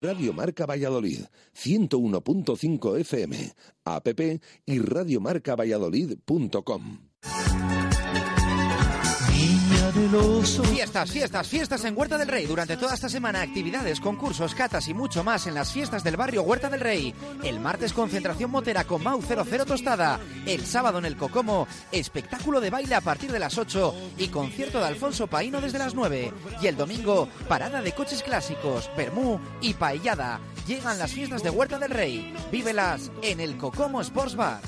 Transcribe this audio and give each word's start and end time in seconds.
Radio 0.00 0.32
Marca 0.32 0.64
Valladolid, 0.66 1.26
101.5 1.54 3.00
FM, 3.00 3.52
app 3.84 4.08
y 4.66 4.78
radiomarcavalladolid.com. 4.78 6.98
Fiestas, 9.96 11.10
fiestas, 11.10 11.48
fiestas 11.48 11.84
en 11.86 11.96
Huerta 11.96 12.18
del 12.18 12.28
Rey. 12.28 12.44
Durante 12.44 12.76
toda 12.76 12.92
esta 12.92 13.08
semana, 13.08 13.40
actividades, 13.40 13.98
concursos, 13.98 14.54
catas 14.54 14.88
y 14.88 14.94
mucho 14.94 15.24
más 15.24 15.46
en 15.46 15.54
las 15.54 15.72
fiestas 15.72 16.04
del 16.04 16.18
barrio 16.18 16.42
Huerta 16.42 16.68
del 16.68 16.80
Rey. 16.80 17.14
El 17.42 17.60
martes, 17.60 17.94
concentración 17.94 18.50
motera 18.50 18.84
con 18.84 19.02
Mau 19.02 19.22
00 19.22 19.64
Tostada. 19.64 20.20
El 20.44 20.66
sábado, 20.66 20.98
en 20.98 21.06
el 21.06 21.16
Cocomo, 21.16 21.66
espectáculo 21.90 22.60
de 22.60 22.68
baile 22.68 22.94
a 22.94 23.00
partir 23.00 23.32
de 23.32 23.38
las 23.38 23.56
8 23.56 23.94
y 24.18 24.28
concierto 24.28 24.80
de 24.80 24.86
Alfonso 24.86 25.28
Paino 25.28 25.62
desde 25.62 25.78
las 25.78 25.94
9. 25.94 26.30
Y 26.60 26.66
el 26.66 26.76
domingo, 26.76 27.28
parada 27.48 27.80
de 27.80 27.92
coches 27.92 28.22
clásicos, 28.22 28.90
Bermú 28.98 29.40
y 29.62 29.72
paellada. 29.74 30.40
Llegan 30.66 30.98
las 30.98 31.12
fiestas 31.12 31.42
de 31.42 31.48
Huerta 31.48 31.78
del 31.78 31.90
Rey. 31.90 32.34
Vívelas 32.52 33.10
en 33.22 33.40
el 33.40 33.56
Cocomo 33.56 34.02
Sports 34.02 34.36
Bar. 34.36 34.60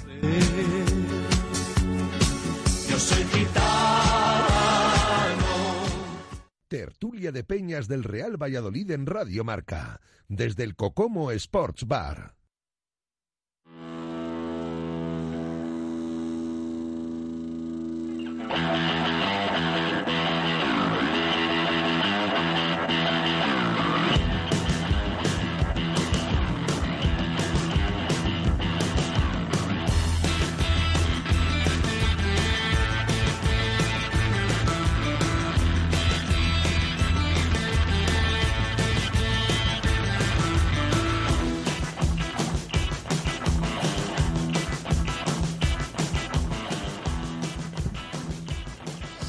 Yo 2.88 2.98
soy 2.98 3.24
gitano. 3.24 4.57
Tertulia 6.68 7.32
de 7.32 7.44
Peñas 7.44 7.88
del 7.88 8.04
Real 8.04 8.36
Valladolid 8.40 8.90
en 8.90 9.06
Radio 9.06 9.42
Marca, 9.42 10.02
desde 10.28 10.64
el 10.64 10.76
Cocomo 10.76 11.30
Sports 11.30 11.86
Bar. 11.86 12.34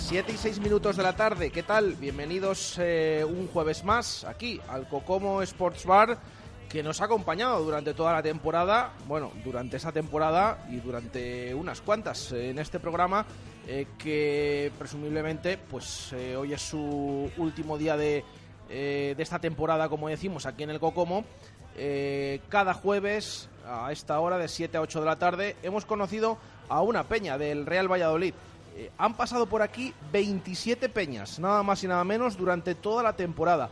Siete 0.10 0.32
y 0.32 0.38
seis 0.38 0.60
minutos 0.60 0.98
de 0.98 1.04
la 1.04 1.16
tarde, 1.16 1.52
¿qué 1.52 1.62
tal? 1.62 1.94
Bienvenidos 1.94 2.80
eh, 2.80 3.24
un 3.24 3.48
jueves 3.48 3.84
más 3.84 4.24
aquí 4.24 4.60
al 4.68 4.88
Cocomo 4.88 5.44
Sports 5.44 5.86
Bar 5.86 6.18
que 6.68 6.82
nos 6.82 7.00
ha 7.00 7.06
acompañado 7.06 7.64
durante 7.64 7.94
toda 7.94 8.14
la 8.14 8.24
temporada, 8.24 8.94
bueno, 9.08 9.32
durante 9.46 9.78
esa 9.78 9.92
temporada 9.92 10.66
y 10.68 10.78
durante 10.78 11.54
unas 11.54 11.82
cuantas 11.82 12.32
eh, 12.32 12.50
en 12.50 12.58
este 12.58 12.80
programa 12.80 13.24
eh, 13.68 13.86
que 14.00 14.72
presumiblemente 14.80 15.60
pues 15.60 16.12
hoy 16.36 16.54
es 16.54 16.62
su 16.64 17.30
último 17.38 17.78
día 17.78 17.96
de, 17.96 18.26
de 18.68 19.16
esta 19.16 19.38
temporada, 19.38 19.90
como 19.90 20.10
decimos, 20.10 20.48
aquí 20.48 20.64
en 20.64 20.72
el 20.72 20.80
Cocomo. 20.80 21.24
Cada 22.50 22.74
jueves 22.74 23.48
a 23.64 23.92
esta 23.92 24.20
hora 24.20 24.40
de 24.40 24.48
7 24.48 24.76
a 24.76 24.82
8 24.82 25.02
de 25.02 25.06
la 25.06 25.20
tarde 25.20 25.56
hemos 25.62 25.86
conocido 25.86 26.40
a 26.68 26.82
una 26.82 27.04
peña 27.04 27.38
del 27.38 27.68
Real 27.68 27.88
Valladolid. 27.92 28.34
Eh, 28.80 28.92
han 28.98 29.14
pasado 29.16 29.46
por 29.46 29.62
aquí 29.62 29.94
27 30.14 30.88
peñas, 30.88 31.38
nada 31.38 31.62
más 31.64 31.84
y 31.84 31.88
nada 31.88 32.06
menos, 32.06 32.38
durante 32.38 32.76
toda 32.76 33.04
la 33.04 33.12
temporada. 33.12 33.70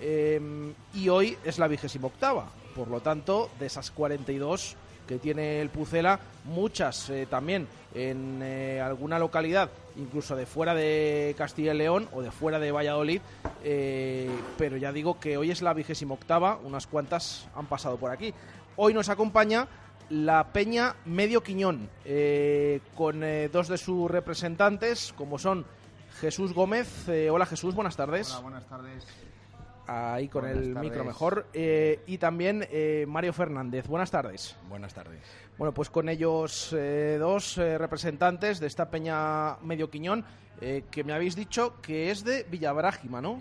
Eh, 0.00 0.72
y 0.94 1.10
hoy 1.10 1.36
es 1.44 1.58
la 1.58 1.68
vigésima 1.68 2.06
octava. 2.06 2.48
Por 2.74 2.88
lo 2.88 3.00
tanto, 3.00 3.50
de 3.60 3.66
esas 3.66 3.90
42 3.90 4.76
que 5.06 5.18
tiene 5.18 5.60
el 5.60 5.68
Pucela, 5.68 6.18
muchas 6.44 7.10
eh, 7.10 7.26
también 7.28 7.68
en 7.94 8.40
eh, 8.42 8.80
alguna 8.80 9.18
localidad, 9.18 9.70
incluso 9.96 10.34
de 10.36 10.46
fuera 10.46 10.74
de 10.74 11.34
Castilla 11.36 11.74
y 11.74 11.78
León 11.78 12.08
o 12.12 12.22
de 12.22 12.30
fuera 12.30 12.58
de 12.58 12.72
Valladolid. 12.72 13.20
eh, 13.62 14.30
pero 14.56 14.78
ya 14.78 14.90
digo 14.90 15.20
que 15.20 15.36
hoy 15.36 15.50
es 15.50 15.60
la 15.60 15.74
vigésima 15.74 16.14
octava, 16.14 16.58
unas 16.64 16.86
cuantas 16.86 17.46
han 17.54 17.66
pasado 17.66 17.98
por 17.98 18.10
aquí. 18.10 18.32
Hoy 18.76 18.94
nos 18.94 19.08
acompaña 19.08 19.68
la 20.10 20.52
Peña 20.52 20.96
Medio 21.04 21.42
Quiñón, 21.42 21.88
eh, 22.04 22.80
con 22.94 23.22
eh, 23.24 23.48
dos 23.52 23.68
de 23.68 23.78
sus 23.78 24.10
representantes, 24.10 25.12
como 25.16 25.38
son 25.38 25.64
Jesús 26.20 26.52
Gómez. 26.52 27.08
Eh, 27.08 27.30
hola 27.30 27.46
Jesús, 27.46 27.74
buenas 27.74 27.96
tardes. 27.96 28.30
Hola, 28.32 28.40
buenas 28.40 28.66
tardes. 28.66 29.06
Ahí 29.88 30.26
con 30.28 30.42
Buenas 30.42 30.62
el 30.64 30.74
tardes. 30.74 30.90
micro 30.90 31.04
mejor. 31.04 31.46
Eh, 31.52 32.00
y 32.06 32.18
también 32.18 32.66
eh, 32.70 33.04
Mario 33.06 33.32
Fernández. 33.32 33.86
Buenas 33.86 34.10
tardes. 34.10 34.56
Buenas 34.68 34.92
tardes. 34.92 35.20
Bueno, 35.58 35.72
pues 35.72 35.90
con 35.90 36.08
ellos 36.08 36.74
eh, 36.76 37.16
dos 37.20 37.56
eh, 37.58 37.78
representantes 37.78 38.58
de 38.58 38.66
esta 38.66 38.90
Peña 38.90 39.56
Medio 39.62 39.88
Quiñón, 39.88 40.24
eh, 40.60 40.84
que 40.90 41.04
me 41.04 41.12
habéis 41.12 41.36
dicho 41.36 41.80
que 41.82 42.10
es 42.10 42.24
de 42.24 42.44
Villabrágima, 42.50 43.20
¿no? 43.20 43.40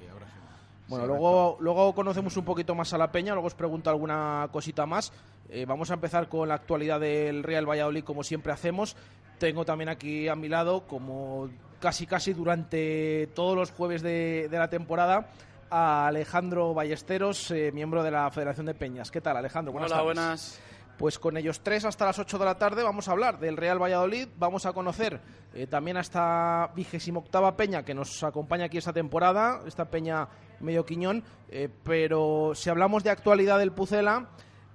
Bueno, 0.88 1.08
luego, 1.08 1.58
luego 1.60 1.94
conocemos 1.96 2.38
un 2.38 2.46
poquito 2.46 2.76
más 2.76 2.94
a 2.94 2.98
la 2.98 3.12
Peña, 3.12 3.34
luego 3.34 3.48
os 3.48 3.56
pregunto 3.56 3.90
alguna 3.90 4.48
cosita 4.52 4.86
más. 4.86 5.12
Eh, 5.50 5.66
vamos 5.66 5.90
a 5.92 5.96
empezar 5.96 6.30
con 6.30 6.48
la 6.48 6.56
actualidad 6.56 7.00
del 7.00 7.44
Real 7.44 7.68
Valladolid, 7.68 8.04
como 8.04 8.24
siempre 8.24 8.54
hacemos. 8.54 8.96
Tengo 9.40 9.66
también 9.66 9.90
aquí 9.90 10.28
a 10.28 10.36
mi 10.36 10.48
lado, 10.48 10.88
como 10.88 11.50
casi 11.80 12.06
casi 12.06 12.34
durante 12.34 13.28
todos 13.36 13.56
los 13.56 13.72
jueves 13.72 14.02
de, 14.02 14.48
de 14.50 14.58
la 14.58 14.70
temporada, 14.70 15.30
a 15.70 16.08
Alejandro 16.08 16.74
Ballesteros, 16.74 17.52
eh, 17.52 17.72
miembro 17.74 18.04
de 18.04 18.12
la 18.12 18.30
Federación 18.32 18.68
de 18.68 18.76
Peñas. 18.76 19.12
¿Qué 19.12 19.22
tal, 19.22 19.38
Alejandro? 19.38 19.74
Buenas 19.74 19.92
Hola, 19.92 20.02
tardes. 20.02 20.16
buenas. 20.16 20.62
Pues 20.98 21.20
con 21.20 21.36
ellos 21.36 21.60
tres 21.62 21.84
hasta 21.84 22.06
las 22.06 22.20
8 22.20 22.38
de 22.40 22.46
la 22.46 22.58
tarde 22.58 22.82
vamos 22.82 23.10
a 23.10 23.12
hablar 23.12 23.38
del 23.38 23.58
Real 23.58 23.82
Valladolid, 23.82 24.30
vamos 24.38 24.66
a 24.66 24.72
conocer 24.72 25.20
eh, 25.54 25.68
también 25.68 25.98
a 25.98 26.00
esta 26.00 26.72
vigésima 26.74 27.20
octava 27.20 27.58
peña 27.58 27.84
que 27.84 27.94
nos 27.94 28.24
acompaña 28.24 28.66
aquí 28.66 28.78
esta 28.78 28.94
temporada, 28.94 29.60
esta 29.68 29.84
peña 29.84 30.30
medio 30.60 30.86
quiñón, 30.86 31.24
eh, 31.50 31.70
pero 31.84 32.54
si 32.56 32.70
hablamos 32.70 33.04
de 33.04 33.10
actualidad 33.10 33.60
del 33.60 33.72
Pucela, 33.72 34.30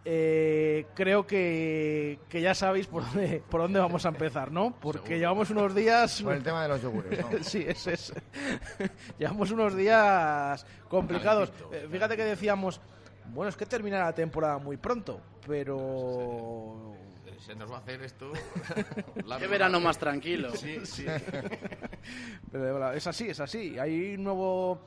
eh, 0.05 0.87
creo 0.95 1.27
que, 1.27 2.21
que 2.29 2.41
ya 2.41 2.55
sabéis 2.55 2.87
por 2.87 3.05
dónde, 3.05 3.43
por 3.51 3.61
dónde 3.61 3.81
vamos 3.81 4.07
a 4.07 4.09
empezar, 4.09 4.51
¿no? 4.51 4.75
Porque 4.81 5.19
llevamos 5.19 5.51
unos 5.51 5.75
días... 5.75 6.23
Por 6.23 6.35
el 6.35 6.43
tema 6.43 6.63
de 6.63 6.69
los 6.69 6.83
yogures, 6.83 7.21
¿no? 7.21 7.29
sí, 7.45 7.65
ese 7.67 7.95
es. 7.95 8.13
Llevamos 9.19 9.51
unos 9.51 9.77
días 9.77 10.65
complicados. 10.89 11.53
Eh, 11.71 11.87
fíjate 11.91 12.17
que 12.17 12.25
decíamos, 12.25 12.81
bueno, 13.27 13.51
es 13.51 13.57
que 13.57 13.67
termina 13.67 13.99
la 13.99 14.15
temporada 14.15 14.59
muy 14.59 14.79
pronto, 14.79 15.21
pero... 15.47 16.95
Se 17.39 17.55
nos 17.55 17.71
va 17.71 17.77
a 17.77 17.81
hacer 17.81 18.03
esto. 18.03 18.33
Qué 19.39 19.47
verano 19.47 19.81
más 19.81 19.99
tranquilo. 19.99 20.55
Sí, 20.55 20.79
sí. 20.85 21.07
Pero 22.53 22.93
es 22.93 23.07
así, 23.07 23.31
es 23.31 23.41
así. 23.41 23.79
Hay 23.79 24.15
un 24.15 24.25
nuevo, 24.25 24.83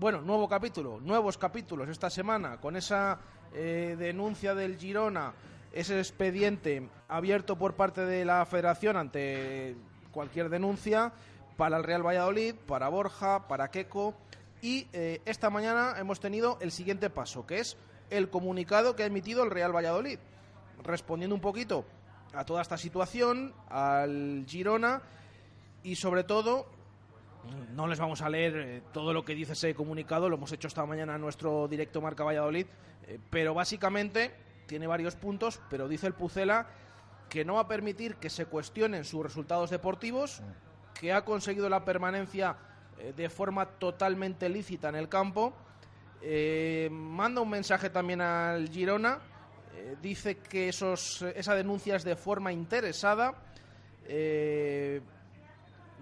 bueno, 0.00 0.22
nuevo 0.22 0.48
capítulo, 0.48 0.98
nuevos 0.98 1.36
capítulos 1.36 1.86
esta 1.90 2.08
semana 2.08 2.56
con 2.58 2.74
esa 2.74 3.18
eh, 3.52 3.96
denuncia 3.98 4.54
del 4.54 4.78
Girona, 4.78 5.34
ese 5.74 5.98
expediente 5.98 6.88
abierto 7.06 7.56
por 7.56 7.74
parte 7.74 8.06
de 8.06 8.24
la 8.24 8.46
Federación 8.46 8.96
ante 8.96 9.76
cualquier 10.10 10.48
denuncia 10.48 11.12
para 11.58 11.76
el 11.76 11.84
Real 11.84 12.02
Valladolid, 12.02 12.54
para 12.66 12.88
Borja, 12.88 13.46
para 13.46 13.70
Keco. 13.70 14.14
Y 14.62 14.86
eh, 14.94 15.20
esta 15.26 15.50
mañana 15.50 15.96
hemos 15.98 16.18
tenido 16.18 16.56
el 16.62 16.72
siguiente 16.72 17.10
paso, 17.10 17.46
que 17.46 17.58
es 17.58 17.76
el 18.08 18.30
comunicado 18.30 18.96
que 18.96 19.02
ha 19.02 19.06
emitido 19.06 19.44
el 19.44 19.50
Real 19.50 19.76
Valladolid, 19.76 20.18
respondiendo 20.82 21.34
un 21.34 21.42
poquito 21.42 21.84
a 22.32 22.46
toda 22.46 22.62
esta 22.62 22.78
situación, 22.78 23.52
al 23.68 24.46
Girona 24.48 25.02
y 25.82 25.96
sobre 25.96 26.24
todo 26.24 26.79
no 27.74 27.86
les 27.86 27.98
vamos 27.98 28.22
a 28.22 28.28
leer 28.28 28.56
eh, 28.56 28.82
todo 28.92 29.12
lo 29.12 29.24
que 29.24 29.34
dice 29.34 29.52
ese 29.52 29.74
comunicado, 29.74 30.28
lo 30.28 30.36
hemos 30.36 30.52
hecho 30.52 30.68
esta 30.68 30.84
mañana 30.86 31.14
en 31.14 31.20
nuestro 31.20 31.68
directo 31.68 32.00
Marca 32.00 32.24
Valladolid, 32.24 32.66
eh, 33.06 33.18
pero 33.30 33.54
básicamente 33.54 34.32
tiene 34.66 34.86
varios 34.86 35.16
puntos, 35.16 35.60
pero 35.70 35.88
dice 35.88 36.06
el 36.06 36.14
Pucela 36.14 36.68
que 37.28 37.44
no 37.44 37.54
va 37.54 37.62
a 37.62 37.68
permitir 37.68 38.16
que 38.16 38.28
se 38.28 38.46
cuestionen 38.46 39.04
sus 39.04 39.22
resultados 39.22 39.70
deportivos, 39.70 40.42
que 40.98 41.12
ha 41.12 41.24
conseguido 41.24 41.68
la 41.68 41.84
permanencia 41.84 42.56
eh, 42.98 43.12
de 43.16 43.30
forma 43.30 43.66
totalmente 43.66 44.48
lícita 44.48 44.88
en 44.88 44.96
el 44.96 45.08
campo 45.08 45.54
manda 46.90 47.40
un 47.40 47.48
mensaje 47.48 47.88
también 47.88 48.20
al 48.20 48.68
Girona. 48.68 49.20
dice 50.02 50.36
que 50.36 50.68
esos, 50.68 51.22
esa 51.34 51.54
denuncia 51.54 51.96
es 51.96 52.04
de 52.04 52.14
forma 52.14 52.52
interesada 52.52 53.32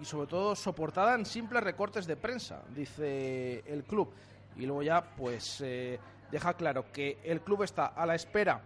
y 0.01 0.05
sobre 0.05 0.27
todo 0.27 0.55
soportada 0.55 1.15
en 1.15 1.25
simples 1.25 1.63
recortes 1.63 2.07
de 2.07 2.15
prensa, 2.15 2.63
dice 2.75 3.63
el 3.67 3.83
club. 3.83 4.11
Y 4.55 4.65
luego 4.65 4.83
ya 4.83 5.15
pues 5.15 5.61
eh, 5.61 5.99
deja 6.31 6.53
claro 6.53 6.91
que 6.91 7.19
el 7.23 7.41
club 7.41 7.63
está 7.63 7.87
a 7.87 8.05
la 8.05 8.15
espera 8.15 8.61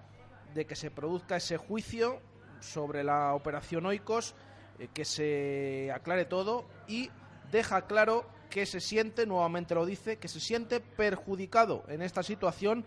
de 0.53 0.65
que 0.65 0.75
se 0.75 0.91
produzca 0.91 1.37
ese 1.37 1.57
juicio 1.57 2.19
sobre 2.59 3.03
la 3.03 3.33
operación 3.33 3.85
Oikos, 3.85 4.35
eh, 4.79 4.87
que 4.93 5.05
se 5.05 5.91
aclare 5.93 6.25
todo 6.25 6.65
y 6.87 7.09
deja 7.51 7.85
claro 7.87 8.25
que 8.49 8.65
se 8.65 8.79
siente, 8.79 9.25
nuevamente 9.25 9.73
lo 9.75 9.85
dice, 9.85 10.17
que 10.17 10.27
se 10.27 10.39
siente 10.39 10.79
perjudicado 10.79 11.83
en 11.87 12.01
esta 12.01 12.21
situación 12.21 12.85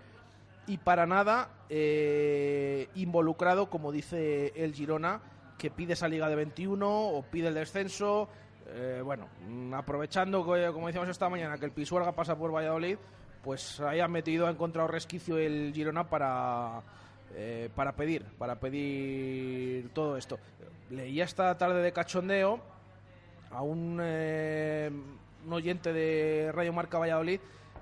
y 0.66 0.78
para 0.78 1.06
nada 1.06 1.50
eh, 1.68 2.88
involucrado, 2.94 3.68
como 3.70 3.92
dice 3.92 4.52
el 4.56 4.74
Girona, 4.74 5.20
que 5.58 5.70
pide 5.70 5.94
esa 5.94 6.08
liga 6.08 6.28
de 6.28 6.36
21 6.36 6.88
o 6.88 7.22
pide 7.22 7.48
el 7.48 7.54
descenso. 7.54 8.28
Eh, 8.68 9.00
bueno, 9.04 9.28
mm, 9.48 9.74
aprovechando, 9.74 10.44
que, 10.44 10.70
como 10.72 10.86
decíamos 10.86 11.08
esta 11.08 11.28
mañana, 11.28 11.58
que 11.58 11.66
el 11.66 11.72
Pisuerga 11.72 12.12
pasa 12.12 12.36
por 12.36 12.54
Valladolid, 12.54 12.98
pues 13.42 13.80
ahí 13.80 14.00
ha 14.00 14.08
metido, 14.08 14.46
ha 14.46 14.50
encontrado 14.50 14.88
resquicio 14.88 15.38
el 15.38 15.72
Girona 15.72 16.08
para, 16.08 16.82
eh, 17.34 17.70
para 17.74 17.94
pedir, 17.94 18.24
para 18.38 18.58
pedir 18.58 19.90
todo 19.90 20.16
esto. 20.16 20.38
Leía 20.90 21.24
esta 21.24 21.56
tarde 21.56 21.80
de 21.82 21.92
cachondeo 21.92 22.60
a 23.50 23.62
un, 23.62 24.00
eh, 24.02 24.90
un 25.46 25.52
oyente 25.52 25.92
de 25.92 26.50
Radio 26.52 26.72
Marca 26.72 26.98
Valladolid 26.98 27.40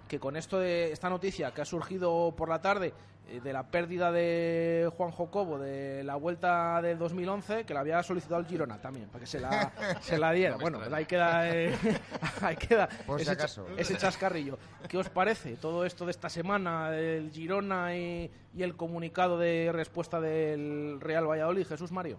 que 0.08 0.20
con 0.20 0.36
esto 0.36 0.58
de 0.58 0.92
esta 0.92 1.08
noticia 1.08 1.52
que 1.52 1.62
ha 1.62 1.64
surgido 1.64 2.34
por 2.36 2.48
la 2.48 2.60
tarde 2.60 2.92
de 3.24 3.52
la 3.52 3.64
pérdida 3.64 4.12
de 4.12 4.90
Juan 4.96 5.10
Jocobo 5.10 5.58
de 5.58 6.04
la 6.04 6.14
vuelta 6.16 6.80
del 6.82 6.98
2011 6.98 7.64
que 7.64 7.74
la 7.74 7.80
había 7.80 8.02
solicitado 8.02 8.40
el 8.40 8.46
Girona 8.46 8.80
también 8.80 9.08
para 9.08 9.20
que 9.20 9.26
se 9.26 9.40
la, 9.40 9.72
se 10.00 10.18
la 10.18 10.30
diera 10.32 10.56
bueno 10.56 10.78
pues 10.78 10.92
ahí 10.92 11.04
queda, 11.06 11.48
eh, 11.54 11.74
ahí 12.42 12.56
queda 12.56 12.88
Por 13.06 13.18
si 13.18 13.22
ese, 13.22 13.32
acaso. 13.32 13.66
cha- 13.66 13.80
ese 13.80 13.96
chascarrillo 13.96 14.58
¿qué 14.88 14.98
os 14.98 15.08
parece 15.08 15.56
todo 15.56 15.84
esto 15.84 16.04
de 16.04 16.10
esta 16.12 16.28
semana 16.28 16.94
el 16.96 17.30
Girona 17.32 17.96
y, 17.96 18.30
y 18.54 18.62
el 18.62 18.76
comunicado 18.76 19.38
de 19.38 19.70
respuesta 19.72 20.20
del 20.20 20.98
Real 21.00 21.26
Valladolid 21.28 21.66
Jesús 21.66 21.90
Mario 21.92 22.18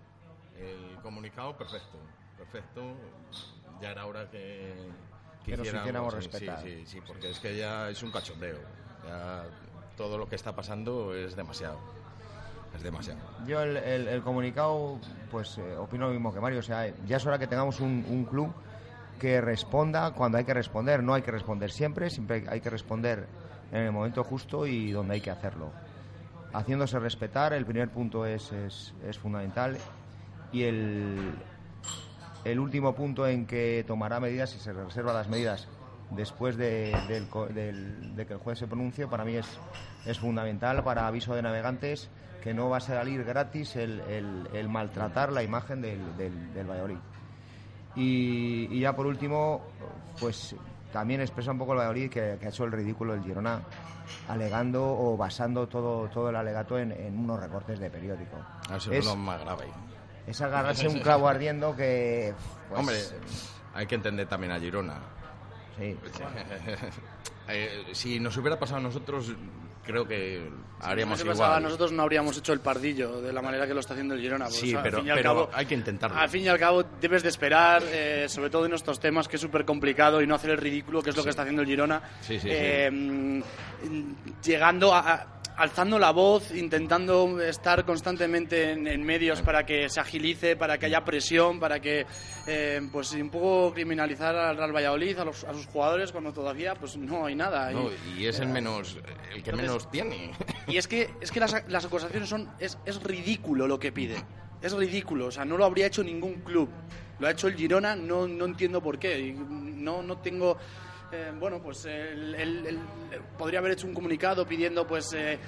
El 0.57 0.97
comunicado, 1.01 1.55
perfecto. 1.57 1.97
Perfecto. 2.37 2.81
Ya 3.81 3.91
era 3.91 4.05
hora 4.05 4.29
que, 4.29 4.73
Que 5.45 5.55
nos 5.57 5.67
hiciéramos 5.67 6.13
respetar. 6.13 6.61
Sí, 6.61 6.79
sí, 6.79 6.85
sí, 6.85 7.01
porque 7.05 7.29
es 7.29 7.39
que 7.39 7.55
ya 7.57 7.89
es 7.89 8.01
un 8.03 8.11
cachondeo. 8.11 8.57
Ya 9.05 9.43
todo 9.95 10.17
lo 10.17 10.27
que 10.27 10.35
está 10.35 10.55
pasando 10.55 11.13
es 11.13 11.35
demasiado. 11.35 11.79
Es 12.75 12.83
demasiado. 12.83 13.19
Yo 13.47 13.61
el, 13.61 14.21
comunicado, 14.21 14.99
pues 15.31 15.57
eh, 15.57 15.77
opino 15.77 16.07
lo 16.07 16.13
mismo 16.13 16.33
que 16.33 16.41
Mario. 16.41 16.59
O 16.59 16.63
sea, 16.63 16.93
ya 17.05 17.17
es 17.17 17.25
hora 17.25 17.39
que 17.39 17.47
tengamos 17.47 17.79
un, 17.79 18.05
un 18.09 18.25
club 18.25 18.53
que 19.19 19.39
responda 19.39 20.11
cuando 20.11 20.37
hay 20.37 20.43
que 20.43 20.53
responder. 20.53 21.01
No 21.01 21.13
hay 21.13 21.21
que 21.21 21.31
responder 21.31 21.71
siempre, 21.71 22.09
siempre 22.09 22.43
hay 22.49 22.59
que 22.59 22.69
responder 22.69 23.27
en 23.71 23.81
el 23.81 23.91
momento 23.91 24.23
justo 24.23 24.67
y 24.67 24.91
donde 24.91 25.15
hay 25.15 25.21
que 25.21 25.31
hacerlo. 25.31 25.71
Haciéndose 26.53 26.99
respetar, 26.99 27.53
el 27.53 27.65
primer 27.65 27.89
punto 27.89 28.25
es, 28.25 28.51
es, 28.51 28.93
es 29.07 29.17
fundamental. 29.17 29.77
Y 30.51 30.63
el, 30.63 31.33
el 32.43 32.59
último 32.59 32.93
punto 32.93 33.27
en 33.27 33.45
que 33.45 33.83
tomará 33.87 34.19
medidas 34.19 34.55
y 34.55 34.59
se 34.59 34.71
reserva 34.73 35.13
las 35.13 35.27
medidas 35.29 35.67
después 36.11 36.57
de, 36.57 36.95
del 37.07 37.27
co- 37.27 37.47
del- 37.47 38.15
de 38.15 38.25
que 38.25 38.33
el 38.33 38.39
juez 38.39 38.59
se 38.59 38.67
pronuncie, 38.67 39.07
para 39.07 39.25
mí 39.25 39.35
es, 39.35 39.47
es 40.05 40.19
fundamental 40.19 40.83
para 40.83 41.07
aviso 41.07 41.33
de 41.35 41.41
navegantes 41.41 42.09
que 42.41 42.53
no 42.53 42.69
va 42.69 42.77
a 42.77 42.81
salir 42.81 43.23
gratis 43.23 43.75
el, 43.75 43.99
el- 44.01 44.47
el 44.53 44.69
maltratar 44.69 45.31
la 45.31 45.41
imagen 45.43 45.81
del, 45.81 46.15
del, 46.17 46.53
del 46.53 46.67
Valladolid. 46.69 46.97
Y, 47.95 48.67
y 48.71 48.79
ya 48.81 48.95
por 48.95 49.05
último, 49.07 49.61
pues 50.19 50.55
también 50.91 51.21
expresa 51.21 51.51
un 51.51 51.57
poco 51.57 51.71
el 51.73 51.79
Valladolid 51.79 52.09
que, 52.09 52.37
que 52.39 52.45
ha 52.45 52.49
hecho 52.49 52.65
el 52.65 52.71
ridículo 52.71 53.13
el 53.13 53.23
Girona 53.23 53.61
alegando 54.29 54.83
o 54.85 55.17
basando 55.17 55.67
todo, 55.67 56.07
todo 56.09 56.29
el 56.29 56.35
alegato 56.35 56.77
en, 56.77 56.91
en 56.91 57.17
unos 57.17 57.39
recortes 57.39 57.79
de 57.79 57.89
periódico. 57.89 58.37
Eso 58.75 58.91
Es- 58.91 58.99
es 58.99 59.05
lo 59.05 59.15
más 59.15 59.41
grave. 59.41 59.65
Es 60.27 60.41
agarrarse 60.41 60.87
un 60.87 60.99
clavo 60.99 61.27
ardiendo 61.27 61.75
que... 61.75 62.33
pues, 62.67 62.79
Hombre, 62.79 62.97
hay 63.75 63.85
que 63.85 63.95
entender 63.95 64.27
también 64.27 64.51
a 64.53 64.59
Girona. 64.59 64.95
Sí. 65.77 65.95
Eh, 67.47 67.83
si 67.91 68.19
nos 68.19 68.35
hubiera 68.37 68.57
pasado 68.57 68.79
a 68.79 68.81
nosotros, 68.81 69.31
creo 69.85 70.07
que 70.07 70.49
haríamos 70.81 71.19
Si 71.19 71.27
igual. 71.27 71.61
nosotros 71.61 71.91
no 71.91 72.01
habríamos 72.01 72.35
hecho 72.39 72.53
el 72.53 72.59
pardillo 72.59 73.21
de 73.21 73.31
la 73.31 73.39
manera 73.43 73.67
que 73.67 73.75
lo 73.75 73.81
está 73.81 73.93
haciendo 73.93 74.15
el 74.15 74.21
Girona. 74.21 74.45
pues, 74.45 74.57
Sí, 74.61 74.73
al 74.73 74.81
pero, 74.81 74.97
fin 74.97 75.05
y 75.05 75.09
al 75.11 75.17
pero 75.17 75.29
cabo- 75.29 75.49
hay 75.53 75.67
que 75.67 75.75
intentarlo. 75.75 76.17
Al 76.17 76.27
fin 76.27 76.41
y 76.43 76.47
al 76.47 76.57
cabo 76.57 76.81
debes 76.99 77.21
de 77.21 77.29
esperar, 77.29 77.83
eh, 77.85 78.25
sobre 78.29 78.49
todo 78.49 78.65
en 78.65 78.73
estos 78.73 78.99
temas 78.99 79.27
que 79.27 79.35
es 79.35 79.41
súper 79.43 79.63
complicado 79.63 80.23
y 80.23 80.25
no 80.27 80.33
hacer 80.33 80.49
el 80.49 80.57
ridículo, 80.57 81.03
que 81.03 81.11
es 81.11 81.15
lo 81.15 81.23
que 81.23 81.29
está 81.29 81.43
haciendo 81.43 81.61
el 81.61 81.67
Girona. 81.67 82.01
Sí, 82.21 82.39
sí, 82.39 82.47
Eh, 82.49 82.89
mm, 82.91 83.41
Llegando 84.43 84.91
a, 84.91 84.99
a- 85.13 85.27
alzando 85.57 85.97
la 85.99 86.11
voz, 86.11 86.51
intentando 86.53 87.39
estar 87.41 87.85
constantemente 87.85 88.71
en, 88.71 88.87
en 88.87 89.03
medios 89.03 89.41
para 89.41 89.65
que 89.65 89.89
se 89.89 89.99
agilice, 89.99 90.55
para 90.55 90.77
que 90.77 90.87
haya 90.87 91.03
presión, 91.05 91.59
para 91.59 91.79
que 91.79 92.05
eh, 92.47 92.81
pues 92.91 93.11
un 93.13 93.29
poco 93.29 93.73
criminalizar 93.73 94.35
al 94.35 94.57
Real 94.57 94.75
Valladolid, 94.75 95.17
a, 95.19 95.25
los- 95.25 95.43
a 95.43 95.53
sus 95.53 95.65
jugadores 95.67 96.11
cuando 96.11 96.33
todavía 96.33 96.75
pues 96.75 96.97
no 96.97 97.25
hay 97.25 97.35
nada. 97.35 97.71
No, 97.71 97.89
Y- 98.15 98.21
y 98.23 98.27
es 98.27 98.39
el 98.39 98.47
menos 98.49 98.95
el 99.33 99.41
que 99.43 99.49
Entonces- 99.51 99.61
menos 99.61 99.91
tiene. 99.91 100.31
y 100.67 100.77
es 100.77 100.87
que, 100.87 101.09
es 101.21 101.31
que 101.31 101.39
las, 101.39 101.63
las 101.69 101.85
acusaciones 101.85 102.27
son. 102.29 102.49
Es, 102.59 102.77
es 102.85 103.01
ridículo 103.03 103.67
lo 103.67 103.79
que 103.79 103.91
pide. 103.91 104.15
Es 104.61 104.73
ridículo. 104.73 105.27
O 105.27 105.31
sea, 105.31 105.45
no 105.45 105.57
lo 105.57 105.65
habría 105.65 105.85
hecho 105.87 106.03
ningún 106.03 106.35
club. 106.41 106.69
Lo 107.19 107.27
ha 107.27 107.31
hecho 107.31 107.47
el 107.47 107.55
Girona, 107.55 107.95
no, 107.95 108.27
no 108.27 108.45
entiendo 108.45 108.81
por 108.81 108.99
qué. 108.99 109.33
No, 109.37 110.01
no 110.03 110.17
tengo. 110.17 110.57
Eh, 111.15 111.31
bueno, 111.39 111.59
pues 111.61 111.85
el- 111.85 112.35
el- 112.35 112.79
podría 113.37 113.59
haber 113.59 113.71
hecho 113.73 113.87
un 113.87 113.93
comunicado 113.93 114.45
pidiendo, 114.45 114.85
pues. 114.85 115.13
eh, 115.13 115.39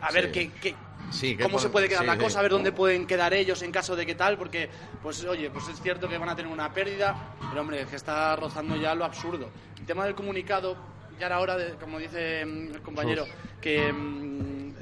a 0.00 0.10
ver 0.12 0.30
qué. 0.32 0.50
qué- 0.60 0.74
Sí, 1.10 1.36
que 1.36 1.42
¿Cómo 1.42 1.58
se 1.58 1.68
puede 1.68 1.88
quedar 1.88 2.02
sí, 2.02 2.06
la 2.06 2.14
sí. 2.14 2.20
cosa? 2.20 2.38
A 2.38 2.42
ver 2.42 2.50
dónde 2.52 2.72
pueden 2.72 3.06
quedar 3.06 3.34
ellos 3.34 3.60
en 3.62 3.70
caso 3.70 3.94
de 3.96 4.06
que 4.06 4.14
tal, 4.14 4.38
porque, 4.38 4.70
pues 5.02 5.22
oye, 5.24 5.50
pues 5.50 5.68
es 5.68 5.80
cierto 5.82 6.08
que 6.08 6.16
van 6.16 6.28
a 6.30 6.36
tener 6.36 6.50
una 6.50 6.72
pérdida, 6.72 7.14
pero 7.50 7.60
hombre, 7.60 7.84
que 7.86 7.96
está 7.96 8.34
rozando 8.36 8.76
ya 8.76 8.94
lo 8.94 9.04
absurdo. 9.04 9.50
El 9.78 9.84
tema 9.84 10.04
del 10.06 10.14
comunicado, 10.14 10.74
ya 11.20 11.26
era 11.26 11.38
hora, 11.40 11.56
de, 11.58 11.74
como 11.74 11.98
dice 11.98 12.44
mm, 12.46 12.74
el 12.74 12.80
compañero, 12.82 13.26
que, 13.60 13.92
mm, 13.92 14.68
eh, 14.70 14.74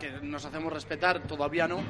que 0.00 0.10
nos 0.22 0.44
hacemos 0.44 0.72
respetar, 0.72 1.20
todavía 1.22 1.68
no. 1.68 1.80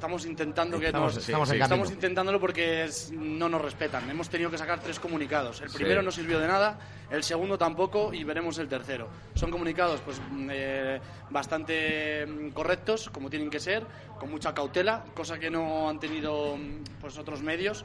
Estamos 0.00 0.24
intentando 0.24 0.80
que 0.80 0.86
Estamos- 0.86 1.14
nos- 1.14 1.22
estamos 1.28 1.50
en 1.50 1.56
estamos 1.60 1.78
camino. 1.88 1.94
intentándolo 1.94 2.40
porque 2.40 2.84
es- 2.84 3.12
no 3.12 3.50
nos 3.50 3.60
respetan. 3.60 4.08
Hemos 4.08 4.30
tenido 4.30 4.50
que 4.50 4.56
sacar 4.56 4.80
tres 4.80 4.98
comunicados. 4.98 5.60
El 5.60 5.68
Sí. 5.68 5.76
primero 5.76 6.00
no 6.00 6.10
sirvió 6.10 6.40
de 6.40 6.48
nada, 6.48 6.78
el 7.10 7.22
segundo 7.22 7.58
tampoco 7.58 8.14
y 8.14 8.24
veremos 8.24 8.56
el 8.56 8.66
tercero. 8.66 9.08
Son 9.34 9.50
comunicados 9.50 10.00
pues 10.00 10.18
mm, 10.30 10.48
eh, 10.50 11.00
bastante 11.28 12.24
mm, 12.26 12.48
correctos, 12.52 13.10
como 13.10 13.28
tienen 13.28 13.50
que 13.50 13.60
ser, 13.60 13.84
con 14.18 14.30
mucha 14.30 14.54
cautela, 14.54 15.04
cosa 15.14 15.38
que 15.38 15.50
no 15.50 15.90
han 15.90 16.00
tenido 16.00 16.56
mm, 16.56 16.82
pues 16.98 17.18
otros 17.18 17.42
medios, 17.42 17.84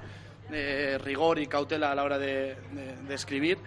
eh, 0.53 0.97
rigor 1.03 1.37
y 1.39 1.47
cautela 1.47 1.91
a 1.91 1.95
la 1.95 2.03
hora 2.05 2.17
de, 2.17 2.55
de- 2.71 2.95
de 3.09 3.13
escribir. 3.13 3.57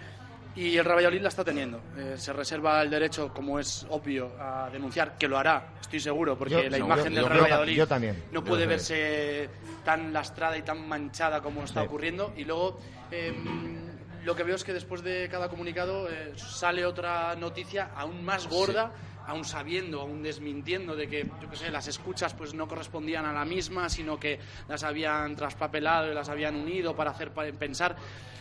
Y 0.57 0.77
el 0.77 0.89
Valladolid 0.89 1.21
la 1.23 1.29
está 1.29 1.45
teniendo. 1.45 1.81
Eh, 1.97 2.15
se 2.17 2.33
reserva 2.33 2.83
el 2.83 2.91
derecho, 2.91 3.33
como 3.33 3.61
es 3.61 3.87
obvio, 3.91 4.33
a 4.41 4.69
denunciar, 4.71 5.17
que 5.17 5.29
lo 5.29 5.39
hará, 5.39 5.75
estoy 5.81 6.01
seguro, 6.01 6.37
porque 6.37 6.55
Yo- 6.65 6.69
la 6.71 6.79
imagen 6.79 7.13
yo- 7.15 7.21
del 7.21 7.25
Real 7.27 7.37
yo- 7.39 7.43
Valladolid 7.45 7.77
yo 7.77 7.87
también. 7.87 8.25
no 8.33 8.43
puede 8.43 8.67
verse 8.67 9.49
tan 9.85 10.13
lastrada 10.13 10.57
y 10.59 10.63
tan 10.63 10.89
manchada 10.89 11.41
como 11.41 11.63
está 11.63 11.83
Sí. 11.83 11.87
ocurriendo. 11.87 12.33
Y 12.37 12.45
luego 12.45 12.81
eh, 13.13 13.33
lo 14.25 14.35
que 14.35 14.43
veo 14.43 14.57
es 14.57 14.65
que 14.65 14.73
después 14.75 15.03
de 15.03 15.29
cada 15.31 15.49
comunicado 15.49 16.11
eh, 16.11 16.33
sale 16.37 16.85
otra 16.85 17.35
noticia 17.37 17.91
aún 17.95 18.25
más 18.25 18.49
gorda. 18.49 18.91
Aún 19.29 19.45
sabiendo, 19.45 20.01
aún 20.01 20.23
desmintiendo 20.23 20.97
de 20.97 21.07
que, 21.07 21.27
yo 21.39 21.51
qué 21.51 21.57
sé, 21.57 21.71
las 21.71 21.87
escuchas 21.87 22.33
pues 22.33 22.55
no 22.55 22.67
correspondían 22.67 23.27
a 23.27 23.33
la 23.35 23.45
misma, 23.45 23.91
sino 23.91 24.19
que 24.19 24.41
las 24.69 24.83
habían 24.85 25.37
traspapelado 25.37 26.11
y 26.11 26.15
las 26.15 26.31
habían 26.31 26.57
unido 26.57 26.97
para 26.97 27.11
hacer 27.11 27.31
pensar. 27.33 27.95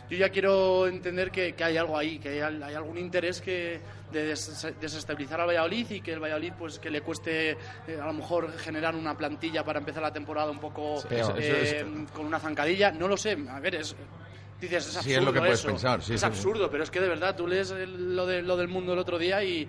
Yo 0.09 0.15
ya 0.17 0.29
quiero 0.29 0.87
entender 0.87 1.29
que, 1.29 1.53
que 1.53 1.63
hay 1.65 1.75
algo 1.75 1.97
ahí, 1.97 2.19
que 2.19 2.41
hay, 2.41 2.61
hay 2.63 2.73
algún 2.73 2.97
interés 2.97 3.41
que 3.41 3.81
de 4.13 4.23
des- 4.27 4.65
desestabilizar 4.79 5.41
al 5.41 5.47
Valladolid 5.49 5.91
y 5.91 5.99
que 5.99 6.13
el 6.13 6.21
Valladolid 6.23 6.53
pues 6.57 6.79
que 6.79 6.89
le 6.89 7.01
cueste 7.01 7.51
eh, 7.51 7.99
a 8.01 8.05
lo 8.05 8.13
mejor 8.13 8.57
generar 8.57 8.95
una 8.95 9.17
plantilla 9.17 9.65
para 9.65 9.79
empezar 9.79 10.01
la 10.01 10.13
temporada 10.13 10.49
un 10.49 10.59
poco 10.59 11.01
Sí, 11.01 11.07
eso- 11.11 11.35
eso 11.35 11.53
eh, 11.53 11.79
es- 12.05 12.11
con 12.13 12.25
una 12.25 12.39
zancadilla, 12.39 12.91
no 12.91 13.09
lo 13.09 13.17
sé, 13.17 13.37
a 13.49 13.59
ver, 13.59 13.75
es 13.75 13.93
dices 14.61 14.87
es 14.87 14.93
Sí, 14.93 14.97
absurdo 15.13 15.19
es 15.19 15.25
lo 15.25 15.33
que 15.33 15.39
puedes 15.39 15.59
eso. 15.59 15.67
pensar, 15.67 16.01
sí, 16.01 16.13
es 16.13 16.21
sí, 16.21 16.25
sí. 16.25 16.33
absurdo, 16.33 16.71
pero 16.71 16.83
es 16.85 16.89
que 16.91 17.01
de 17.01 17.09
verdad 17.09 17.35
tú 17.35 17.45
lees 17.45 17.71
lo, 17.71 18.25
de, 18.25 18.41
lo 18.41 18.55
del 18.55 18.69
mundo 18.69 18.93
el 18.93 18.99
otro 18.99 19.17
día 19.19 19.43
y, 19.43 19.67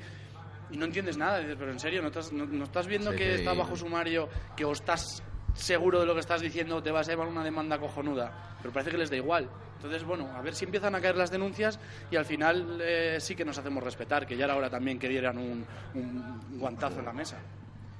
y 0.71 0.77
no 0.77 0.85
entiendes 0.87 1.17
nada, 1.17 1.39
dices, 1.39 1.57
pero 1.59 1.73
en 1.73 1.79
serio, 1.81 2.01
¿no 2.03 2.09
estás, 2.09 2.33
no, 2.33 2.45
no 2.47 2.65
estás 2.65 2.87
viendo 2.87 3.11
Sí, 3.13 3.17
que 3.19 3.25
sí. 3.25 3.39
está 3.41 3.55
bajo 3.55 3.77
sumario, 3.77 4.29
que 4.57 4.65
o 4.65 4.73
estás 4.73 5.23
seguro 5.55 6.01
de 6.01 6.07
lo 6.07 6.15
que 6.15 6.21
estás 6.21 6.41
diciendo 6.41 6.77
o 6.77 6.83
te 6.83 6.91
vas 6.91 7.09
a 7.09 7.13
llevar 7.13 7.29
una 7.29 7.43
demanda 7.45 7.79
cojonuda? 7.79 8.45
pero 8.61 8.73
parece 8.73 8.91
que 8.91 8.99
les 8.99 9.09
da 9.11 9.17
igual. 9.17 9.49
Entonces, 9.77 10.03
bueno, 10.03 10.29
a 10.35 10.43
ver 10.43 10.53
si 10.53 10.65
empiezan 10.65 10.93
a 10.97 11.01
caer 11.01 11.17
las 11.17 11.31
denuncias 11.31 11.79
y 12.11 12.17
al 12.17 12.25
final 12.25 12.81
eh, 12.83 13.19
sí 13.21 13.37
que 13.37 13.45
nos 13.45 13.57
hacemos 13.57 13.85
respetar, 13.85 14.27
que 14.27 14.37
ya 14.37 14.47
era 14.47 14.57
hora 14.57 14.69
también 14.69 14.99
que 14.99 15.09
dieran 15.09 15.39
un, 15.39 15.65
un 15.95 16.59
guantazo 16.59 16.99
en 16.99 17.05
la 17.05 17.13
mesa. 17.13 17.39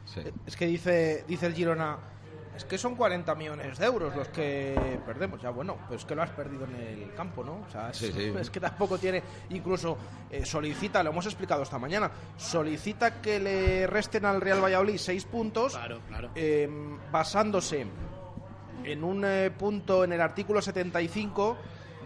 Sí. 0.05 0.21
Es 0.47 0.57
que 0.57 0.67
dice, 0.67 1.25
dice 1.29 1.47
el 1.47 1.55
Girona, 1.55 1.97
es 2.59 2.65
que 2.65 2.77
son 2.77 2.95
40 2.97 3.35
millones 3.35 3.79
de 3.79 3.87
euros 3.87 4.15
los 4.15 4.29
que 4.29 5.01
perdemos. 5.07 5.41
Ya 5.41 5.51
bueno, 5.51 5.77
pues 5.89 6.01
es 6.01 6.07
que 6.07 6.15
lo 6.15 6.23
has 6.23 6.31
perdido 6.31 6.65
en 6.67 6.75
el 6.75 7.15
campo, 7.15 7.43
¿no? 7.43 7.65
O 7.67 7.71
sea, 7.71 7.91
es, 7.91 7.97
Sí, 7.97 8.13
sí. 8.13 8.33
es 8.39 8.51
que 8.51 8.61
tampoco 8.61 8.99
tiene, 8.99 9.23
incluso 9.51 9.97
eh, 10.31 10.45
solicita, 10.45 11.03
lo 11.03 11.11
hemos 11.11 11.25
explicado 11.27 11.63
esta 11.63 11.79
mañana, 11.79 12.11
solicita 12.37 13.23
que 13.23 13.39
le 13.41 13.87
resten 13.87 14.25
al 14.27 14.41
Real 14.41 14.63
Valladolid 14.63 14.99
seis 14.99 15.25
puntos, 15.25 15.73
Claro, 15.75 16.01
claro. 16.09 16.31
eh, 16.35 16.69
basándose 17.11 17.87
en 18.85 19.05
un 19.05 19.25
eh, 19.25 19.51
punto 19.51 20.05
en 20.05 20.13
el 20.13 20.21
artículo 20.21 20.61
75 20.63 21.57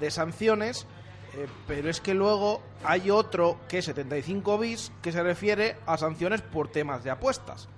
de 0.01 0.11
sanciones, 0.11 0.87
eh, 1.35 1.47
pero 1.67 1.89
es 1.89 2.01
que 2.01 2.13
luego 2.15 2.61
hay 2.85 3.11
otro 3.11 3.59
que 3.69 3.79
es 3.79 3.85
75 3.87 4.59
bis 4.59 4.93
que 5.01 5.13
se 5.13 5.23
refiere 5.23 5.77
a 5.87 5.97
sanciones 5.97 6.43
por 6.43 6.69
temas 6.69 7.05
de 7.05 7.11
apuestas. 7.11 7.69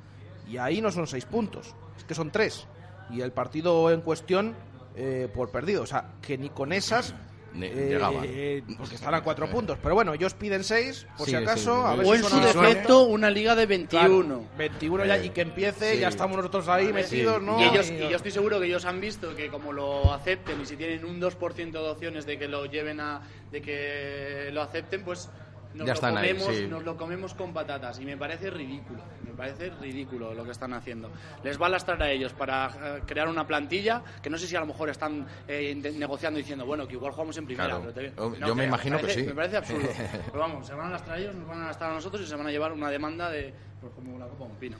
Y 0.48 0.58
ahí 0.58 0.80
no 0.82 0.90
son 0.90 1.06
seis 1.06 1.24
puntos, 1.24 1.74
es 1.96 2.04
que 2.04 2.14
son 2.14 2.30
tres. 2.30 2.66
Y 3.10 3.20
el 3.20 3.32
partido 3.32 3.90
en 3.90 4.00
cuestión 4.00 4.54
eh, 4.96 5.28
por 5.34 5.50
perdido. 5.50 5.82
O 5.82 5.86
sea, 5.86 6.12
que 6.22 6.38
ni 6.38 6.50
con 6.50 6.72
esas... 6.72 7.14
Eh, 7.56 7.86
llegaban. 7.90 8.24
eh, 8.26 8.64
porque 8.76 8.96
están 8.96 9.14
a 9.14 9.22
cuatro 9.22 9.48
puntos. 9.48 9.78
Pero 9.80 9.94
bueno, 9.94 10.12
ellos 10.12 10.34
piden 10.34 10.64
seis, 10.64 11.06
por 11.16 11.24
Sí, 11.26 11.30
si 11.30 11.36
acaso. 11.36 11.76
sí. 11.76 11.86
a 11.86 11.94
ver 11.94 12.04
O 12.06 12.10
si 12.10 12.16
en 12.16 12.24
su 12.24 12.40
defecto, 12.40 13.04
una 13.04 13.30
liga 13.30 13.54
de 13.54 13.66
21. 13.66 14.24
Claro, 14.24 14.44
21 14.58 15.04
ya, 15.06 15.18
y 15.22 15.30
que 15.30 15.42
empiece, 15.42 15.94
Sí. 15.94 16.00
ya 16.00 16.08
estamos 16.08 16.36
nosotros 16.36 16.66
ahí 16.66 16.92
metidos, 16.92 17.40
¿no? 17.40 17.60
Y, 17.60 17.64
ellos, 17.68 17.88
Y- 17.90 17.94
y 17.94 18.08
yo 18.10 18.16
estoy 18.16 18.32
seguro 18.32 18.58
que 18.58 18.66
ellos 18.66 18.84
han 18.86 19.00
visto 19.00 19.36
que 19.36 19.50
como 19.50 19.72
lo 19.72 20.12
acepten 20.12 20.60
y 20.62 20.66
si 20.66 20.76
tienen 20.76 21.04
un 21.04 21.20
2% 21.20 21.80
de 21.84 21.88
opciones 21.90 22.26
de 22.26 22.38
que 22.40 22.48
lo 22.48 22.66
lleven 22.66 22.98
a 22.98 23.22
de 23.52 23.62
que 23.62 24.50
lo 24.52 24.60
acepten, 24.60 25.04
pues 25.04 25.30
nos, 25.74 25.86
Ya 25.86 25.92
lo, 25.92 25.92
están 25.94 26.16
ahí, 26.16 26.28
comemos, 26.34 26.56
sí. 26.56 26.66
nos 26.68 26.84
lo 26.84 26.96
comemos 26.96 27.34
con 27.34 27.52
patatas 27.52 27.98
y 28.00 28.04
me 28.04 28.16
parece 28.16 28.48
ridículo, 28.50 29.02
me 29.26 29.32
parece 29.32 29.70
ridículo 29.70 30.32
lo 30.32 30.44
que 30.44 30.52
están 30.52 30.72
haciendo. 30.72 31.10
Les 31.42 31.60
va 31.60 31.66
a 31.66 31.70
lastrar 31.70 32.00
a 32.02 32.10
ellos 32.10 32.32
para 32.32 32.68
eh, 32.98 33.02
crear 33.06 33.28
una 33.28 33.46
plantilla 33.46 34.02
que 34.22 34.30
no 34.30 34.38
sé 34.38 34.46
si 34.46 34.54
a 34.56 34.60
lo 34.60 34.66
mejor 34.66 34.88
están 34.90 35.26
eh, 35.48 35.74
negociando 35.96 36.38
diciendo, 36.38 36.64
bueno, 36.64 36.86
que 36.86 36.94
igual 36.94 37.12
jugamos 37.12 37.36
en 37.38 37.46
primera. 37.46 37.76
Claro. 37.80 37.92
pero 37.94 38.10
te- 38.10 38.16
Yo- 38.40 38.46
yo 38.46 38.54
me 38.54 38.64
imagino 38.64 38.96
que 38.98 39.02
parece- 39.02 39.20
sí. 39.22 39.26
Me 39.26 39.34
parece 39.34 39.56
absurdo. 39.56 39.88
pero 40.26 40.38
vamos, 40.38 40.66
se 40.66 40.74
van 40.74 40.86
a 40.86 40.90
lastrar 40.90 41.18
ellos, 41.18 41.34
nos 41.34 41.48
van 41.48 41.62
a 41.62 41.66
lastrar 41.66 41.90
a 41.90 41.94
nosotros 41.94 42.22
y 42.22 42.26
se 42.26 42.36
van 42.36 42.46
a 42.46 42.50
llevar 42.50 42.72
una 42.72 42.88
demanda 42.90 43.28
de 43.30 43.52
pues, 43.80 43.92
como 43.94 44.18
la 44.18 44.26
copa 44.26 44.44
de 44.46 44.50
un 44.52 44.56
pino. 44.58 44.76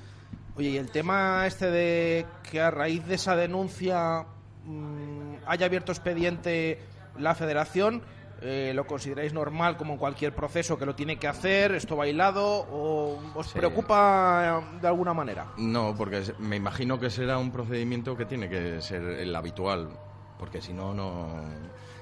Oye, 0.57 0.69
y 0.71 0.77
el 0.77 0.91
tema 0.93 1.45
este 1.49 1.69
de 1.71 2.27
que 2.49 2.61
a 2.61 2.71
raíz 2.71 3.05
de 3.07 3.17
esa 3.17 3.35
denuncia 3.35 4.25
mm, 4.65 5.35
haya 5.47 5.67
abierto 5.67 5.91
expediente 5.93 6.79
la 7.19 7.35
federación, 7.35 8.03
eh, 8.45 8.73
¿lo 8.75 8.87
consideráis 8.87 9.33
normal 9.33 9.77
como 9.77 9.95
en 9.95 9.99
cualquier 9.99 10.35
proceso 10.35 10.79
que 10.79 10.85
lo 10.87 10.95
tiene 10.95 11.17
que 11.19 11.27
hacer? 11.27 11.73
¿Esto 11.75 11.97
bailado? 11.97 12.45
¿O 12.71 13.19
os 13.35 13.47
Sí. 13.47 13.59
preocupa 13.59 14.61
eh, 14.75 14.79
de 14.83 14.87
alguna 14.89 15.15
manera? 15.15 15.47
No, 15.57 15.95
porque 15.97 16.23
me 16.39 16.57
imagino 16.57 17.01
que 17.01 17.09
será 17.11 17.39
un 17.39 17.51
procedimiento 17.51 18.17
que 18.17 18.27
tiene 18.27 18.49
que 18.49 18.81
ser 18.83 19.03
el 19.03 19.35
habitual, 19.35 19.89
porque 20.39 20.61
si 20.61 20.73
no, 20.73 20.93
no... 20.95 21.43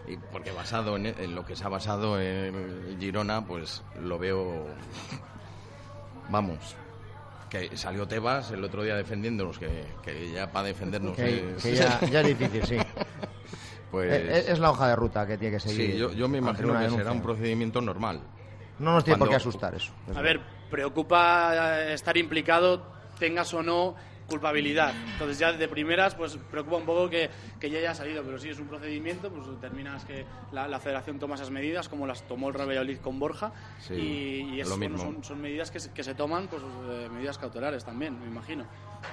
Y 0.08 0.16
porque 0.16 0.50
basado 0.50 0.96
en, 0.96 1.06
en 1.06 1.34
lo 1.34 1.46
que 1.46 1.54
se 1.54 1.64
ha 1.64 1.68
basado 1.68 2.20
en 2.20 2.98
Girona, 2.98 3.46
pues 3.46 3.82
lo 4.00 4.18
veo... 4.18 4.66
Vamos, 6.28 6.74
que 7.50 7.76
salió 7.76 8.08
Tebas 8.08 8.50
el 8.50 8.64
otro 8.64 8.82
día 8.82 8.96
defendiéndonos, 8.96 9.58
que, 9.58 9.84
que 10.02 10.32
ya 10.32 10.50
para 10.50 10.68
defendernos... 10.68 11.14
Que, 11.16 11.54
es- 11.56 11.62
que 11.62 11.74
ya, 11.76 12.00
ya 12.06 12.20
es 12.22 12.26
difícil, 12.38 12.64
sí. 12.66 12.76
pues, 13.92 14.10
Eh, 14.12 14.38
es, 14.38 14.48
es 14.48 14.58
la 14.58 14.70
hoja 14.72 14.88
de 14.88 14.96
ruta 14.96 15.24
que 15.26 15.38
tiene 15.38 15.54
que 15.56 15.60
seguir. 15.60 15.92
sí, 15.92 15.96
yo, 15.98 16.12
yo 16.12 16.28
me 16.28 16.38
imagino 16.38 16.68
que 16.68 16.74
será 16.74 16.80
denuncia. 16.80 17.12
un 17.12 17.22
procedimiento 17.22 17.80
normal. 17.80 18.20
No 18.80 18.94
nos 18.94 19.04
tiene 19.04 19.18
por 19.18 19.28
qué 19.28 19.34
Cuando- 19.34 19.48
asustar 19.48 19.74
eso. 19.76 19.92
A 20.16 20.20
ver, 20.22 20.40
preocupa 20.70 21.82
eh, 21.82 21.92
estar 21.94 22.16
implicado, 22.16 22.82
tengas 23.18 23.52
o 23.54 23.62
no 23.62 23.94
culpabilidad. 24.28 24.92
Entonces 25.12 25.38
ya 25.38 25.52
de 25.52 25.68
primeras, 25.68 26.14
pues 26.14 26.36
preocupa 26.50 26.76
un 26.76 26.84
poco 26.86 27.08
que, 27.10 27.30
que 27.60 27.70
ya 27.70 27.78
haya 27.78 27.94
salido, 27.94 28.22
pero 28.22 28.38
si 28.38 28.48
es 28.48 28.58
un 28.58 28.66
procedimiento, 28.66 29.30
pues 29.30 29.46
terminas 29.60 30.04
que 30.04 30.24
la, 30.52 30.66
la 30.68 30.78
federación 30.80 31.18
toma 31.18 31.34
esas 31.34 31.50
medidas, 31.50 31.88
como 31.88 32.06
las 32.06 32.26
tomó 32.26 32.48
el 32.48 32.56
Valladolid 32.56 32.98
con 32.98 33.18
Borja, 33.18 33.52
Sí, 33.80 33.94
y, 33.94 34.54
y 34.56 34.60
es- 34.60 34.68
bueno, 34.78 34.98
son, 34.98 35.24
son 35.24 35.40
medidas 35.40 35.70
que 35.70 35.80
se, 35.80 35.92
que 35.92 36.02
se 36.04 36.14
toman, 36.14 36.48
pues 36.48 36.62
eh, 36.62 37.08
medidas 37.12 37.38
cautelares 37.38 37.84
también, 37.84 38.18
me 38.20 38.26
imagino. 38.26 38.64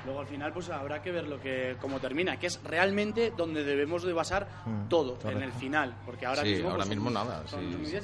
Luego 0.06 0.20
al 0.20 0.28
final, 0.28 0.54
pues 0.54 0.70
habrá 0.70 1.02
que 1.02 1.12
ver 1.12 1.28
lo 1.28 1.40
que 1.42 1.76
cómo 1.82 2.00
termina, 2.00 2.38
que 2.38 2.48
es 2.48 2.60
realmente 2.64 3.34
donde 3.36 3.64
debemos 3.64 4.04
de 4.04 4.14
basar 4.14 4.48
Mm, 4.66 4.88
todo, 4.88 5.18
en 5.26 5.42
el 5.42 5.52
final, 5.52 5.96
porque 6.06 6.26
ahora 6.26 6.44
sí, 6.44 6.50
mismo... 6.50 6.70
ahora 6.70 6.78
pues, 6.86 6.88
son- 6.90 6.98
mismo 6.98 7.10
nada. 7.12 7.44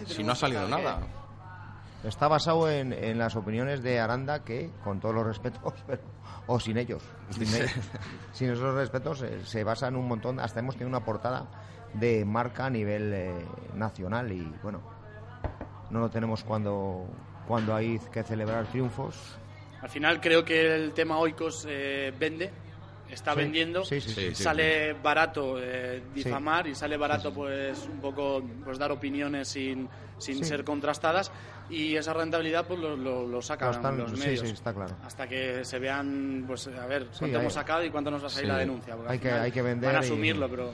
si- 0.07 0.23
no 0.23 0.31
ha 0.31 0.35
salido 0.35 0.65
que- 0.65 0.71
nada. 0.71 0.99
Está 2.05 2.27
basado 2.27 2.69
en, 2.69 2.93
en 2.93 3.17
las 3.17 3.35
opiniones 3.35 3.81
de 3.81 3.99
Aranda 3.99 4.43
que, 4.43 4.69
con 4.83 4.99
todos 4.99 5.15
los 5.15 5.25
respetos, 5.25 5.73
pero- 5.87 6.01
o 6.47 6.59
sin 6.59 6.77
ellos, 6.77 7.01
sin, 7.31 7.47
ellos, 7.55 7.71
sin 8.31 8.49
esos 8.51 8.75
respetos, 8.75 9.21
eh, 9.23 9.39
se 9.45 9.63
basa 9.63 9.87
en 9.87 9.95
un 9.95 10.07
montón. 10.07 10.39
Hasta 10.39 10.59
hemos 10.59 10.75
tenido 10.75 10.89
una 10.95 11.03
portada 11.03 11.47
de 11.93 12.23
marca 12.25 12.67
a 12.67 12.69
nivel 12.69 13.11
eh, 13.13 13.45
nacional 13.73 14.31
y 14.31 14.53
bueno, 14.61 14.81
no 15.89 15.99
lo 16.01 16.09
tenemos 16.09 16.43
cuando, 16.43 17.07
cuando 17.47 17.73
hay 17.73 17.97
que 18.11 18.21
celebrar 18.23 18.65
triunfos. 18.67 19.37
Al 19.81 19.89
final 19.89 20.21
creo 20.21 20.43
que 20.45 20.75
el 20.75 20.93
tema 20.93 21.17
Oikos 21.17 21.65
eh, 21.67 22.13
vende, 22.19 22.51
está 23.09 23.31
Sí, 23.33 23.37
vendiendo, 23.37 23.83
sí, 23.85 24.01
sí, 24.01 24.09
sí. 24.09 24.35
Sí, 24.35 24.43
sale 24.43 24.93
barato 24.93 25.57
eh, 25.59 26.01
difamar 26.13 26.67
y 26.67 26.75
sale 26.75 26.97
barato 26.97 27.33
pues 27.33 27.85
un 27.91 27.99
poco 27.99 28.41
pues 28.63 28.77
dar 28.77 28.91
opiniones 28.91 29.47
sin, 29.47 29.87
sin 30.17 30.37
Sí. 30.39 30.43
ser 30.45 30.63
contrastadas 30.63 31.31
y 31.69 31.95
esa 31.95 32.13
rentabilidad 32.13 32.65
pues 32.67 32.79
lo, 32.79 32.95
lo, 32.95 33.25
lo 33.27 33.41
sacan 33.41 33.69
Lo 33.69 33.75
están- 33.75 33.97
los 33.97 34.11
sí, 34.11 34.17
medios. 34.17 34.39
sí, 34.47 34.53
está 34.53 34.73
claro. 34.73 34.95
Hasta 35.05 35.27
que 35.27 35.63
se 35.65 35.79
vean, 35.79 36.43
pues 36.47 36.67
a 36.67 36.85
ver, 36.85 37.03
Sí, 37.11 37.19
cuánto 37.19 37.37
hay- 37.37 37.41
hemos 37.41 37.53
sacado 37.53 37.83
y 37.83 37.89
cuánto 37.89 38.11
nos 38.11 38.21
va 38.23 38.27
a 38.27 38.29
salir 38.29 38.47
Sí. 38.47 38.51
la 38.51 38.57
denuncia. 38.59 38.95
porque 38.95 39.11
Hay 39.11 39.19
que- 39.19 39.31
hay 39.31 39.51
que 39.51 39.61
vender 39.61 39.93
Van 39.93 40.01
a 40.01 40.05
y- 40.05 40.09
asumirlo, 40.09 40.49
pero... 40.49 40.71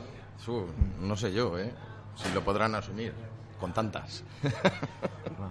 Uf, 0.47 0.69
no 0.99 1.15
sé 1.15 1.31
yo, 1.31 1.57
¿eh? 1.59 1.71
Si 2.15 2.29
lo 2.33 2.43
podrán 2.43 2.75
asumir, 2.75 3.13
con 3.59 3.73
tantas. 3.73 4.23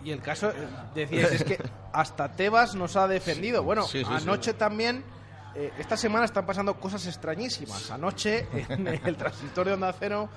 Y 0.04 0.12
el 0.12 0.20
caso, 0.22 0.50
eh, 0.50 0.54
decíais, 0.94 1.32
es 1.32 1.44
que 1.44 1.58
hasta 1.92 2.32
Tebas 2.32 2.74
nos 2.74 2.96
ha 2.96 3.06
defendido. 3.06 3.62
Bueno, 3.62 3.82
Sí, 3.82 3.98
sí, 3.98 4.04
sí. 4.04 4.10
anoche 4.10 4.54
también, 4.54 5.04
eh, 5.54 5.72
esta 5.78 5.96
semana 5.96 6.24
están 6.24 6.46
pasando 6.46 6.74
cosas 6.78 7.06
extrañísimas. 7.06 7.90
Anoche, 7.90 8.46
en 8.68 8.86
el 8.86 9.16
transistor 9.16 9.66
de 9.66 9.72
Onda 9.74 9.92
Cero, 9.98 10.28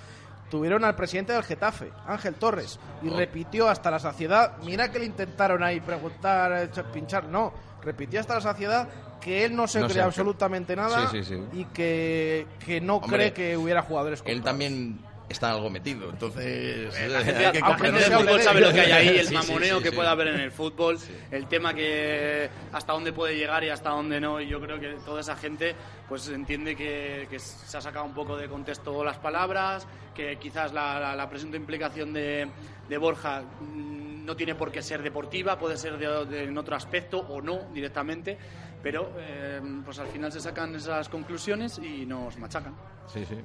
tuvieron 0.49 0.83
al 0.83 0.95
presidente 0.95 1.33
del 1.33 1.43
Getafe, 1.43 1.91
Ángel 2.07 2.35
Torres, 2.35 2.79
y 3.01 3.09
Oh. 3.09 3.17
repitió 3.17 3.69
hasta 3.69 3.89
la 3.91 3.99
saciedad, 3.99 4.57
mira 4.63 4.91
que 4.91 4.99
le 4.99 5.05
intentaron 5.05 5.63
ahí 5.63 5.79
preguntar, 5.79 6.51
eh, 6.53 6.69
ch- 6.71 6.83
pinchar, 6.91 7.25
no, 7.25 7.53
repitió 7.81 8.19
hasta 8.19 8.35
la 8.35 8.41
saciedad 8.41 8.87
que 9.19 9.45
él 9.45 9.55
no 9.55 9.67
se 9.67 9.79
No 9.79 9.87
cree 9.87 10.01
absolutamente 10.03 10.75
nada 10.75 11.07
Sí, 11.09 11.23
sí, 11.23 11.35
sí. 11.35 11.43
y 11.59 11.65
que, 11.65 12.45
que 12.65 12.81
no 12.81 12.97
Hombre, 12.97 13.31
cree 13.31 13.33
que 13.33 13.57
hubiera 13.57 13.81
jugadores 13.81 14.19
Él 14.25 14.35
comprados. 14.35 14.43
también 14.45 14.99
está 15.33 15.51
algo 15.51 15.69
metido, 15.69 16.09
entonces 16.09 16.95
hay 16.95 17.51
que 17.51 17.59
comprender- 17.61 18.09
del 18.09 18.19
fútbol 18.19 18.41
sabe 18.41 18.61
lo 18.61 18.71
que 18.71 18.79
hay 18.81 18.91
ahí, 18.91 19.17
el 19.17 19.27
Sí, 19.27 19.33
mamoneo 19.33 19.77
sí, 19.79 19.83
que 19.83 19.91
puede 19.91 20.07
haber 20.09 20.27
en 20.29 20.39
el 20.39 20.51
fútbol, 20.51 20.97
el 21.31 21.47
tema 21.47 21.73
que 21.73 22.49
hasta 22.71 22.93
dónde 22.93 23.11
puede 23.13 23.35
llegar 23.35 23.63
y 23.63 23.69
hasta 23.69 23.89
dónde 23.89 24.19
no. 24.21 24.39
Y 24.39 24.47
yo 24.47 24.59
creo 24.61 24.79
que 24.79 24.95
toda 25.05 25.21
esa 25.21 25.35
gente 25.35 25.75
pues 26.07 26.27
entiende 26.29 26.75
que, 26.75 27.27
que 27.29 27.39
se 27.39 27.77
ha 27.77 27.81
sacado 27.81 28.05
un 28.05 28.13
poco 28.13 28.37
de 28.37 28.47
contexto 28.47 29.03
las 29.03 29.17
palabras, 29.17 29.85
que 30.15 30.37
quizás 30.37 30.71
la, 30.73 30.99
la- 30.99 31.15
la 31.15 31.29
presunta 31.29 31.57
implicación 31.57 32.13
de, 32.13 32.47
de 32.87 32.97
Borja 32.97 33.41
mm, 33.61 34.25
no 34.25 34.35
tiene 34.35 34.55
por 34.55 34.71
qué 34.71 34.81
ser 34.81 35.01
deportiva, 35.03 35.59
puede 35.59 35.75
ser 35.77 35.97
de, 35.97 36.25
de- 36.25 36.43
en 36.45 36.57
otro 36.57 36.75
aspecto 36.75 37.19
o 37.19 37.41
no 37.41 37.69
directamente, 37.73 38.37
pero 38.81 39.11
eh, 39.17 39.59
pues 39.83 39.99
al 39.99 40.07
final 40.07 40.31
se 40.31 40.39
sacan 40.39 40.75
esas 40.75 41.09
conclusiones 41.09 41.77
y 41.79 42.05
nos 42.05 42.37
machacan. 42.37 42.75
Sí, 43.07 43.25
sí. 43.25 43.35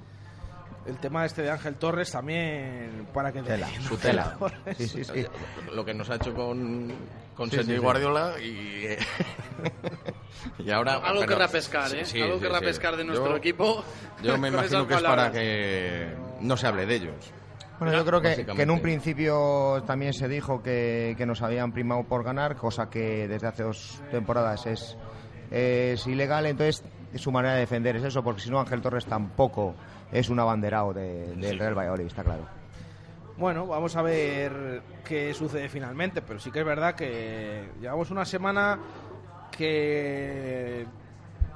El 0.88 0.96
tema 0.98 1.26
este 1.26 1.42
de 1.42 1.50
Ángel 1.50 1.74
Torres 1.76 2.10
también, 2.10 3.06
para 3.12 3.30
que 3.30 3.42
Tela, 3.42 3.68
su 3.86 3.96
tela. 3.98 4.36
Sí, 4.76 4.88
sí, 4.88 5.04
sí. 5.04 5.26
Lo 5.74 5.84
que 5.84 5.92
nos 5.92 6.08
ha 6.10 6.14
hecho 6.16 6.32
con, 6.34 6.90
con 7.34 7.50
Sí, 7.50 7.56
Sergio 7.56 7.74
sí, 7.74 7.78
sí. 7.78 7.82
Guardiola 7.84 8.34
y, 8.40 8.96
y 10.64 10.70
ahora... 10.70 10.94
Algo 10.94 11.20
pero- 11.20 11.26
querrá 11.34 11.48
pescar, 11.48 11.94
¿eh? 11.94 12.04
sí, 12.04 12.12
sí, 12.12 12.22
Algo 12.22 12.36
sí, 12.36 12.42
querrá 12.42 12.58
sí. 12.60 12.64
pescar 12.64 12.96
de 12.96 13.04
nuestro 13.04 13.30
Yo- 13.30 13.36
equipo. 13.36 13.84
Yo 14.22 14.38
me 14.38 14.48
imagino 14.48 14.86
que 14.86 14.94
es 14.94 15.02
para 15.02 15.30
que 15.30 16.14
no 16.40 16.56
se 16.56 16.66
hable 16.66 16.86
de 16.86 16.94
ellos. 16.94 17.32
Bueno, 17.78 17.94
yo 17.96 18.04
creo 18.04 18.20
que, 18.20 18.44
en 18.60 18.70
un 18.72 18.80
principio 18.80 19.84
también 19.86 20.12
se 20.12 20.26
dijo 20.26 20.60
que, 20.64 21.14
que 21.16 21.24
nos 21.26 21.42
habían 21.42 21.70
primado 21.70 22.02
por 22.08 22.24
ganar, 22.24 22.56
cosa 22.56 22.90
que 22.90 23.28
desde 23.28 23.46
hace 23.46 23.62
dos 23.62 24.02
temporadas 24.10 24.66
es, 24.66 24.96
es 25.52 26.04
ilegal. 26.08 26.46
Entonces, 26.46 26.82
su 27.16 27.32
manera 27.32 27.54
de 27.54 27.60
defender 27.60 27.96
es 27.96 28.04
eso, 28.04 28.22
porque 28.22 28.40
si 28.42 28.50
no, 28.50 28.60
Ángel 28.60 28.80
Torres 28.82 29.06
tampoco 29.06 29.74
es 30.12 30.28
un 30.28 30.38
abanderado 30.40 30.92
de- 30.92 31.34
del 31.36 31.58
Real 31.58 31.76
Valladolid, 31.78 32.06
está 32.06 32.22
claro. 32.24 32.42
Bueno, 33.36 33.66
vamos 33.66 33.94
a 33.96 34.02
ver 34.02 34.82
qué 35.04 35.32
sucede 35.32 35.68
finalmente, 35.68 36.20
pero 36.22 36.40
sí 36.40 36.50
que 36.50 36.58
es 36.60 36.66
verdad 36.66 36.94
que 36.94 37.68
llevamos 37.80 38.10
una 38.10 38.24
semana 38.24 38.78
que 39.56 40.86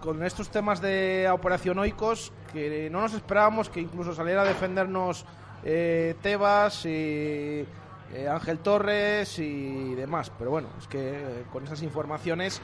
con 0.00 0.22
estos 0.24 0.48
temas 0.50 0.80
de 0.80 1.28
Operación 1.32 1.78
Oikos, 1.78 2.32
que 2.52 2.88
no 2.90 3.00
nos 3.00 3.14
esperábamos 3.14 3.68
que 3.68 3.80
incluso 3.80 4.14
saliera 4.14 4.42
a 4.42 4.44
defendernos 4.44 5.24
eh, 5.64 6.16
Tebas 6.22 6.84
y 6.86 6.88
eh, 8.14 8.28
Ángel 8.30 8.58
Torres 8.58 9.38
y 9.38 9.94
demás. 9.94 10.30
Pero 10.36 10.50
bueno, 10.50 10.68
es 10.78 10.88
que 10.88 10.98
eh, 11.10 11.44
con 11.52 11.64
esas 11.64 11.82
informaciones, 11.82 12.60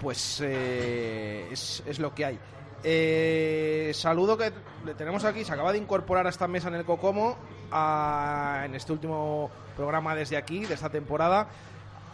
pues 0.00 0.40
eh, 0.44 1.48
es, 1.50 1.82
es 1.86 1.98
lo 1.98 2.14
que 2.14 2.24
hay. 2.24 2.38
Eh, 2.84 3.90
saludo 3.94 4.36
que 4.38 4.52
le 4.86 4.94
tenemos 4.94 5.24
aquí, 5.24 5.44
se 5.44 5.52
acaba 5.52 5.72
de 5.72 5.78
incorporar 5.78 6.26
a 6.26 6.30
esta 6.30 6.46
mesa 6.46 6.68
en 6.68 6.74
el 6.74 6.84
Cocomo, 6.84 7.36
a- 7.72 8.62
en 8.64 8.74
este 8.74 8.92
último 8.92 9.50
programa 9.76 10.14
desde 10.14 10.36
aquí, 10.36 10.64
de 10.64 10.74
esta 10.74 10.88
temporada, 10.88 11.48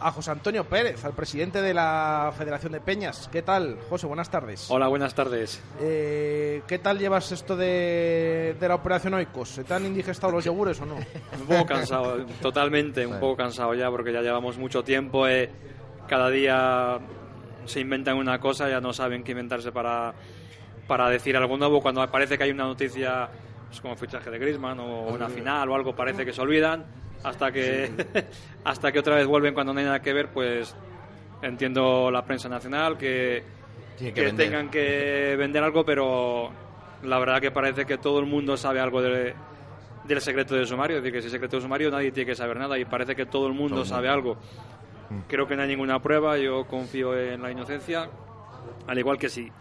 a 0.01 0.11
José 0.11 0.31
Antonio 0.31 0.65
Pérez, 0.65 1.05
al 1.05 1.13
presidente 1.13 1.61
de 1.61 1.73
la 1.73 2.33
Federación 2.37 2.73
de 2.73 2.81
Peñas. 2.81 3.29
¿Qué 3.31 3.41
tal, 3.43 3.77
José? 3.89 4.07
Buenas 4.07 4.29
tardes. 4.29 4.65
Hola, 4.69 4.87
buenas 4.87 5.13
tardes. 5.15 5.61
Eh, 5.79 6.63
¿Qué 6.67 6.79
tal 6.79 6.99
llevas 6.99 7.31
esto 7.31 7.55
de, 7.55 8.57
de 8.59 8.67
la 8.67 8.75
operación 8.75 9.13
Oikos? 9.13 9.49
¿Se 9.49 9.63
te 9.63 9.73
han 9.73 9.85
indigestado 9.85 10.33
los 10.33 10.43
yogures 10.43 10.81
o 10.81 10.85
no? 10.85 10.95
Un 11.39 11.47
poco 11.47 11.65
cansado, 11.67 12.25
totalmente, 12.41 13.05
un 13.05 13.19
poco 13.19 13.37
cansado 13.37 13.73
ya 13.73 13.89
porque 13.89 14.11
ya 14.11 14.21
llevamos 14.21 14.57
mucho 14.57 14.83
tiempo. 14.83 15.27
eh, 15.27 15.49
cada 16.07 16.29
día 16.29 16.99
se 17.65 17.79
inventan 17.79 18.17
una 18.17 18.39
cosa, 18.39 18.69
ya 18.69 18.79
no 18.81 18.93
saben 18.93 19.23
qué 19.23 19.31
inventarse 19.31 19.71
para, 19.71 20.13
para 20.87 21.09
decir 21.09 21.35
algo 21.37 21.57
nuevo. 21.57 21.81
Cuando 21.81 22.05
parece 22.09 22.37
que 22.37 22.43
hay 22.45 22.51
una 22.51 22.65
noticia, 22.65 23.29
pues 23.67 23.81
como 23.81 23.95
fichaje 23.95 24.29
de 24.29 24.39
Griezmann 24.39 24.79
o 24.79 25.07
una 25.07 25.29
final 25.29 25.69
o 25.69 25.75
algo, 25.75 25.95
parece 25.95 26.25
que 26.25 26.33
se 26.33 26.41
olvidan. 26.41 26.85
Hasta 27.23 27.51
que, 27.51 27.89
hasta 28.63 28.91
que 28.91 28.99
otra 28.99 29.15
vez 29.15 29.25
vuelven 29.25 29.53
cuando 29.53 29.73
no 29.73 29.79
hay 29.79 29.85
nada 29.85 30.01
que 30.01 30.13
ver, 30.13 30.29
pues 30.29 30.75
entiendo 31.41 32.11
la 32.11 32.23
prensa 32.23 32.47
nacional 32.49 32.97
que, 32.97 33.43
que 33.97 34.13
que 34.13 34.31
tengan 34.33 34.69
que 34.69 35.35
vender 35.37 35.63
algo, 35.63 35.83
pero 35.83 36.49
la 37.03 37.19
verdad 37.19 37.41
que 37.41 37.51
parece 37.51 37.85
que 37.85 37.97
todo 37.97 38.19
el 38.19 38.25
mundo 38.25 38.57
sabe 38.57 38.79
algo 38.79 39.01
de, 39.01 39.33
del 40.05 40.21
secreto 40.21 40.55
de 40.55 40.65
sumario. 40.65 40.97
Es 40.97 41.03
decir, 41.03 41.13
que 41.13 41.21
si 41.21 41.27
es 41.27 41.31
secreto 41.31 41.55
de 41.57 41.63
sumario 41.63 41.89
nadie 41.89 42.11
tiene 42.11 42.27
que 42.29 42.35
saber 42.35 42.57
nada 42.57 42.77
y 42.77 42.85
parece 42.85 43.15
que 43.15 43.25
todo 43.25 43.47
el 43.47 43.53
mundo 43.53 43.75
Todo 43.75 43.83
el 43.83 43.89
sabe 43.89 44.07
mundo. 44.09 44.13
algo. 44.33 44.37
Creo 45.27 45.47
que 45.47 45.55
no 45.55 45.61
hay 45.61 45.67
ninguna 45.67 46.01
prueba, 46.01 46.37
yo 46.37 46.65
confío 46.65 47.17
en 47.17 47.41
la 47.41 47.51
inocencia, 47.51 48.09
al 48.87 48.97
igual 48.97 49.17
que 49.17 49.29
si 49.29 49.51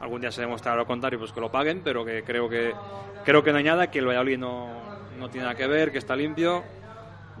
algún 0.00 0.20
día 0.20 0.30
se 0.30 0.40
demostrará 0.40 0.76
lo 0.76 0.86
contrario, 0.86 1.18
pues 1.18 1.32
que 1.32 1.40
lo 1.40 1.50
paguen, 1.50 1.82
pero 1.84 2.04
que 2.04 2.22
creo 2.22 2.48
que 2.48 2.74
creo 3.24 3.42
que 3.42 3.52
no 3.52 3.58
hay 3.58 3.64
nada, 3.64 3.90
que 3.90 3.98
el 3.98 4.06
Valladolid 4.06 4.38
no, 4.38 4.68
no 5.18 5.28
tiene 5.30 5.46
nada 5.46 5.56
que 5.56 5.66
ver, 5.66 5.92
que 5.92 5.98
está 5.98 6.16
limpio. 6.16 6.62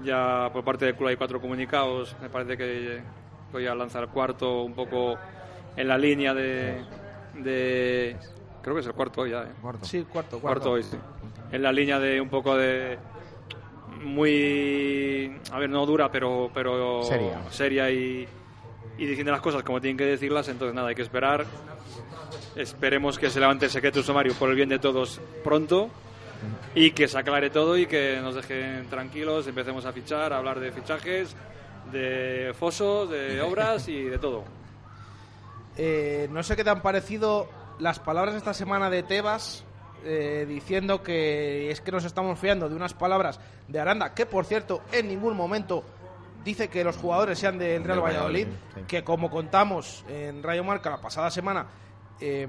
Ya 0.02 0.50
por 0.52 0.64
parte 0.64 0.86
del 0.86 0.96
club 0.96 1.08
hay 1.08 1.16
cuatro 1.16 1.40
comunicados, 1.40 2.16
me 2.20 2.28
parece 2.28 2.56
que 2.56 3.00
voy 3.52 3.66
a 3.66 3.74
lanzar 3.74 4.04
el 4.04 4.08
cuarto 4.08 4.62
un 4.62 4.74
poco 4.74 5.16
en 5.76 5.88
la 5.88 5.96
línea 5.96 6.34
de, 6.34 6.82
de 7.34 8.16
creo 8.60 8.74
que 8.74 8.80
es 8.80 8.86
el 8.86 8.94
cuarto 8.94 9.20
hoy 9.22 9.30
ya, 9.30 9.42
¿eh? 9.42 9.52
Sí, 9.82 10.04
cuarto, 10.10 10.40
cuarto. 10.40 10.40
cuarto 10.40 10.70
hoy, 10.72 10.82
sí. 10.82 10.96
En 11.52 11.62
la 11.62 11.70
línea 11.70 12.00
de 12.00 12.20
un 12.20 12.28
poco 12.28 12.56
de 12.56 12.98
muy 14.04 15.36
a 15.50 15.58
ver 15.58 15.70
no 15.70 15.84
dura 15.86 16.10
pero 16.10 16.50
pero 16.52 17.02
Seria. 17.02 17.40
seria 17.50 17.90
y, 17.90 18.28
y 18.98 19.06
diciendo 19.06 19.32
las 19.32 19.40
cosas 19.40 19.62
como 19.62 19.80
tienen 19.80 19.96
que 19.96 20.04
decirlas 20.04 20.48
entonces 20.48 20.74
nada 20.74 20.88
hay 20.88 20.94
que 20.94 21.02
esperar. 21.02 21.44
Esperemos 22.56 23.18
que 23.18 23.30
se 23.30 23.40
levante 23.40 23.64
el 23.64 23.70
secreto 23.70 24.02
sumario 24.02 24.32
por 24.34 24.48
el 24.48 24.54
bien 24.56 24.68
de 24.68 24.78
todos 24.78 25.20
pronto 25.42 25.88
y 26.74 26.92
que 26.92 27.08
se 27.08 27.18
aclare 27.18 27.50
todo 27.50 27.76
y 27.76 27.86
que 27.86 28.20
nos 28.22 28.34
dejen 28.36 28.86
tranquilos 28.88 29.46
empecemos 29.46 29.84
a 29.86 29.92
fichar 29.92 30.32
a 30.32 30.38
hablar 30.38 30.60
de 30.60 30.70
fichajes 30.70 31.34
de 31.90 32.54
fosos 32.58 33.10
de 33.10 33.40
obras 33.42 33.88
y 33.88 34.02
de 34.04 34.18
todo. 34.18 34.44
Eh, 35.76 36.28
no 36.30 36.42
sé 36.44 36.54
qué 36.54 36.62
te 36.62 36.70
han 36.70 36.82
parecido 36.82 37.48
las 37.80 37.98
palabras 37.98 38.36
esta 38.36 38.54
semana 38.54 38.88
de 38.90 39.02
Tebas 39.02 39.64
eh, 40.04 40.44
diciendo 40.48 41.02
que 41.02 41.70
es 41.70 41.80
que 41.80 41.92
nos 41.92 42.04
estamos 42.04 42.38
fiando 42.38 42.68
de 42.68 42.74
unas 42.74 42.94
palabras 42.94 43.40
de 43.68 43.80
Aranda, 43.80 44.14
que 44.14 44.26
por 44.26 44.44
cierto 44.44 44.82
en 44.92 45.08
ningún 45.08 45.36
momento 45.36 45.82
dice 46.44 46.68
que 46.68 46.84
los 46.84 46.96
jugadores 46.96 47.38
sean 47.38 47.58
del 47.58 47.82
Real 47.84 48.00
Valladolid, 48.00 48.46
Valladolid, 48.46 48.58
sí. 48.74 48.80
que 48.86 49.02
como 49.02 49.30
contamos 49.30 50.04
en 50.08 50.42
Rayo 50.42 50.62
Marca 50.62 50.90
la 50.90 51.00
pasada 51.00 51.30
semana, 51.30 51.66
eh, 52.20 52.46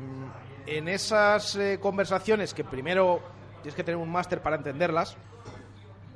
en 0.68 0.88
esas 0.88 1.56
eh, 1.56 1.80
conversaciones 1.82 2.54
que 2.54 2.64
primero 2.64 3.22
tienes 3.62 3.76
que 3.76 3.84
tener 3.84 3.98
un 3.98 4.12
máster 4.12 4.42
para 4.42 4.58
entenderlas, 4.58 5.18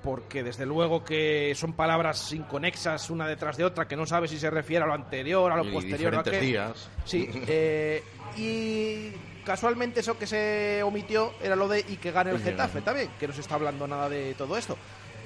porque 0.03 0.43
desde 0.43 0.65
luego 0.65 1.03
que 1.03 1.53
son 1.55 1.73
palabras 1.73 2.31
inconexas 2.33 3.09
una 3.09 3.27
detrás 3.27 3.57
de 3.57 3.63
otra, 3.63 3.87
que 3.87 3.95
no 3.95 4.05
sabes 4.05 4.31
si 4.31 4.39
se 4.39 4.49
refiere 4.49 4.83
a 4.83 4.87
lo 4.87 4.93
anterior, 4.93 5.51
a 5.51 5.57
lo 5.57 5.65
Y 5.65 5.71
posterior, 5.71 6.15
a 6.15 6.23
qué. 6.23 6.39
días. 6.39 6.89
Sí, 7.05 7.29
eh, 7.47 8.03
y 8.37 9.11
casualmente 9.49 10.01
eso 10.01 10.15
que 10.15 10.27
se 10.27 10.83
omitió 10.83 11.33
era 11.41 11.55
lo 11.55 11.67
de 11.67 11.79
y 11.79 11.97
que 11.97 12.11
gane 12.11 12.29
el 12.29 12.39
Getafe 12.39 12.81
también, 12.81 13.09
que 13.19 13.27
no 13.27 13.33
se 13.33 13.41
está 13.41 13.55
hablando 13.55 13.87
nada 13.87 14.07
de 14.07 14.35
todo 14.35 14.55
esto. 14.55 14.77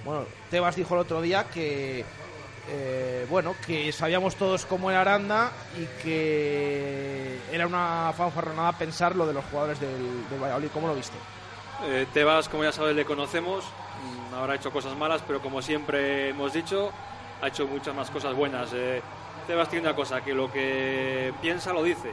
Bueno, 0.06 0.24
Tebas 0.50 0.78
dijo 0.78 0.94
el 0.94 1.02
otro 1.02 1.22
día 1.22 1.44
que 1.54 2.06
eh, 2.70 3.28
bueno, 3.30 3.54
que 3.68 3.92
sabíamos 3.92 4.38
todos 4.38 4.66
cómo 4.66 4.90
era 4.90 5.02
Aranda 5.02 5.52
y 5.78 6.02
que 6.02 7.38
era 7.52 7.68
una 7.68 8.14
fanfarronada 8.16 8.72
pensar 8.72 9.14
lo 9.14 9.28
de 9.28 9.34
los 9.34 9.44
jugadores 9.44 9.82
del, 9.82 10.30
del 10.30 10.40
Valladolid. 10.42 10.70
¿Cómo 10.74 10.88
lo 10.88 10.96
viste? 10.96 11.18
Eh, 11.86 12.08
Tebas, 12.14 12.48
como 12.48 12.64
ya 12.64 12.72
sabes, 12.72 12.96
le 12.96 13.04
conocemos. 13.04 13.66
Mm, 14.32 14.36
Habrá 14.36 14.56
hecho 14.56 14.72
cosas 14.72 14.96
malas, 14.96 15.22
pero 15.28 15.42
como 15.42 15.62
siempre 15.62 16.30
hemos 16.30 16.54
dicho, 16.54 16.94
ha 17.42 17.50
hecho 17.50 17.68
muchas 17.68 17.94
más 17.94 18.10
cosas 18.10 18.34
buenas. 18.34 18.70
Eh, 18.74 19.02
Tebas 19.48 19.68
tiene 19.68 19.86
una 19.86 19.98
cosa, 19.98 20.24
que 20.24 20.34
lo 20.34 20.50
que 20.50 21.34
piensa 21.42 21.74
lo 21.74 21.84
dice. 21.84 22.12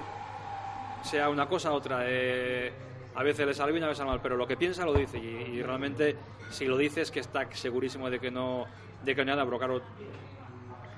Sea 1.02 1.28
una 1.28 1.46
cosa 1.48 1.70
u 1.72 1.74
otra. 1.74 2.00
Eh, 2.04 2.72
a 3.14 3.22
veces 3.22 3.46
le 3.46 3.54
sale 3.54 3.72
bien, 3.72 3.84
a 3.84 3.88
veces 3.88 4.04
mal, 4.04 4.20
pero 4.22 4.36
lo 4.36 4.46
que 4.46 4.56
piensa 4.56 4.84
lo 4.84 4.94
dice. 4.94 5.18
Y, 5.18 5.56
y 5.56 5.62
realmente, 5.62 6.16
si 6.50 6.66
lo 6.66 6.76
dice, 6.76 7.00
es 7.02 7.10
que 7.10 7.20
está 7.20 7.48
segurísimo 7.52 8.08
de 8.10 8.20
que 8.20 8.30
no, 8.30 8.66
de 9.02 9.14
que 9.14 9.24
no 9.24 9.32
hay 9.32 9.36
nada, 9.36 9.44
pero 9.46 9.58
claro, 9.58 9.82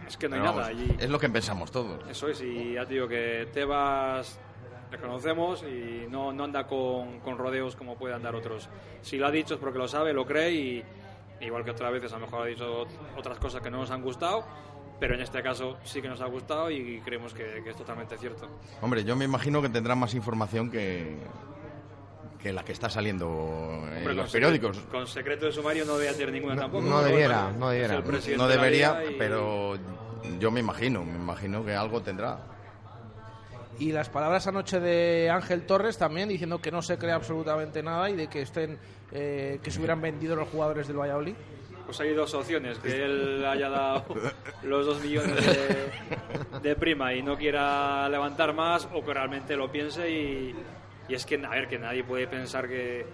es 0.06 0.16
que 0.16 0.28
no 0.28 0.34
hay 0.36 0.40
Pero 0.42 0.52
nada. 0.54 0.68
vamos, 0.72 0.82
Y- 1.00 1.02
Es 1.04 1.10
lo 1.10 1.18
que 1.18 1.28
pensamos 1.30 1.70
todos. 1.70 2.06
eso 2.08 2.28
es, 2.28 2.40
y 2.42 2.74
ya 2.74 2.84
te 2.84 2.94
digo 2.94 3.08
que 3.08 3.48
Tebas 3.52 4.38
le 4.90 4.98
conocemos 4.98 5.62
y 5.62 6.06
no, 6.10 6.32
no 6.32 6.44
anda 6.44 6.66
con, 6.66 7.20
con 7.20 7.38
rodeos 7.38 7.76
como 7.76 7.96
puede 7.96 8.14
andar 8.14 8.34
otros. 8.34 8.68
Si 9.00 9.16
lo 9.16 9.26
ha 9.26 9.30
dicho 9.30 9.54
es 9.54 9.60
porque 9.60 9.78
lo 9.78 9.88
sabe, 9.88 10.12
lo 10.12 10.26
cree 10.26 10.52
y 10.52 10.84
igual 11.40 11.64
que 11.64 11.70
otras 11.70 11.90
veces 11.92 12.12
a 12.12 12.18
lo 12.18 12.26
mejor 12.26 12.42
ha 12.42 12.46
dicho 12.46 12.86
otras 13.16 13.38
cosas 13.38 13.62
que 13.62 13.70
no 13.70 13.78
nos 13.78 13.90
han 13.90 14.02
gustado, 14.02 14.44
pero 15.02 15.16
en 15.16 15.20
este 15.20 15.42
caso 15.42 15.78
sí 15.82 16.00
que 16.00 16.06
nos 16.08 16.20
ha 16.20 16.26
gustado 16.26 16.70
y 16.70 17.00
creemos 17.04 17.34
que, 17.34 17.60
que 17.64 17.70
es 17.70 17.76
totalmente 17.76 18.16
cierto. 18.18 18.48
Hombre, 18.80 19.02
yo 19.02 19.16
me 19.16 19.24
imagino 19.24 19.60
que 19.60 19.68
tendrá 19.68 19.96
más 19.96 20.14
información 20.14 20.70
que, 20.70 21.16
que 22.40 22.52
la 22.52 22.64
que 22.64 22.70
está 22.70 22.88
saliendo 22.88 23.26
en 23.90 23.96
Hombre, 23.98 24.14
los 24.14 24.26
con 24.26 24.32
periódicos. 24.32 24.78
con 24.92 25.08
secreto 25.08 25.46
de 25.46 25.50
sumario 25.52 25.84
no 25.84 25.94
debería 25.94 26.16
tener 26.16 26.32
ninguna 26.32 26.54
tampoco. 26.54 26.84
no 26.84 27.02
debiera, 27.02 27.46
Bueno, 27.46 27.58
no 27.58 27.70
debiera. 27.70 28.00
No 28.36 28.46
debería, 28.46 29.02
y- 29.10 29.16
pero 29.18 29.74
yo 30.38 30.52
me 30.52 30.60
imagino, 30.60 31.04
me 31.04 31.16
imagino 31.16 31.64
que 31.64 31.74
algo 31.74 32.00
tendrá. 32.00 32.38
Y 33.80 33.90
las 33.90 34.08
palabras 34.08 34.46
anoche 34.46 34.78
de 34.78 35.30
Ángel 35.30 35.66
Torres 35.66 35.98
también 35.98 36.28
diciendo 36.28 36.60
que 36.60 36.70
no 36.70 36.80
se 36.80 36.96
cree 36.96 37.10
absolutamente 37.10 37.82
nada 37.82 38.08
y 38.08 38.14
de 38.14 38.28
que 38.28 38.42
estén 38.42 38.78
eh, 39.10 39.58
que 39.64 39.70
se 39.72 39.78
hubieran 39.80 40.00
vendido 40.00 40.36
los 40.36 40.48
jugadores 40.48 40.86
del 40.86 40.96
Valladolid. 41.00 41.34
Pues 41.86 42.00
hay 42.00 42.14
dos 42.14 42.32
opciones, 42.34 42.78
que 42.78 43.04
él 43.04 43.44
haya 43.44 43.68
dado 43.68 44.04
los 44.62 44.86
dos 44.86 45.00
millones 45.02 45.44
de, 45.44 46.60
de 46.60 46.76
prima 46.76 47.12
y 47.12 47.22
no 47.22 47.36
quiera 47.36 48.08
levantar 48.08 48.54
más 48.54 48.88
o 48.92 49.04
que 49.04 49.12
realmente 49.12 49.56
lo 49.56 49.70
piense 49.70 50.08
y, 50.10 50.54
y 51.08 51.14
es 51.14 51.26
que, 51.26 51.34
a 51.44 51.50
ver, 51.50 51.68
que 51.68 51.78
nadie 51.78 52.04
puede 52.04 52.26
pensar 52.28 52.68
que, 52.68 53.04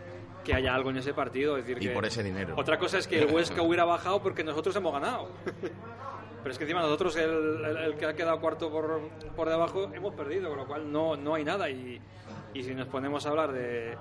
que 0.44 0.54
haya 0.54 0.74
algo 0.74 0.90
en 0.90 0.98
ese 0.98 1.12
partido. 1.14 1.56
Es 1.56 1.64
decir, 1.66 1.82
Y 1.82 1.88
que 1.88 1.94
por 1.94 2.04
ese 2.06 2.22
dinero. 2.22 2.54
Otra 2.56 2.78
cosa 2.78 2.98
es 2.98 3.08
que 3.08 3.20
el 3.22 3.32
Huesca 3.32 3.62
hubiera 3.62 3.84
bajado 3.84 4.22
porque 4.22 4.44
nosotros 4.44 4.76
hemos 4.76 4.92
ganado. 4.92 5.30
Pero 6.42 6.52
es 6.52 6.58
que 6.58 6.64
encima 6.64 6.80
nosotros, 6.82 7.16
el, 7.16 7.64
el- 7.64 7.76
el 7.78 7.94
que 7.96 8.06
ha 8.06 8.14
quedado 8.14 8.38
cuarto 8.40 8.70
por, 8.70 9.00
por 9.34 9.48
debajo, 9.48 9.90
hemos 9.92 10.14
perdido, 10.14 10.50
con 10.50 10.58
lo 10.58 10.66
cual 10.66 10.90
no, 10.92 11.16
no 11.16 11.34
hay 11.34 11.42
nada. 11.44 11.68
Y, 11.68 12.00
y 12.54 12.62
si 12.62 12.74
nos 12.74 12.86
ponemos 12.86 13.26
a 13.26 13.30
hablar 13.30 13.50
de, 13.52 13.96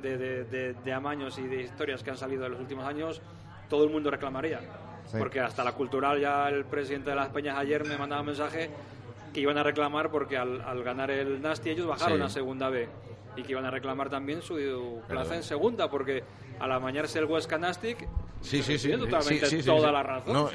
de, 0.00 0.16
de- 0.16 0.44
de- 0.44 0.72
de 0.74 0.92
amaños 0.92 1.36
y 1.38 1.42
de 1.48 1.62
historias 1.62 2.02
que 2.04 2.10
han 2.10 2.16
salido 2.16 2.46
en 2.46 2.52
los 2.52 2.60
últimos 2.60 2.86
años, 2.86 3.20
todo 3.70 3.84
el 3.84 3.90
mundo 3.90 4.10
reclamaría. 4.10 4.60
Sí. 5.06 5.16
Porque 5.18 5.40
hasta 5.40 5.64
la 5.64 5.72
cultural, 5.72 6.20
ya 6.20 6.48
el 6.50 6.66
presidente 6.66 7.08
de 7.10 7.16
las 7.16 7.30
Peñas 7.30 7.56
ayer 7.56 7.84
me 7.86 7.96
mandaba 7.96 8.20
un 8.20 8.26
mensaje 8.26 8.68
que 9.32 9.40
iban 9.40 9.56
a 9.56 9.62
reclamar 9.62 10.10
porque 10.10 10.36
al, 10.36 10.60
al 10.60 10.82
ganar 10.84 11.10
el 11.10 11.40
Nasty 11.40 11.70
ellos 11.70 11.86
bajaron 11.86 12.18
Sí. 12.18 12.24
a 12.24 12.28
segunda 12.28 12.68
B 12.68 12.88
y 13.36 13.42
que 13.42 13.52
iban 13.52 13.64
a 13.64 13.70
reclamar 13.70 14.10
también 14.10 14.42
su 14.42 14.54
plaza 15.06 15.22
Claro. 15.24 15.34
en 15.36 15.42
segunda 15.44 15.88
porque 15.88 16.22
al 16.58 16.70
amañarse 16.72 17.18
el 17.20 17.24
Huesca 17.24 17.56
Nastic 17.56 18.06
Sí, 18.42 18.62
sí, 18.62 18.76
sí. 18.78 18.88
tiene 18.88 19.04
totalmente 19.04 19.46
sí, 19.46 19.62
toda 19.62 19.92
la 19.92 20.02
razón. 20.02 20.32
No, 20.32 20.50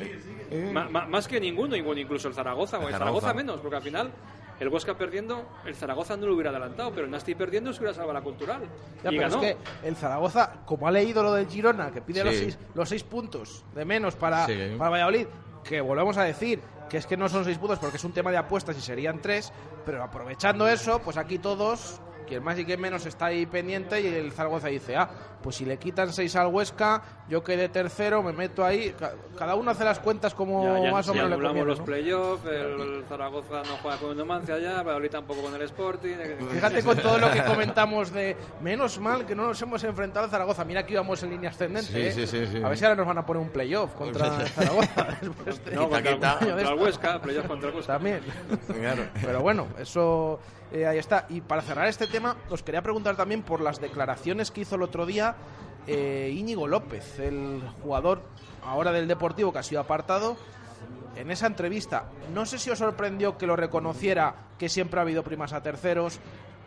ma- 0.73 1.05
más 1.07 1.27
que 1.27 1.39
ninguno, 1.39 1.75
incluso 1.75 2.27
el 2.27 2.33
Zaragoza, 2.33 2.77
o 2.79 2.87
el 2.87 2.91
Zaragoza. 2.93 3.27
Zaragoza 3.27 3.33
menos, 3.33 3.59
porque 3.61 3.75
al 3.77 3.81
final 3.83 4.11
el 4.59 4.69
Huesca 4.69 4.95
perdiendo, 4.97 5.45
el 5.65 5.75
Zaragoza 5.75 6.15
no 6.17 6.27
lo 6.27 6.33
hubiera 6.33 6.49
adelantado, 6.51 6.91
pero 6.91 7.05
el 7.05 7.11
Nasty 7.11 7.35
perdiendo 7.35 7.73
se 7.73 7.79
hubiera 7.79 7.93
salvado 7.93 8.13
la 8.13 8.21
cultural. 8.21 8.61
Ya, 9.03 9.11
y 9.11 9.17
pero 9.17 9.29
ganó. 9.29 9.43
es 9.43 9.55
que 9.55 9.87
el 9.87 9.95
Zaragoza, 9.95 10.53
como 10.65 10.87
ha 10.87 10.91
leído 10.91 11.23
lo 11.23 11.33
del 11.33 11.47
Girona, 11.47 11.91
que 11.91 12.01
pide 12.01 12.21
Sí. 12.21 12.25
los, 12.25 12.35
seis, 12.35 12.59
los 12.73 12.89
seis 12.89 13.03
puntos 13.03 13.63
de 13.75 13.85
menos 13.85 14.15
para, 14.15 14.45
Sí. 14.45 14.75
para 14.77 14.89
Valladolid, 14.89 15.27
que 15.63 15.81
volvemos 15.81 16.17
a 16.17 16.23
decir, 16.23 16.61
que 16.89 16.97
es 16.97 17.07
que 17.07 17.17
no 17.17 17.27
son 17.27 17.43
seis 17.43 17.57
puntos 17.57 17.79
porque 17.79 17.97
es 17.97 18.03
un 18.03 18.13
tema 18.13 18.31
de 18.31 18.37
apuestas 18.37 18.77
y 18.77 18.81
serían 18.81 19.19
tres, 19.21 19.51
pero 19.85 20.03
aprovechando 20.03 20.67
eso, 20.67 20.99
pues 20.99 21.17
aquí 21.17 21.39
todos 21.39 21.99
quien 22.25 22.43
más 22.43 22.57
y 22.59 22.65
quien 22.65 22.79
menos 22.81 23.05
está 23.05 23.27
ahí 23.27 23.45
pendiente 23.45 24.01
y 24.01 24.07
el 24.07 24.31
Zaragoza 24.31 24.67
dice, 24.67 24.95
ah, 24.97 25.09
pues 25.41 25.55
si 25.57 25.65
le 25.65 25.77
quitan 25.77 26.11
seis 26.11 26.35
al 26.35 26.47
Huesca, 26.47 27.01
yo 27.29 27.43
quedé 27.43 27.69
tercero, 27.69 28.21
me 28.23 28.33
meto 28.33 28.65
ahí. 28.65 28.93
Ca- 28.97 29.13
Cada 29.37 29.55
uno 29.55 29.71
hace 29.71 29.83
las 29.83 29.99
cuentas 29.99 30.33
como 30.33 30.63
Ya, 30.63 30.83
ya, 30.85 30.91
más 30.91 31.07
o 31.07 31.13
menos 31.13 31.29
le 31.29 31.35
conviene, 31.37 31.65
los 31.65 31.79
¿no? 31.79 31.85
playoffs, 31.85 32.45
el 32.45 33.03
Zaragoza 33.07 33.61
no 33.63 33.77
juega 33.81 33.97
con 33.97 34.11
el 34.11 34.17
Numancia 34.17 34.57
ya, 34.57 34.77
Valladolid 34.81 35.09
tampoco 35.11 35.41
con 35.43 35.53
el 35.55 35.61
Sporting. 35.61 36.15
Fíjate 36.51 36.83
con 36.83 36.97
todo 36.97 37.17
lo 37.19 37.31
que 37.31 37.43
comentamos 37.43 38.11
de 38.11 38.35
menos 38.61 38.99
mal 38.99 39.25
que 39.25 39.35
no 39.35 39.47
nos 39.47 39.61
hemos 39.61 39.83
enfrentado 39.83 40.25
a 40.25 40.29
Zaragoza. 40.29 40.65
Mira 40.65 40.85
que 40.85 40.93
íbamos 40.93 41.21
en 41.23 41.29
línea 41.29 41.49
ascendente. 41.51 41.91
Sí, 41.91 41.99
¿eh? 41.99 42.11
sí, 42.11 42.27
sí, 42.27 42.47
sí. 42.51 42.63
A 42.63 42.69
ver 42.69 42.77
si 42.77 42.85
ahora 42.85 42.95
nos 42.95 43.07
van 43.07 43.17
a 43.19 43.25
poner 43.25 43.41
un 43.43 43.49
playoff 43.49 43.93
contra 43.93 44.27
el 44.41 44.47
Zaragoza. 44.49 45.07
después 45.21 45.65
de- 45.65 45.75
No, 45.75 45.89
contra, 45.89 46.13
quita. 46.13 46.39
contra 46.39 46.69
el 46.71 46.79
Huesca, 46.79 47.21
playoff 47.21 47.47
contra 47.47 47.69
el 47.69 47.75
Huesca. 47.75 47.93
También. 47.93 48.21
Claro. 48.79 49.03
Pero 49.21 49.41
bueno, 49.41 49.67
eso 49.79 50.39
eh, 50.71 50.85
ahí 50.87 50.97
está. 50.97 51.25
Y 51.29 51.41
para 51.41 51.61
cerrar 51.61 51.87
este 51.87 52.07
tema, 52.07 52.14
os 52.49 52.63
quería 52.63 52.81
preguntar 52.81 53.15
también 53.15 53.43
por 53.43 53.61
las 53.61 53.79
declaraciones 53.79 54.51
que 54.51 54.61
hizo 54.61 54.75
el 54.75 54.83
otro 54.83 55.05
día 55.05 55.35
eh, 55.87 56.33
Íñigo 56.35 56.67
López, 56.67 57.19
el 57.19 57.61
jugador 57.81 58.23
ahora 58.63 58.91
del 58.91 59.07
Deportivo 59.07 59.53
que 59.53 59.59
ha 59.59 59.63
sido 59.63 59.81
apartado. 59.81 60.37
En 61.15 61.31
esa 61.31 61.47
entrevista, 61.47 62.09
no 62.33 62.45
sé 62.45 62.57
si 62.59 62.69
os 62.69 62.79
sorprendió 62.79 63.37
que 63.37 63.47
lo 63.47 63.55
reconociera, 63.55 64.35
que 64.59 64.67
siempre 64.67 64.99
ha 64.99 65.03
habido 65.03 65.23
primas 65.23 65.53
a 65.53 65.63
terceros, 65.63 66.19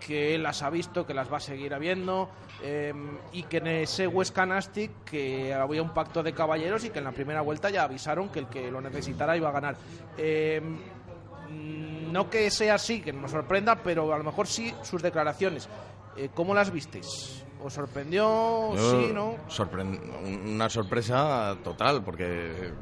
que 0.06 0.34
él 0.34 0.42
las 0.42 0.62
ha 0.62 0.70
visto, 0.70 1.06
que 1.06 1.12
las 1.12 1.30
va 1.30 1.36
a 1.36 1.40
seguir 1.40 1.74
habiendo, 1.74 2.30
eh, 2.62 2.94
y 3.32 3.42
que 3.42 3.58
en 3.58 3.66
ese 3.66 4.06
Huesca 4.06 4.46
Nastic 4.46 4.90
que 5.04 5.52
había 5.52 5.82
un 5.82 5.92
pacto 5.92 6.22
de 6.22 6.32
caballeros 6.32 6.84
y 6.84 6.90
que 6.90 6.98
en 6.98 7.04
la 7.04 7.12
primera 7.12 7.42
vuelta 7.42 7.68
ya 7.68 7.82
avisaron 7.82 8.30
que 8.30 8.38
el 8.38 8.48
que 8.48 8.70
lo 8.70 8.80
necesitara 8.80 9.36
iba 9.36 9.50
a 9.50 9.52
ganar. 9.52 9.76
Eh, 10.16 10.62
no 12.12 12.28
que 12.30 12.50
sea 12.50 12.74
así, 12.74 13.00
que 13.00 13.12
nos 13.12 13.30
sorprenda, 13.30 13.76
pero 13.76 14.12
a 14.12 14.18
lo 14.18 14.24
mejor 14.24 14.46
sí 14.46 14.74
sus 14.82 15.02
declaraciones. 15.02 15.68
Eh, 16.16 16.30
¿Cómo 16.34 16.54
las 16.54 16.70
visteis? 16.72 17.44
¿Os 17.62 17.72
sorprendió? 17.72 18.74
Yo- 18.74 19.00
Sí, 19.00 19.10
¿no? 19.12 19.36
sorpren- 19.48 20.00
una 20.46 20.68
sorpresa 20.68 21.56
total, 21.64 22.02
porque 22.04 22.72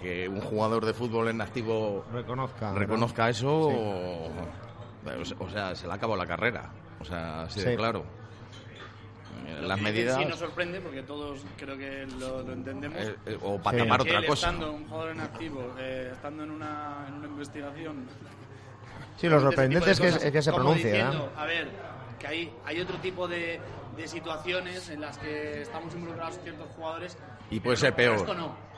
que 0.00 0.28
un 0.28 0.40
jugador 0.40 0.84
de 0.84 0.92
fútbol 0.92 1.28
en 1.28 1.40
activo 1.40 2.04
Reconozca. 2.12 2.72
reconozca 2.74 3.28
eso, 3.30 3.48
o, 3.50 4.28
o 5.38 5.50
sea, 5.50 5.74
se 5.74 5.86
le 5.86 5.92
acabó 5.92 6.16
la 6.16 6.26
carrera. 6.26 6.70
O 7.00 7.04
sea, 7.04 7.42
así 7.42 7.60
de 7.60 7.70
Sí. 7.72 7.76
claro. 7.76 8.04
Eh, 9.46 9.60
Las 9.62 9.80
medidas. 9.80 10.16
Sí 10.18 10.24
nos 10.24 10.38
sorprende 10.38 10.80
porque 10.80 11.02
todos 11.02 11.40
creo 11.56 11.76
que 11.76 12.06
lo, 12.18 12.42
lo 12.42 12.52
entendemos. 12.52 12.98
eh, 12.98 13.14
eh, 13.26 13.38
o 13.42 13.58
para 13.60 13.78
Sí. 13.78 13.84
tapar 13.84 14.00
otra 14.00 14.26
cosa. 14.26 14.46
estando 14.50 14.72
un 14.72 14.88
jugador 14.88 15.10
en 15.10 15.20
activo, 15.20 15.74
eh, 15.78 16.10
estando 16.12 16.44
en 16.44 16.50
una, 16.50 17.04
en 17.08 17.14
una 17.14 17.26
investigación. 17.28 18.06
Sí, 19.16 19.28
lo 19.28 19.36
ese 19.36 19.44
sorprendente 19.46 19.90
es 19.90 20.00
que, 20.00 20.08
es 20.08 20.18
que 20.32 20.42
se 20.42 20.50
como 20.50 20.64
pronuncie. 20.64 20.92
diciendo, 20.92 21.26
¿eh? 21.26 21.38
A 21.40 21.44
ver, 21.46 21.68
que 22.18 22.26
hay, 22.26 22.54
hay 22.64 22.80
otro 22.80 22.96
tipo 22.98 23.28
de, 23.28 23.60
de 23.96 24.08
situaciones 24.08 24.88
en 24.90 25.00
las 25.00 25.18
que 25.18 25.62
estamos 25.62 25.94
involucrados 25.94 26.38
ciertos 26.42 26.68
jugadores. 26.76 27.16
Y 27.50 27.60
puede 27.60 27.76
pero 27.76 27.80
ser 27.80 27.90
no- 27.90 27.96
pero 27.96 28.12
peor. 28.16 28.28
Esto 28.28 28.34
no. 28.34 28.74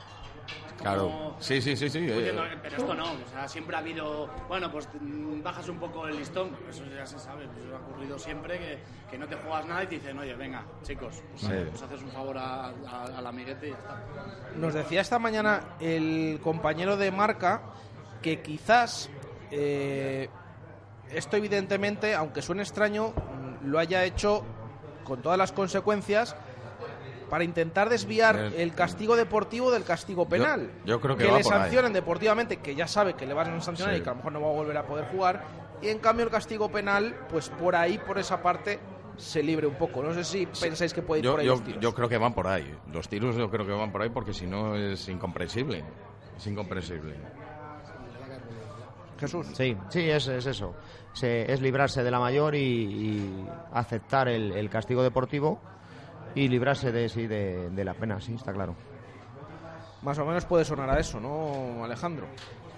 Es 0.67 0.81
Claro. 0.81 1.01
como- 1.07 1.35
Sí, 1.39 1.61
sí, 1.61 1.75
sí, 1.75 1.89
sí. 1.89 1.97
Eh, 1.97 2.01
diciendo, 2.17 2.43
pero 2.61 2.77
esto 2.77 2.93
no, 2.93 3.11
o 3.13 3.27
sea, 3.31 3.47
siempre 3.47 3.75
ha 3.75 3.79
habido, 3.79 4.29
bueno, 4.47 4.71
pues 4.71 4.87
mm, 5.01 5.41
bajas 5.41 5.67
un 5.69 5.77
poco 5.79 6.07
el 6.07 6.17
listón, 6.17 6.55
eso 6.69 6.83
ya 6.85 7.05
se 7.05 7.19
sabe, 7.19 7.47
pues 7.47 7.65
eso 7.65 7.75
ha 7.75 7.79
ocurrido 7.79 8.17
siempre, 8.19 8.57
que, 8.59 8.79
que 9.09 9.17
no 9.17 9.27
te 9.27 9.35
juegas 9.35 9.65
nada 9.65 9.83
y 9.83 9.87
te 9.87 9.95
dicen, 9.95 10.17
oye, 10.19 10.35
venga, 10.35 10.63
chicos, 10.83 11.21
pues, 11.31 11.41
Sí. 11.41 11.49
pues 11.71 11.81
haces 11.81 12.01
un 12.03 12.11
favor 12.11 12.37
a, 12.37 12.67
a- 12.67 13.03
al 13.17 13.25
amiguete 13.27 13.67
y 13.67 13.71
ya 13.71 13.77
está. 13.77 14.03
Nos 14.55 14.73
decía 14.75 15.01
esta 15.01 15.17
mañana 15.19 15.61
el 15.79 16.39
compañero 16.43 16.95
de 16.95 17.11
marca 17.11 17.61
que 18.21 18.41
quizás 18.41 19.09
eh, 19.51 20.29
esto 21.11 21.37
evidentemente, 21.37 22.13
aunque 22.15 22.41
suene 22.41 22.63
extraño, 22.63 23.09
mm, 23.09 23.67
lo 23.69 23.79
haya 23.79 24.03
hecho 24.03 24.43
con 25.03 25.21
todas 25.21 25.37
las 25.37 25.51
consecuencias 25.51 26.35
para 27.29 27.43
intentar 27.43 27.89
desviar 27.89 28.35
el 28.55 28.73
castigo 28.73 29.15
deportivo 29.15 29.69
del 29.71 29.83
castigo 29.83 30.27
penal. 30.29 30.71
yo 30.85 30.99
creo 31.01 31.17
que 31.17 31.25
va 31.25 31.37
le 31.37 31.43
por 31.43 31.53
ahí. 31.53 31.59
sancionen 31.61 31.91
deportivamente, 31.93 32.57
que 32.57 32.73
ya 32.75 32.87
sabe 32.87 33.15
que 33.15 33.25
le 33.25 33.33
van 33.33 33.49
a 33.53 33.61
sancionar 33.61 33.95
Sí. 33.95 33.99
y 34.01 34.03
que 34.03 34.09
a 34.09 34.13
lo 34.13 34.17
mejor 34.17 34.31
no 34.33 34.41
va 34.41 34.47
a 34.47 34.53
volver 34.53 34.77
a 34.77 34.85
poder 34.85 35.05
jugar. 35.11 35.43
Y 35.81 35.89
en 35.89 35.99
cambio 35.99 36.25
el 36.25 36.31
castigo 36.31 36.69
penal, 36.71 37.15
pues 37.29 37.49
por 37.49 37.75
ahí, 37.75 37.97
por 37.97 38.17
esa 38.17 38.41
parte, 38.41 38.79
se 39.17 39.43
libre 39.43 39.67
un 39.67 39.75
poco. 39.75 40.01
No 40.03 40.13
sé 40.13 40.23
si 40.23 40.45
pensáis 40.45 40.93
que 40.93 41.01
puede 41.01 41.19
ir 41.19 41.25
yo, 41.25 41.31
por 41.31 41.39
ahí 41.41 41.45
yo- 41.47 41.51
los 41.53 41.63
tiros. 41.63 41.81
yo 41.81 41.93
creo 41.93 42.07
que 42.09 42.17
van 42.17 42.33
por 42.33 42.47
ahí. 42.47 42.73
Los 42.93 43.09
tiros 43.09 43.35
yo 43.35 43.49
creo 43.49 43.65
que 43.65 43.73
van 43.73 43.91
por 43.91 44.01
ahí 44.01 44.09
porque 44.09 44.33
si 44.33 44.45
no 44.47 44.75
es 44.75 45.07
incomprensible. 45.09 45.83
Es 46.37 46.47
incomprensible. 46.47 47.15
Jesús. 49.17 49.47
Sí, 49.53 49.75
sí, 49.89 50.09
es, 50.09 50.27
es 50.27 50.45
eso. 50.45 50.73
Se- 51.13 51.51
es 51.51 51.61
librarse 51.61 52.03
de 52.03 52.11
la 52.11 52.19
mayor 52.19 52.55
y, 52.55 52.59
y 52.59 53.45
aceptar 53.73 54.27
el, 54.27 54.51
el 54.53 54.69
castigo 54.69 55.03
deportivo 55.03 55.59
y 56.35 56.47
librarse 56.47 56.91
de, 56.91 57.09
sí, 57.09 57.25
de, 57.27 57.69
de 57.69 57.83
la 57.85 57.93
pena, 57.93 58.19
sí, 58.21 58.33
está 58.35 58.53
claro. 58.53 58.75
Más 60.03 60.17
o 60.19 60.25
menos 60.25 60.45
puede 60.45 60.63
sonar 60.63 60.89
a 60.89 60.99
eso, 60.99 61.19
¿no, 61.19 61.83
Alejandro? 61.83 62.27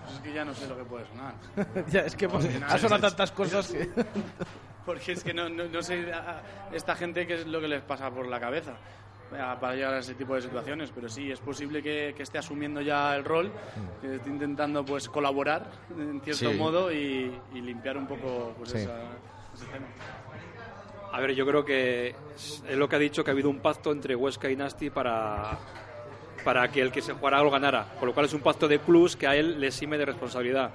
Pues 0.06 0.16
es 0.16 0.20
que 0.22 0.34
ya 0.34 0.46
no 0.46 0.54
sé 0.54 0.68
lo 0.68 0.78
que 0.78 0.84
puede 0.86 1.06
sonar. 1.08 1.34
ya, 1.90 2.02
es 2.02 2.16
que 2.16 2.26
hemos, 2.26 2.46
ha 2.46 2.78
sonado 2.78 3.02
tantas 3.02 3.32
cosas 3.32 3.68
que... 3.72 3.90
Porque 4.86 5.12
es 5.12 5.24
que 5.24 5.34
no, 5.34 5.50
no, 5.50 5.66
no 5.66 5.82
sé 5.84 6.12
a- 6.14 6.42
esta 6.72 6.96
gente 6.96 7.28
qué 7.28 7.36
es 7.36 7.46
lo 7.48 7.60
que 7.62 7.68
les 7.68 7.82
pasa 7.84 8.10
por 8.10 8.26
la 8.28 8.40
cabeza 8.40 8.74
para 9.30 9.76
llegar 9.76 9.94
a 9.94 10.00
ese 10.00 10.16
tipo 10.16 10.34
de 10.36 10.42
situaciones, 10.42 10.92
pero 10.94 11.08
sí, 11.08 11.32
es 11.32 11.40
posible 11.40 11.84
que, 11.84 12.14
que 12.18 12.24
esté 12.24 12.38
asumiendo 12.40 12.82
ya 12.82 13.16
el 13.16 13.24
rol, 13.24 13.52
que 14.02 14.16
esté 14.16 14.30
intentando 14.30 14.84
pues 14.84 15.08
colaborar 15.08 15.70
en 15.98 16.20
cierto 16.22 16.52
Sí. 16.52 16.58
modo 16.58 16.92
y, 16.92 17.32
y 17.54 17.62
limpiar 17.62 17.98
un 17.98 18.08
poco 18.08 18.54
pues, 18.58 18.72
Sí. 18.72 18.78
esa- 18.80 19.04
ese 19.54 19.66
tema. 19.68 19.86
A 21.12 21.20
ver, 21.20 21.34
yo 21.34 21.46
creo 21.46 21.66
que 21.66 22.16
es 22.36 22.64
lo 22.76 22.88
que 22.88 22.96
ha 22.96 23.00
dicho 23.00 23.24
que 23.24 23.32
ha 23.32 23.34
habido 23.34 23.50
un 23.50 23.60
pacto 23.60 23.92
entre 23.92 24.16
Huesca 24.16 24.50
y 24.50 24.56
Nasti 24.56 24.90
para, 24.92 25.58
para 26.44 26.68
que 26.72 26.82
el 26.82 26.92
que 26.92 27.02
se 27.02 27.14
jugara 27.14 27.42
lo 27.42 27.50
ganara. 27.50 27.86
Con 28.00 28.08
lo 28.10 28.14
cual 28.14 28.28
es 28.28 28.34
un 28.34 28.42
pacto 28.42 28.68
de 28.68 28.80
clubs 28.80 29.16
que 29.16 29.28
a 29.28 29.36
él 29.36 29.60
le 29.60 29.68
exime 29.68 29.98
de 29.98 30.06
responsabilidad. 30.06 30.70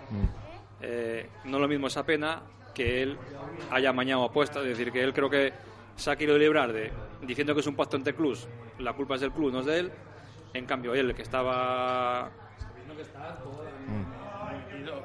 Eh, 0.80 1.28
no 1.44 1.58
lo 1.58 1.68
mismo 1.68 1.86
esa 1.86 2.04
pena 2.04 2.42
que 2.74 3.02
él 3.02 3.16
haya 3.70 3.90
amañado 3.90 4.24
apuestas. 4.24 4.62
Es 4.64 4.70
decir, 4.76 4.90
que 4.92 5.02
él 5.04 5.12
creo 5.12 5.30
que 5.30 5.52
se 5.96 6.10
ha 6.10 6.16
querido 6.16 6.38
librar 6.38 6.72
de 6.72 6.92
diciendo 7.22 7.54
que 7.54 7.60
es 7.60 7.66
un 7.66 7.76
pacto 7.76 7.96
entre 7.96 8.14
clubs. 8.14 8.48
La 8.78 8.92
culpa 8.92 9.14
es 9.14 9.20
del 9.20 9.32
club, 9.32 9.52
no 9.52 9.60
es 9.60 9.66
de 9.66 9.78
él. 9.78 9.92
En 10.52 10.66
cambio, 10.66 10.94
él, 10.94 11.14
que 11.14 11.22
estaba 11.22 12.30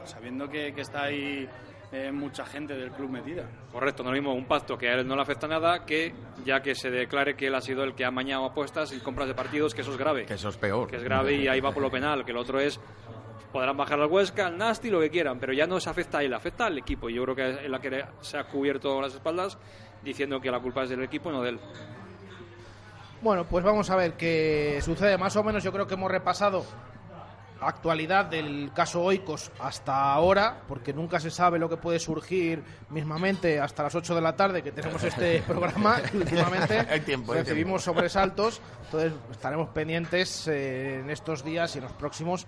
Sabiendo 0.03 0.49
que, 0.49 0.73
que 0.73 0.81
está 0.81 1.03
ahí 1.03 1.47
eh, 1.91 2.11
mucha 2.11 2.45
gente 2.45 2.75
del 2.75 2.91
club 2.91 3.09
metida. 3.09 3.49
Correcto, 3.71 4.03
no 4.03 4.09
lo 4.09 4.15
mismo 4.15 4.33
un 4.33 4.45
pacto 4.45 4.77
que 4.77 4.89
a 4.89 4.93
él 4.93 5.07
no 5.07 5.15
le 5.15 5.21
afecta 5.21 5.47
nada 5.47 5.85
que 5.85 6.13
ya 6.45 6.61
que 6.61 6.75
se 6.75 6.89
declare 6.91 7.35
que 7.35 7.47
él 7.47 7.55
ha 7.55 7.61
sido 7.61 7.83
el 7.83 7.95
que 7.95 8.05
ha 8.05 8.11
mañado 8.11 8.45
apuestas 8.45 8.93
y 8.93 8.99
compras 8.99 9.27
de 9.27 9.33
partidos, 9.33 9.73
que 9.73 9.81
eso 9.81 9.91
es 9.91 9.97
grave. 9.97 10.25
Que 10.25 10.35
eso 10.35 10.49
es 10.49 10.57
peor. 10.57 10.87
Que 10.87 10.97
es 10.97 11.03
grave 11.03 11.35
y 11.35 11.47
ahí 11.47 11.59
va 11.61 11.71
por 11.71 11.81
lo 11.81 11.89
penal, 11.89 12.25
que 12.25 12.31
el 12.31 12.37
otro 12.37 12.59
es 12.59 12.79
podrán 13.51 13.77
bajar 13.77 13.99
al 13.99 14.09
Huesca, 14.09 14.47
al 14.47 14.57
Nasti, 14.57 14.89
lo 14.89 14.99
que 14.99 15.09
quieran, 15.09 15.39
pero 15.39 15.53
ya 15.53 15.65
no 15.65 15.79
se 15.79 15.89
afecta 15.89 16.19
a 16.19 16.23
él, 16.23 16.33
afecta 16.33 16.65
al 16.65 16.77
equipo. 16.77 17.09
Y 17.09 17.15
yo 17.15 17.23
creo 17.23 17.35
que 17.35 17.65
es 17.65 17.69
la 17.69 17.79
que 17.79 18.05
se 18.21 18.37
ha 18.37 18.43
cubierto 18.45 19.01
las 19.01 19.13
espaldas 19.13 19.57
diciendo 20.03 20.39
que 20.39 20.51
la 20.51 20.59
culpa 20.59 20.83
es 20.83 20.89
del 20.89 21.03
equipo, 21.03 21.31
no 21.31 21.41
de 21.41 21.49
él. 21.49 21.59
Bueno, 23.21 23.45
pues 23.45 23.63
vamos 23.65 23.89
a 23.89 23.95
ver 23.95 24.13
qué 24.13 24.79
sucede. 24.81 25.17
Más 25.17 25.35
o 25.35 25.43
menos 25.43 25.63
yo 25.63 25.71
creo 25.71 25.85
que 25.85 25.95
hemos 25.95 26.09
repasado 26.09 26.65
actualidad 27.61 28.25
del 28.25 28.71
caso 28.73 29.01
Oikos 29.01 29.51
hasta 29.59 30.13
ahora, 30.13 30.61
porque 30.67 30.93
nunca 30.93 31.19
se 31.19 31.29
sabe 31.29 31.59
lo 31.59 31.69
que 31.69 31.77
puede 31.77 31.99
surgir 31.99 32.63
mismamente 32.89 33.59
hasta 33.59 33.83
las 33.83 33.95
8 33.95 34.15
de 34.15 34.21
la 34.21 34.35
tarde 34.35 34.61
que 34.61 34.71
tenemos 34.71 35.03
este 35.03 35.41
programa. 35.47 36.01
últimamente 36.13 36.79
Hay 36.89 37.01
tiempo, 37.01 37.33
hay 37.33 37.39
recibimos 37.39 37.83
sobresaltos, 37.83 38.61
entonces 38.85 39.13
estaremos 39.31 39.69
pendientes 39.69 40.47
eh, 40.47 40.99
en 40.99 41.09
estos 41.09 41.43
días 41.43 41.75
y 41.75 41.79
en 41.79 41.85
los 41.85 41.93
próximos 41.93 42.47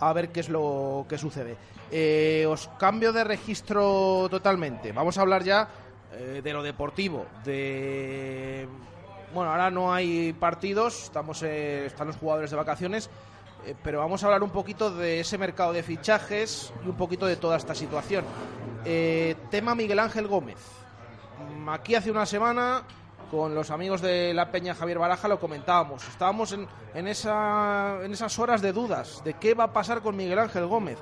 a 0.00 0.12
ver 0.12 0.30
qué 0.30 0.40
es 0.40 0.48
lo 0.48 1.06
que 1.08 1.18
sucede. 1.18 1.56
Eh, 1.90 2.46
os 2.48 2.68
cambio 2.78 3.12
de 3.12 3.24
registro 3.24 4.28
totalmente. 4.30 4.92
Vamos 4.92 5.18
a 5.18 5.20
hablar 5.20 5.44
ya 5.44 5.68
eh, 6.12 6.40
de 6.42 6.52
lo 6.52 6.62
deportivo, 6.62 7.26
de 7.44 8.68
bueno, 9.34 9.52
ahora 9.52 9.70
no 9.70 9.92
hay 9.92 10.32
partidos, 10.32 11.04
estamos 11.04 11.42
eh, 11.44 11.86
están 11.86 12.08
los 12.08 12.16
jugadores 12.16 12.50
de 12.50 12.56
vacaciones, 12.56 13.10
pero 13.84 14.00
vamos 14.00 14.22
a 14.22 14.26
hablar 14.26 14.42
un 14.42 14.50
poquito 14.50 14.90
de 14.90 15.20
ese 15.20 15.38
mercado 15.38 15.72
de 15.72 15.82
fichajes 15.82 16.72
y 16.84 16.88
un 16.88 16.96
poquito 16.96 17.26
de 17.26 17.36
toda 17.36 17.56
esta 17.58 17.74
situación. 17.74 18.24
Tema 19.50 19.74
Miguel 19.74 19.98
Ángel 19.98 20.26
Gómez. 20.26 20.56
Aquí 21.68 21.94
hace 21.94 22.10
una 22.10 22.24
semana 22.26 22.82
con 23.30 23.54
los 23.54 23.70
amigos 23.70 24.00
de 24.00 24.34
la 24.34 24.50
Peña 24.50 24.74
Javier 24.74 24.98
Baraja 24.98 25.28
lo 25.28 25.38
comentábamos. 25.38 26.06
Estábamos 26.08 26.52
en, 26.52 26.66
en, 26.94 27.06
esa, 27.08 27.98
en 28.02 28.12
esas 28.12 28.38
horas 28.38 28.60
de 28.62 28.72
dudas 28.72 29.22
de 29.24 29.34
qué 29.34 29.54
va 29.54 29.64
a 29.64 29.72
pasar 29.72 30.00
con 30.02 30.16
Miguel 30.16 30.38
Ángel 30.38 30.66
Gómez. 30.66 30.98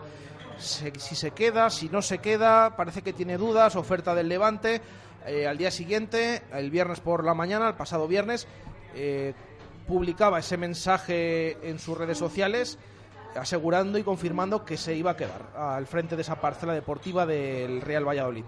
Se- 0.58 0.92
si 0.98 1.14
se 1.16 1.30
queda, 1.30 1.70
si 1.70 1.88
no 1.88 2.02
se 2.02 2.18
queda, 2.18 2.76
parece 2.76 3.02
que 3.02 3.12
tiene 3.12 3.38
dudas, 3.38 3.76
oferta 3.76 4.14
del 4.14 4.28
Levante. 4.28 4.80
Eh, 5.26 5.46
al 5.46 5.56
día 5.58 5.70
siguiente, 5.70 6.42
el 6.52 6.70
viernes 6.70 7.00
por 7.00 7.24
la 7.24 7.34
mañana, 7.34 7.68
el 7.68 7.74
pasado 7.74 8.06
viernes, 8.08 8.46
eh, 8.94 9.34
publicaba 9.86 10.38
ese 10.38 10.56
mensaje 10.56 11.56
en 11.68 11.78
sus 11.78 11.96
redes 11.96 12.18
sociales 12.18 12.78
asegurando 13.36 13.98
y 13.98 14.02
confirmando 14.02 14.64
que 14.64 14.76
se 14.76 14.94
iba 14.94 15.12
a 15.12 15.16
quedar 15.16 15.42
al 15.56 15.86
frente 15.86 16.16
de 16.16 16.22
esa 16.22 16.40
parcela 16.40 16.72
deportiva 16.72 17.24
del 17.24 17.80
Real 17.82 18.06
Valladolid. 18.06 18.44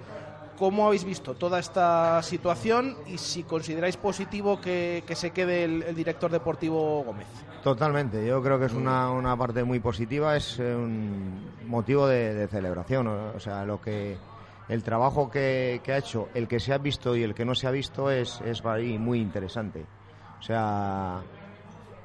¿Cómo 0.61 0.87
habéis 0.87 1.05
visto 1.05 1.33
toda 1.33 1.59
esta 1.59 2.23
situación 2.23 2.95
y 3.07 3.17
si 3.17 3.45
consideráis 3.45 3.97
positivo 3.97 4.61
que, 4.61 5.03
que 5.07 5.17
se 5.17 5.31
quede 5.31 5.65
el, 5.65 5.83
el 5.85 5.97
director 5.97 6.31
deportivo 6.31 7.03
Gómez? 7.03 7.27
Totalmente, 7.65 8.27
yo 8.27 8.43
creo 8.43 8.59
que 8.59 8.67
es 8.67 8.75
una, 8.75 9.11
una 9.11 9.35
parte 9.39 9.65
muy 9.65 9.81
positiva, 9.81 10.37
es 10.37 10.59
eh, 10.59 10.77
un 10.77 11.51
motivo 11.67 12.07
de, 12.07 12.35
de 12.35 12.47
celebración. 12.47 13.07
O 13.07 13.41
sea, 13.41 13.65
lo 13.65 13.81
que 13.81 14.19
el 14.69 14.83
trabajo 14.83 15.31
que, 15.31 15.81
que 15.83 15.95
ha 15.95 15.97
hecho, 15.97 16.29
el 16.35 16.47
que 16.47 16.61
se 16.61 16.75
ha 16.75 16.79
visto 16.79 17.17
y 17.17 17.23
el 17.23 17.35
que 17.35 17.47
no 17.47 17.55
se 17.55 17.67
ha 17.67 17.71
visto 17.71 18.11
es, 18.11 18.43
es 18.43 18.61
para 18.61 18.83
mí 18.83 18.99
muy 18.99 19.19
interesante. 19.19 19.87
O 20.39 20.43
sea, 20.43 21.23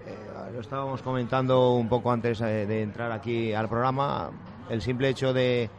eh, 0.06 0.52
lo 0.54 0.62
estábamos 0.62 1.02
comentando 1.02 1.74
un 1.74 1.90
poco 1.90 2.10
antes 2.10 2.40
eh, 2.40 2.66
de 2.66 2.82
entrar 2.84 3.12
aquí 3.12 3.54
al 3.54 3.68
programa, 3.68 4.32
el 4.70 4.82
simple 4.82 5.10
hecho 5.10 5.34
de, 5.34 5.70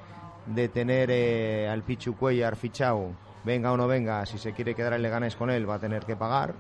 de 0.46 0.68
tener 0.68 1.10
eh, 1.10 1.68
al 1.68 1.82
Pichu 1.82 2.16
Cuellar 2.16 2.56
fichado, 2.56 3.10
venga 3.44 3.72
o 3.72 3.76
no 3.76 3.86
venga, 3.86 4.24
si 4.26 4.38
se 4.38 4.52
quiere 4.52 4.74
quedar 4.74 4.92
en 4.94 5.02
Leganés 5.02 5.36
con 5.36 5.50
él 5.50 5.68
va 5.68 5.74
a 5.74 5.78
tener 5.78 6.04
que 6.04 6.16
pagar. 6.16 6.54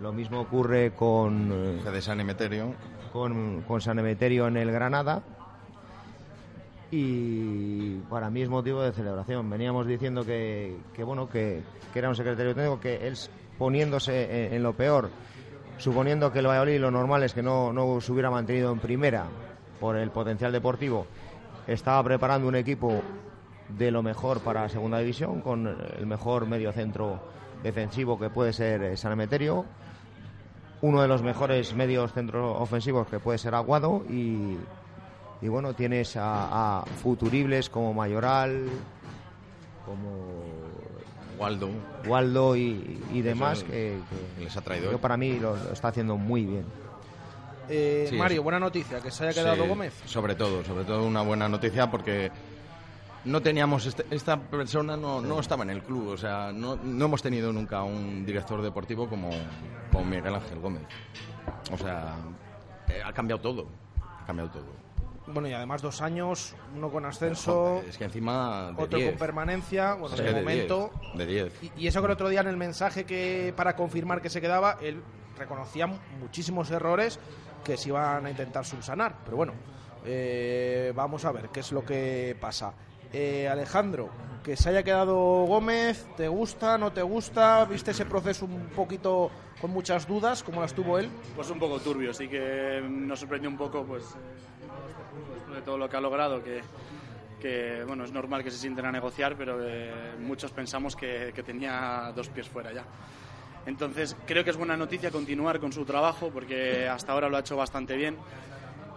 Lo 0.00 0.12
mismo 0.12 0.40
ocurre 0.40 0.92
con, 0.92 1.50
eh, 1.52 1.90
de 1.90 2.02
San 2.02 2.20
Emeterio. 2.20 2.74
con, 3.12 3.62
con 3.62 3.80
San 3.80 3.98
Emeterio 3.98 4.48
en 4.48 4.56
el 4.56 4.70
Granada. 4.72 5.22
Y 6.90 7.96
para 8.10 8.30
mí 8.30 8.42
es 8.42 8.48
motivo 8.48 8.82
de 8.82 8.92
celebración. 8.92 9.48
Veníamos 9.50 9.86
diciendo 9.86 10.24
que, 10.24 10.76
que 10.94 11.02
bueno, 11.02 11.28
que, 11.28 11.62
que 11.92 11.98
era 11.98 12.08
un 12.08 12.14
secretario 12.14 12.54
técnico 12.54 12.78
que 12.80 13.06
él 13.06 13.16
poniéndose 13.58 14.46
en, 14.46 14.54
en 14.54 14.62
lo 14.62 14.74
peor, 14.74 15.10
suponiendo 15.78 16.32
que 16.32 16.40
el 16.40 16.46
Valladolid 16.46 16.80
lo 16.80 16.90
normal 16.90 17.22
es 17.22 17.34
que 17.34 17.42
no, 17.42 17.72
no 17.72 18.00
se 18.00 18.12
hubiera 18.12 18.30
mantenido 18.30 18.72
en 18.72 18.78
primera 18.78 19.26
por 19.80 19.96
el 19.96 20.10
potencial 20.10 20.52
deportivo, 20.52 21.06
estaba 21.66 22.02
preparando 22.02 22.48
un 22.48 22.56
equipo 22.56 23.00
de 23.68 23.90
lo 23.90 24.02
mejor 24.02 24.40
para 24.40 24.62
la 24.62 24.68
segunda 24.68 24.98
división, 24.98 25.40
con 25.40 25.66
el 25.66 26.06
mejor 26.06 26.46
medio 26.46 26.72
centro 26.72 27.20
defensivo 27.62 28.18
que 28.18 28.28
puede 28.30 28.52
ser 28.52 28.96
San 28.98 29.12
Emeterio, 29.12 29.64
uno 30.82 31.00
de 31.00 31.08
los 31.08 31.22
mejores 31.22 31.74
medios 31.74 32.12
centros 32.12 32.56
ofensivos 32.60 33.06
que 33.06 33.18
puede 33.18 33.38
ser 33.38 33.54
Aguado 33.54 34.04
y, 34.08 34.58
y 35.40 35.48
bueno, 35.48 35.72
tienes 35.72 36.16
a, 36.16 36.80
a 36.80 36.84
futuribles 36.84 37.70
como 37.70 37.94
Mayoral, 37.94 38.66
como 39.86 40.42
Waldo. 41.38 41.70
Waldo 42.06 42.54
y, 42.54 43.02
y 43.12 43.22
demás 43.22 43.64
que, 43.64 43.98
que 44.36 44.44
les 44.44 44.56
ha 44.56 44.60
traído 44.60 44.86
yo 44.86 44.92
él. 44.96 44.98
para 44.98 45.16
mí 45.16 45.38
lo, 45.38 45.56
lo 45.56 45.72
está 45.72 45.88
haciendo 45.88 46.16
muy 46.18 46.44
bien. 46.44 46.64
Eh, 47.68 48.06
Sí, 48.10 48.16
Mario, 48.16 48.42
buena 48.42 48.58
noticia, 48.60 49.00
que 49.00 49.10
se 49.10 49.24
haya 49.26 49.32
quedado 49.42 49.62
Sí, 49.62 49.68
Gómez. 49.68 49.94
Sobre 50.04 50.34
todo, 50.34 50.64
sobre 50.64 50.84
todo 50.84 51.04
una 51.04 51.22
buena 51.22 51.48
noticia 51.48 51.90
porque 51.90 52.30
no 53.24 53.40
teníamos 53.40 53.86
este- 53.86 54.04
esta 54.10 54.38
persona 54.38 54.96
no, 54.96 55.20
no 55.20 55.40
estaba 55.40 55.62
en 55.64 55.70
el 55.70 55.82
club, 55.82 56.08
o 56.08 56.16
sea, 56.16 56.52
no, 56.52 56.76
no 56.76 57.04
hemos 57.06 57.22
tenido 57.22 57.52
nunca 57.52 57.82
un 57.82 58.24
director 58.26 58.60
deportivo 58.62 59.08
como, 59.08 59.30
como 59.90 60.04
Miguel 60.04 60.34
Ángel 60.34 60.58
Gómez. 60.60 60.82
O 61.72 61.78
sea, 61.78 62.16
eh, 62.88 63.00
ha 63.04 63.12
cambiado 63.12 63.40
todo, 63.40 63.66
ha 64.22 64.26
cambiado 64.26 64.50
todo. 64.50 64.84
Bueno, 65.26 65.48
y 65.48 65.54
además 65.54 65.80
dos 65.80 66.02
años, 66.02 66.54
uno 66.76 66.90
con 66.90 67.06
ascenso, 67.06 67.82
Es 67.88 67.96
que 67.96 68.04
encima 68.04 68.72
de 68.76 68.82
otro 68.82 68.98
10. 68.98 69.10
con 69.12 69.18
permanencia, 69.18 69.94
bueno, 69.94 70.14
Es 70.14 70.20
que 70.20 70.26
de 70.34 70.34
momento. 70.40 70.90
10, 71.14 71.16
de 71.18 71.26
10. 71.26 71.62
Y, 71.62 71.72
y 71.84 71.86
eso 71.86 72.00
que 72.00 72.06
el 72.06 72.12
otro 72.12 72.28
día 72.28 72.42
en 72.42 72.48
el 72.48 72.58
mensaje 72.58 73.04
que 73.04 73.54
para 73.56 73.74
confirmar 73.74 74.20
que 74.20 74.28
se 74.28 74.42
quedaba, 74.42 74.76
él 74.82 75.02
reconocía 75.38 75.86
muchísimos 76.20 76.70
errores 76.70 77.18
que 77.64 77.76
se 77.76 77.88
iban 77.88 78.26
a 78.26 78.30
intentar 78.30 78.64
subsanar. 78.64 79.16
Pero 79.24 79.36
bueno, 79.36 79.54
eh, 80.04 80.92
vamos 80.94 81.24
a 81.24 81.32
ver 81.32 81.48
qué 81.48 81.60
es 81.60 81.72
lo 81.72 81.84
que 81.84 82.36
pasa. 82.40 82.74
Eh, 83.12 83.48
Alejandro, 83.48 84.10
que 84.42 84.56
se 84.56 84.68
haya 84.68 84.82
quedado 84.82 85.44
Gómez, 85.44 86.06
¿te 86.16 86.28
gusta, 86.28 86.76
no 86.76 86.92
te 86.92 87.00
gusta? 87.02 87.64
¿Viste 87.64 87.92
ese 87.92 88.04
proceso 88.04 88.44
un 88.44 88.66
poquito 88.74 89.30
con 89.60 89.70
muchas 89.70 90.06
dudas, 90.06 90.42
como 90.42 90.60
las 90.60 90.74
tuvo 90.74 90.98
él? 90.98 91.08
Pues 91.36 91.48
un 91.48 91.58
poco 91.60 91.78
turbio, 91.78 92.12
sí 92.12 92.28
que 92.28 92.82
nos 92.86 93.20
sorprendió 93.20 93.48
un 93.48 93.56
poco, 93.56 93.84
pues, 93.84 94.04
eh, 94.04 95.54
de 95.54 95.62
todo 95.62 95.78
lo 95.78 95.88
que 95.88 95.96
ha 95.96 96.00
logrado, 96.00 96.42
que, 96.42 96.60
que, 97.40 97.84
bueno, 97.86 98.02
es 98.04 98.10
normal 98.10 98.42
que 98.42 98.50
se 98.50 98.58
sienten 98.58 98.84
a 98.84 98.90
negociar, 98.90 99.36
pero 99.36 99.58
eh, 99.62 100.16
muchos 100.18 100.50
pensamos 100.50 100.96
que, 100.96 101.32
que 101.32 101.42
tenía 101.44 102.12
dos 102.14 102.28
pies 102.28 102.48
fuera 102.48 102.72
ya. 102.72 102.84
Entonces, 103.66 104.16
creo 104.26 104.44
que 104.44 104.50
es 104.50 104.56
buena 104.56 104.76
noticia 104.76 105.10
continuar 105.10 105.58
con 105.60 105.72
su 105.72 105.84
trabajo, 105.84 106.30
porque 106.32 106.86
hasta 106.88 107.12
ahora 107.12 107.28
lo 107.28 107.36
ha 107.36 107.40
hecho 107.40 107.56
bastante 107.56 107.96
bien. 107.96 108.16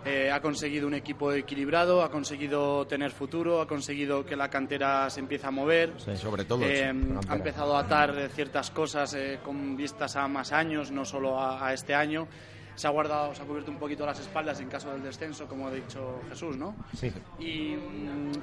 Eh, 0.06 0.32
ha 0.32 0.40
conseguido 0.42 0.88
un 0.88 0.94
equipo 0.94 1.34
equilibrado, 1.34 2.02
ha 2.02 2.10
conseguido 2.10 2.86
tener 2.88 3.12
futuro, 3.12 3.60
ha 3.60 3.68
conseguido 3.68 4.26
que 4.26 4.38
la 4.38 4.50
cantera 4.50 5.10
se 5.10 5.20
empiece 5.20 5.48
a 5.48 5.52
mover. 5.52 5.94
Sobre 6.00 6.46
todo 6.46 6.64
Eh, 6.64 6.94
ha 7.28 7.36
empezado 7.36 7.76
a 7.76 7.82
atar 7.82 8.30
ciertas 8.34 8.72
cosas 8.72 9.14
eh, 9.16 9.40
con 9.44 9.76
vistas 9.76 10.16
a 10.16 10.28
más 10.30 10.54
años, 10.54 10.92
no 10.92 11.04
solo 11.04 11.38
a, 11.38 11.68
a 11.68 11.74
este 11.74 11.94
año. 11.94 12.28
Se 12.76 12.88
ha 12.88 12.92
guardado, 12.92 13.34
se 13.34 13.42
ha 13.42 13.46
cubierto 13.46 13.72
un 13.72 13.80
poquito 13.80 14.06
las 14.06 14.20
espaldas 14.20 14.62
en 14.62 14.70
caso 14.70 14.92
del 14.94 15.02
descenso, 15.02 15.46
como 15.48 15.68
ha 15.68 15.72
dicho 15.72 16.22
Jesús, 16.30 16.56
¿no? 16.56 16.76
Sí. 16.96 17.12
Y, 17.40 17.76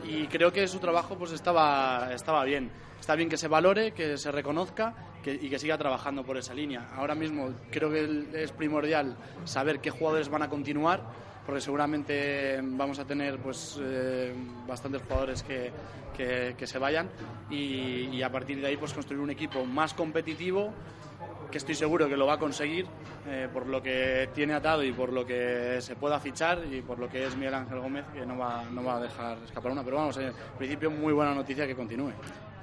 y 0.04 0.26
creo 0.28 0.52
que 0.52 0.66
su 0.66 0.80
trabajo 0.80 1.16
pues 1.16 1.30
estaba, 1.32 2.10
estaba 2.12 2.44
bien. 2.44 2.70
Está 2.98 3.14
bien 3.14 3.28
que 3.30 3.36
se 3.36 3.46
valore, 3.48 3.92
que 3.92 4.18
se 4.18 4.32
reconozca 4.32 4.92
que- 5.24 5.34
y 5.34 5.48
que 5.48 5.58
siga 5.58 5.76
trabajando 5.78 6.22
por 6.22 6.36
esa 6.36 6.54
línea. 6.54 6.88
Ahora 6.94 7.14
mismo 7.14 7.50
creo 7.70 7.90
que 7.90 8.26
es 8.34 8.52
primordial 8.52 9.16
saber 9.44 9.80
qué 9.80 9.90
jugadores 9.90 10.28
van 10.28 10.42
a 10.42 10.48
continuar, 10.50 11.00
porque 11.46 11.60
seguramente 11.60 12.60
vamos 12.62 12.98
a 12.98 13.04
tener 13.06 13.38
pues 13.38 13.78
eh, 13.82 14.32
bastantes 14.68 15.02
jugadores 15.02 15.42
que, 15.42 15.72
que- 16.16 16.54
que 16.56 16.66
se 16.66 16.78
vayan 16.78 17.08
y, 17.50 18.08
y 18.12 18.22
a 18.22 18.30
partir 18.30 18.60
de 18.60 18.66
ahí 18.68 18.76
pues 18.76 18.92
construir 18.94 19.20
un 19.20 19.30
equipo 19.30 19.64
más 19.64 19.94
competitivo 19.94 20.72
que 21.50 21.58
estoy 21.58 21.74
seguro 21.74 22.08
que 22.08 22.16
lo 22.16 22.26
va 22.26 22.34
a 22.34 22.38
conseguir 22.38 22.86
eh, 23.28 23.48
por 23.52 23.66
lo 23.66 23.82
que 23.82 24.28
tiene 24.34 24.54
atado 24.54 24.82
y 24.82 24.92
por 24.92 25.12
lo 25.12 25.24
que 25.24 25.78
se 25.80 25.94
pueda 25.96 26.18
fichar 26.18 26.62
y 26.70 26.80
por 26.82 26.98
lo 26.98 27.08
que 27.08 27.26
es 27.26 27.36
Miguel 27.36 27.54
Ángel 27.54 27.78
Gómez 27.78 28.04
que 28.14 28.24
no 28.26 28.36
va, 28.38 28.64
no 28.72 28.82
va 28.82 28.96
a 28.96 29.00
dejar 29.00 29.38
escapar 29.44 29.70
una 29.72 29.84
pero 29.84 29.96
vamos, 29.96 30.16
en 30.16 30.32
principio 30.58 30.90
muy 30.90 31.12
buena 31.12 31.34
noticia 31.34 31.66
que 31.66 31.76
continúe 31.76 32.12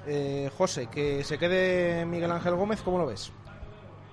Eh, 0.06 0.50
José, 0.56 0.88
que 0.88 1.22
se 1.22 1.38
quede 1.38 2.04
Miguel 2.04 2.32
Ángel 2.32 2.56
Gómez, 2.56 2.82
¿cómo 2.82 2.98
lo 2.98 3.06
ves? 3.06 3.32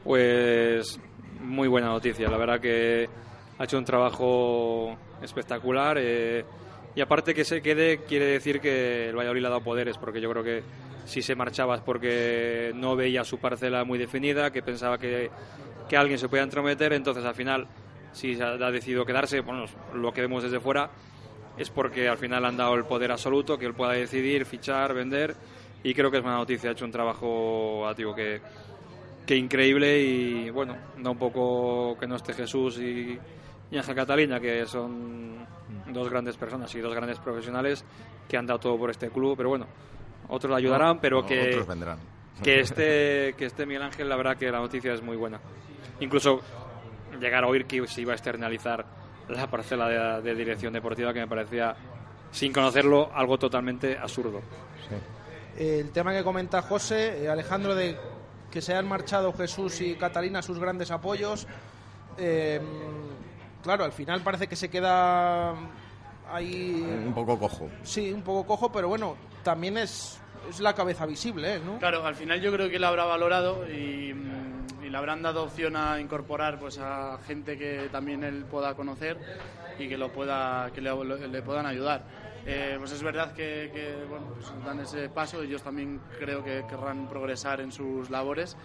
Pues 0.03 0.99
muy 1.41 1.67
buena 1.67 1.87
noticia, 1.87 2.29
la 2.29 2.37
verdad 2.37 2.59
que 2.59 3.09
ha 3.57 3.63
hecho 3.63 3.77
un 3.77 3.85
trabajo 3.85 4.95
espectacular 5.21 5.97
eh, 5.99 6.45
y 6.95 7.01
aparte 7.01 7.33
que 7.33 7.43
se 7.43 7.61
quede 7.61 8.03
quiere 8.03 8.25
decir 8.25 8.61
que 8.61 9.09
el 9.09 9.15
Valladolid 9.15 9.41
le 9.41 9.47
ha 9.47 9.51
dado 9.51 9.63
poderes 9.63 9.97
porque 9.97 10.21
yo 10.21 10.29
creo 10.29 10.43
que 10.43 10.63
si 11.05 11.21
se 11.21 11.35
marchaba 11.35 11.75
es 11.75 11.81
porque 11.81 12.71
no 12.75 12.95
veía 12.95 13.23
su 13.23 13.39
parcela 13.39 13.83
muy 13.83 13.97
definida, 13.97 14.51
que 14.51 14.61
pensaba 14.61 14.97
que, 14.97 15.31
que 15.89 15.97
alguien 15.97 16.19
se 16.19 16.29
podía 16.29 16.43
entrometer, 16.43 16.93
entonces 16.93 17.25
al 17.25 17.35
final 17.35 17.67
si 18.11 18.39
ha 18.39 18.71
decidido 18.71 19.05
quedarse, 19.05 19.41
bueno, 19.41 19.65
lo 19.93 20.11
que 20.13 20.21
vemos 20.21 20.43
desde 20.43 20.59
fuera 20.59 20.89
es 21.57 21.69
porque 21.69 22.07
al 22.07 22.17
final 22.17 22.45
han 22.45 22.57
dado 22.57 22.75
el 22.75 22.85
poder 22.85 23.11
absoluto, 23.11 23.57
que 23.57 23.65
él 23.65 23.73
pueda 23.73 23.93
decidir, 23.93 24.45
fichar, 24.45 24.93
vender 24.93 25.35
y 25.83 25.93
creo 25.93 26.11
que 26.11 26.17
es 26.17 26.23
buena 26.23 26.37
noticia, 26.37 26.69
ha 26.69 26.73
hecho 26.73 26.85
un 26.85 26.91
trabajo, 26.91 27.87
ah, 27.87 27.93
digo, 27.93 28.13
que, 28.13 28.41
que 29.25 29.35
increíble 29.35 29.99
y 30.01 30.49
bueno, 30.49 30.75
da 30.97 31.09
un 31.11 31.17
poco 31.17 31.97
que 31.99 32.07
no 32.07 32.15
esté 32.15 32.33
Jesús 32.33 32.79
y, 32.79 33.17
y 33.71 33.77
Ángel 33.77 33.95
Catalina, 33.95 34.39
que 34.39 34.65
son 34.65 35.45
dos 35.91 36.09
grandes 36.09 36.35
personas 36.37 36.73
y 36.75 36.79
dos 36.79 36.93
grandes 36.93 37.19
profesionales 37.19 37.83
que 38.27 38.37
han 38.37 38.45
dado 38.45 38.59
todo 38.59 38.77
por 38.77 38.89
este 38.89 39.09
club, 39.09 39.35
pero 39.37 39.49
bueno, 39.49 39.67
otros 40.27 40.51
le 40.51 40.57
ayudarán, 40.57 40.95
No, 40.95 41.01
pero 41.01 41.21
no, 41.21 41.27
que, 41.27 41.49
otros 41.49 41.67
vendrán. 41.67 41.99
que 42.43 42.59
este 42.59 43.33
que 43.37 43.45
este 43.45 43.65
Miguel 43.65 43.83
Ángel, 43.83 44.07
la 44.09 44.15
verdad 44.17 44.37
que 44.37 44.51
la 44.51 44.59
noticia 44.59 44.93
es 44.93 45.01
muy 45.01 45.15
buena. 45.17 45.39
Incluso 45.99 46.39
llegar 47.19 47.43
a 47.43 47.47
oír 47.47 47.65
que 47.65 47.85
se 47.87 48.01
iba 48.01 48.11
a 48.13 48.15
externalizar 48.15 48.85
la 49.29 49.47
parcela 49.47 49.87
de, 49.87 50.21
de 50.21 50.35
dirección 50.35 50.73
deportiva 50.73 51.13
que 51.13 51.19
me 51.21 51.27
parecía, 51.27 51.75
sin 52.31 52.53
conocerlo, 52.53 53.09
algo 53.13 53.37
totalmente 53.37 53.97
absurdo. 53.97 54.41
El 55.59 55.91
tema 55.91 56.13
que 56.13 56.23
comenta 56.23 56.61
José, 56.61 57.23
eh, 57.23 57.29
Alejandro, 57.29 57.75
de 57.75 57.97
que 58.49 58.61
se 58.61 58.73
han 58.73 58.87
marchado 58.87 59.33
Jesús 59.33 59.81
y 59.81 59.95
Catalina, 59.95 60.41
sus 60.41 60.57
grandes 60.57 60.89
apoyos. 60.89 61.45
eh, 62.17 62.59
claro, 63.61 63.83
al 63.83 63.91
final 63.91 64.21
parece 64.21 64.47
que 64.47 64.55
se 64.55 64.69
queda 64.69 65.53
ahí. 66.31 66.81
Un 67.05 67.13
poco 67.13 67.37
cojo. 67.37 67.69
Sí, 67.83 68.11
un 68.11 68.21
poco 68.21 68.47
cojo, 68.47 68.71
pero 68.71 68.87
bueno, 68.87 69.15
también 69.43 69.77
es, 69.77 70.19
es 70.49 70.59
la 70.61 70.73
cabeza 70.73 71.05
visible, 71.05 71.55
¿eh? 71.55 71.61
¿no? 71.63 71.77
Claro, 71.77 72.05
al 72.05 72.15
final 72.15 72.39
yo 72.41 72.51
creo 72.53 72.69
que 72.69 72.79
lo 72.79 72.87
habrá 72.87 73.03
valorado 73.05 73.69
y, 73.69 74.13
mm, 74.13 74.85
y 74.85 74.89
le 74.89 74.97
habrán 74.97 75.21
dado 75.21 75.43
opción 75.43 75.75
a 75.75 75.99
incorporar 75.99 76.57
pues 76.59 76.79
a 76.79 77.19
gente 77.27 77.57
que 77.57 77.89
también 77.91 78.23
él 78.23 78.45
pueda 78.49 78.73
conocer 78.75 79.17
y 79.77 79.87
que 79.89 79.97
lo 79.97 80.11
pueda 80.11 80.71
que 80.73 80.81
le, 80.81 81.27
le 81.27 81.41
puedan 81.41 81.65
ayudar. 81.65 82.28
Eh, 82.45 82.75
pues 82.79 82.91
es 82.91 83.03
verdad 83.03 83.33
que, 83.33 83.69
que, 83.73 84.05
bueno, 84.09 84.27
pues 84.33 84.51
dan 84.65 84.79
ese 84.79 85.09
paso. 85.09 85.41
Ellos 85.41 85.61
también 85.61 85.99
creo 86.19 86.43
que 86.43 86.65
querrán 86.67 87.07
progresar 87.07 87.61
en 87.61 87.71
sus 87.71 88.09
labores. 88.09 88.55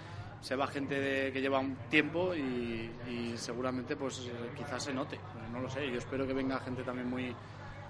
se 0.41 0.57
va 0.57 0.67
gente 0.67 1.01
de- 1.01 1.33
que 1.33 1.41
lleva 1.41 1.59
un 1.59 1.75
tiempo 1.89 2.35
y, 2.35 2.91
y 3.09 3.33
seguramente 3.37 3.97
pues 3.97 4.31
quizás 4.57 4.83
se 4.85 4.93
note. 4.93 5.19
No 5.51 5.61
lo 5.61 5.71
sé, 5.71 5.91
yo 5.91 5.97
espero 5.99 6.27
que 6.27 6.35
venga 6.35 6.59
gente 6.61 6.83
también 6.83 7.09
muy, 7.09 7.35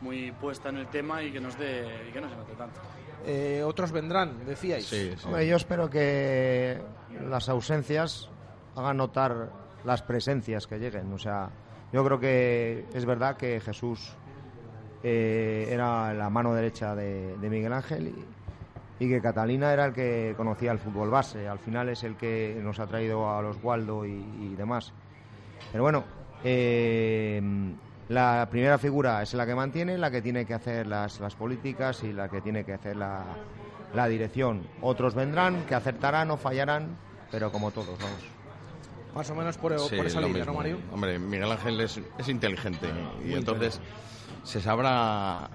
muy 0.01 0.31
puesta 0.33 0.69
en 0.69 0.77
el 0.77 0.87
tema 0.87 1.21
y 1.23 1.33
que 1.33 1.41
nos 1.41 1.59
dé 1.59 1.85
y 2.09 2.13
que 2.13 2.21
no 2.21 2.29
se 2.29 2.37
note 2.37 2.53
tanto. 2.55 2.81
Eh, 3.27 3.61
otros 3.65 3.91
vendrán, 3.91 4.45
decíais. 4.47 5.25
Hombre, 5.25 5.49
yo 5.49 5.57
espero 5.57 5.91
que 5.91 6.81
las 7.29 7.49
ausencias 7.49 8.29
hagan 8.77 8.99
notar 8.99 9.51
las 9.85 10.03
presencias 10.03 10.67
que 10.69 10.79
lleguen. 10.79 11.13
O 11.13 11.19
sea, 11.19 11.51
yo 11.93 12.05
creo 12.05 12.21
que 12.21 12.85
es 12.95 13.05
verdad 13.05 13.37
que 13.37 13.61
Jesús 13.61 14.13
eh, 15.05 15.69
era 15.71 16.13
la 16.15 16.31
mano 16.31 16.55
derecha 16.55 16.95
de, 16.97 17.37
de 17.37 17.51
Miguel 17.51 17.73
Ángel 17.73 18.09
y, 18.09 19.05
y 19.05 19.09
que 19.09 19.21
Catalina 19.21 19.73
era 19.73 19.85
el 19.85 19.93
que 19.93 20.35
conocía 20.37 20.73
el 20.73 20.79
fútbol 20.79 21.11
base. 21.11 21.47
Al 21.47 21.59
final 21.59 21.91
es 21.91 22.03
el 22.05 22.17
que 22.17 22.59
nos 22.63 22.81
ha 22.81 22.87
traído 22.87 23.31
a 23.31 23.43
los 23.43 23.63
Waldo 23.63 24.07
y, 24.07 24.13
y 24.41 24.55
demás. 24.57 24.93
Pero 25.71 25.85
bueno, 25.85 26.05
eh, 26.43 27.41
la 28.09 28.49
primera 28.51 28.79
figura 28.79 29.23
es 29.23 29.35
la 29.35 29.45
que 29.47 29.55
mantiene, 29.55 29.99
la 29.99 30.11
que 30.11 30.23
tiene 30.23 30.45
que 30.47 30.55
hacer 30.55 30.87
las, 30.87 31.21
las 31.21 31.35
políticas 31.35 32.03
y 32.03 32.13
la 32.13 32.29
que 32.29 32.41
tiene 32.41 32.65
que 32.65 32.73
hacer 32.73 32.97
la, 32.97 33.25
la 33.95 34.07
dirección. 34.09 34.67
Otros 34.81 35.15
vendrán, 35.15 35.65
que 35.67 35.75
acertarán 35.75 36.31
o 36.31 36.37
fallarán, 36.37 36.97
pero 37.31 37.51
como 37.53 37.71
todos, 37.71 37.99
vamos. 37.99 38.31
Más 39.15 39.31
o 39.31 39.35
menos 39.37 39.57
por, 39.59 39.79
Sí, 39.79 39.97
por 39.97 40.07
esa 40.07 40.21
lo 40.21 40.27
línea, 40.27 40.41
mismo. 40.45 40.53
¿no, 40.55 40.59
Mario? 40.59 40.79
Hombre, 40.93 41.19
Miguel 41.19 41.51
Ángel 41.53 41.81
es, 41.81 42.01
es 42.19 42.29
inteligente 42.29 42.89
y 43.23 43.29
Muy 43.29 43.35
entonces 43.35 43.81
se 44.45 44.61
sabrá 44.61 45.49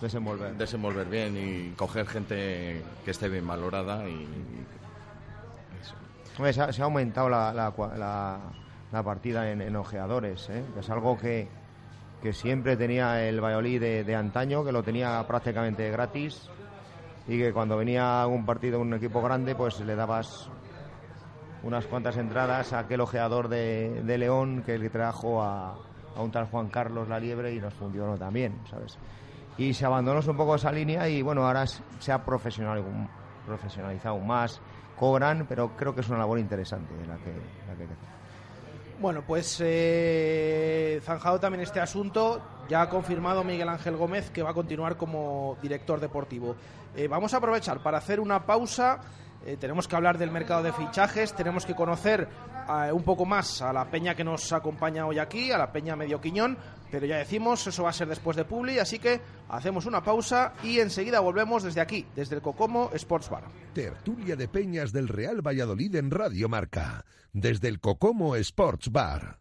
desenvolver. 0.00 0.54
desenvolver 0.54 1.06
bien 1.08 1.36
y 1.36 1.70
coger 1.74 2.06
gente 2.06 2.82
que 3.04 3.10
esté 3.10 3.28
bien 3.28 3.46
valorada 3.46 4.08
y 4.08 4.26
Hombre, 6.36 6.52
se, 6.52 6.62
ha, 6.62 6.72
se 6.72 6.82
ha 6.82 6.84
aumentado 6.84 7.28
la, 7.28 7.52
la 7.52 7.74
cua- 7.74 7.96
la- 7.96 8.38
la 8.92 9.02
partida 9.02 9.50
en, 9.50 9.60
en 9.60 9.74
ojeadores, 9.76 10.48
¿eh? 10.48 10.62
es 10.78 10.88
algo 10.88 11.18
que, 11.18 11.48
que 12.22 12.32
siempre 12.32 12.76
tenía 12.76 13.22
el 13.28 13.38
Valladolid 13.40 13.80
de, 13.80 14.04
de 14.04 14.14
antaño, 14.14 14.64
que 14.64 14.72
lo 14.72 14.82
tenía 14.82 15.22
prácticamente 15.26 15.90
gratis 15.90 16.48
y 17.26 17.36
que 17.38 17.52
cuando 17.52 17.76
venía 17.76 18.24
un 18.26 18.46
partido 18.46 18.80
un 18.80 18.94
equipo 18.94 19.20
grande, 19.20 19.54
pues 19.54 19.80
le 19.80 19.94
dabas 19.96 20.48
unas 21.64 21.84
cuantas 21.86 22.16
entradas 22.16 22.72
a 22.72 22.78
aquel 22.78 23.00
ojeador 23.02 23.48
de, 23.48 24.00
de 24.04 24.16
León 24.16 24.62
que 24.64 24.78
le 24.78 24.88
trajo 24.90 25.42
a, 25.42 25.74
a 26.16 26.22
un 26.22 26.30
tal 26.30 26.46
Juan 26.46 26.68
Carlos 26.68 27.08
La 27.08 27.18
Liebre 27.20 27.52
y 27.54 27.60
nos 27.60 27.74
funcionó 27.74 28.16
también, 28.16 28.58
¿sabes? 28.70 28.98
Y 29.56 29.74
se 29.74 29.84
abandonó 29.84 30.20
un 30.26 30.36
poco 30.36 30.54
esa 30.54 30.70
línea 30.72 31.08
y 31.08 31.22
bueno, 31.22 31.46
ahora 31.46 31.66
se 31.66 32.12
ha 32.12 32.24
profesional- 32.24 32.82
profesionalizado 33.46 34.18
más, 34.18 34.60
cobran, 34.96 35.46
pero 35.48 35.70
creo 35.76 35.94
que 35.94 36.00
es 36.00 36.08
una 36.08 36.18
labor 36.18 36.38
interesante 36.38 36.92
la 37.06 37.16
que, 37.16 37.30
la 37.66 37.74
que. 37.76 37.86
Bueno, 39.00 39.22
pues 39.26 39.60
eh, 39.64 41.00
zanjado 41.04 41.38
también 41.38 41.62
este 41.62 41.80
asunto, 41.80 42.40
ya 42.68 42.82
ha 42.82 42.88
confirmado 42.88 43.44
Miguel 43.44 43.68
Ángel 43.68 43.96
Gómez 43.96 44.30
que 44.30 44.42
va 44.42 44.50
a 44.50 44.54
continuar 44.54 44.96
como 44.96 45.56
director 45.62 46.00
deportivo. 46.00 46.56
Eh, 46.96 47.06
vamos 47.06 47.32
a 47.32 47.36
aprovechar 47.36 47.80
para 47.80 47.98
hacer 47.98 48.18
una 48.18 48.44
pausa. 48.44 49.00
Eh, 49.46 49.56
tenemos 49.58 49.86
que 49.88 49.96
hablar 49.96 50.18
del 50.18 50.30
mercado 50.30 50.62
de 50.62 50.72
fichajes, 50.72 51.34
tenemos 51.34 51.64
que 51.64 51.74
conocer 51.74 52.28
eh, 52.68 52.92
un 52.92 53.02
poco 53.02 53.24
más 53.24 53.62
a 53.62 53.72
la 53.72 53.84
peña 53.90 54.14
que 54.14 54.24
nos 54.24 54.52
acompaña 54.52 55.06
hoy 55.06 55.18
aquí, 55.18 55.52
a 55.52 55.58
la 55.58 55.72
peña 55.72 55.96
Medio 55.96 56.20
Quiñón, 56.20 56.58
pero 56.90 57.06
ya 57.06 57.16
decimos, 57.16 57.66
eso 57.66 57.84
va 57.84 57.90
a 57.90 57.92
ser 57.92 58.08
después 58.08 58.36
de 58.36 58.44
Publi, 58.44 58.78
así 58.78 58.98
que 58.98 59.20
hacemos 59.48 59.86
una 59.86 60.02
pausa 60.02 60.54
y 60.62 60.80
enseguida 60.80 61.20
volvemos 61.20 61.62
desde 61.62 61.80
aquí, 61.80 62.06
desde 62.14 62.36
el 62.36 62.42
Cocomo 62.42 62.90
Sports 62.92 63.30
Bar. 63.30 63.44
Tertulia 63.74 64.36
de 64.36 64.48
Peñas 64.48 64.92
del 64.92 65.08
Real 65.08 65.46
Valladolid 65.46 65.94
en 65.96 66.10
Radio 66.10 66.48
Marca, 66.48 67.04
desde 67.32 67.68
el 67.68 67.80
Cocomo 67.80 68.36
Sports 68.36 68.90
Bar. 68.90 69.38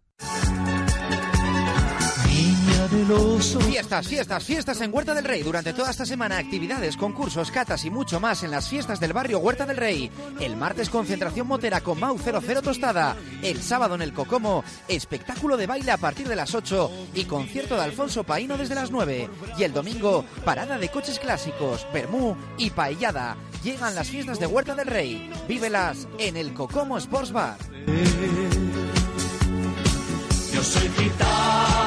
Fiestas, 3.88 4.08
fiestas, 4.08 4.44
fiestas 4.44 4.82
en 4.82 4.94
Huerta 4.94 5.14
del 5.14 5.24
Rey. 5.24 5.44
Durante 5.44 5.72
toda 5.72 5.92
esta 5.92 6.06
semana, 6.06 6.38
actividades, 6.38 6.98
concursos, 6.98 7.52
catas 7.52 7.86
y 7.86 7.90
mucho 7.90 8.20
más 8.20 8.44
en 8.44 8.52
las 8.52 8.68
fiestas 8.68 9.00
del 9.00 9.14
barrio 9.14 9.40
Huerta 9.40 9.66
del 9.66 9.78
Rey. 9.78 10.12
El 10.40 10.58
martes, 10.58 10.90
concentración 10.90 11.48
motera 11.48 11.82
con 11.82 12.00
Mau 12.00 12.18
00 12.18 12.62
Tostada. 12.62 13.16
El 13.42 13.62
sábado 13.62 13.96
en 13.96 14.02
el 14.02 14.14
Cocomo, 14.14 14.64
espectáculo 14.88 15.58
de 15.58 15.68
baile 15.68 15.92
a 15.92 15.98
partir 15.98 16.28
de 16.28 16.36
las 16.36 16.54
8 16.54 16.92
y 17.14 17.26
concierto 17.26 17.76
de 17.76 17.84
Alfonso 17.84 18.24
Paino 18.24 18.58
desde 18.58 18.76
las 18.76 18.92
9. 18.92 19.30
Y 19.58 19.64
el 19.64 19.74
domingo, 19.74 20.26
parada 20.44 20.78
de 20.78 20.90
coches 20.90 21.20
clásicos, 21.20 21.88
Bermú 21.94 22.36
y 22.58 22.72
Paellada. 22.72 23.38
Llegan 23.64 23.96
las 23.96 24.10
fiestas 24.10 24.40
de 24.40 24.48
Huerta 24.48 24.76
del 24.76 24.88
Rey. 24.88 25.32
Vívelas 25.48 26.08
en 26.20 26.36
el 26.36 26.54
Cocomo 26.54 26.98
Sports 26.98 27.32
Bar. 27.32 27.58
Yo 30.54 30.64
soy 30.64 30.90
gitano. 30.90 31.87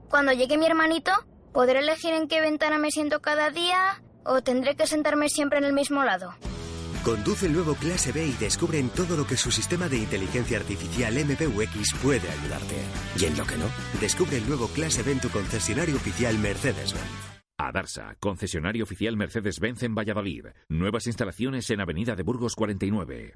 Cuando 0.11 0.33
llegue 0.33 0.57
mi 0.57 0.65
hermanito, 0.65 1.11
¿podré 1.53 1.79
elegir 1.79 2.13
en 2.13 2.27
qué 2.27 2.41
ventana 2.41 2.77
me 2.77 2.91
siento 2.91 3.21
cada 3.21 3.49
día 3.49 4.03
o 4.23 4.41
tendré 4.41 4.75
que 4.75 4.85
sentarme 4.85 5.29
siempre 5.29 5.57
en 5.57 5.63
el 5.63 5.73
mismo 5.73 6.03
lado? 6.03 6.33
Conduce 7.03 7.47
el 7.47 7.53
nuevo 7.53 7.73
Clase 7.73 8.11
B 8.11 8.27
y 8.27 8.33
descubre 8.33 8.77
en 8.77 8.89
todo 8.89 9.17
lo 9.17 9.25
que 9.25 9.37
su 9.37 9.49
sistema 9.49 9.89
de 9.89 9.97
inteligencia 9.97 10.59
artificial 10.59 11.15
MPUX 11.15 11.95
puede 12.03 12.29
ayudarte. 12.29 12.75
Y 13.19 13.25
en 13.25 13.37
lo 13.37 13.45
que 13.45 13.57
no, 13.57 13.65
descubre 13.99 14.37
el 14.37 14.47
nuevo 14.47 14.67
Clase 14.67 15.01
B 15.01 15.13
en 15.13 15.21
tu 15.21 15.29
concesionario 15.29 15.95
oficial 15.95 16.37
Mercedes-Benz. 16.37 17.31
Adarsa, 17.57 18.15
concesionario 18.19 18.83
oficial 18.83 19.15
Mercedes-Benz 19.15 19.81
en 19.83 19.95
Valladolid. 19.95 20.47
Nuevas 20.69 21.07
instalaciones 21.07 21.69
en 21.71 21.81
Avenida 21.81 22.15
de 22.15 22.23
Burgos 22.23 22.55
49. 22.55 23.35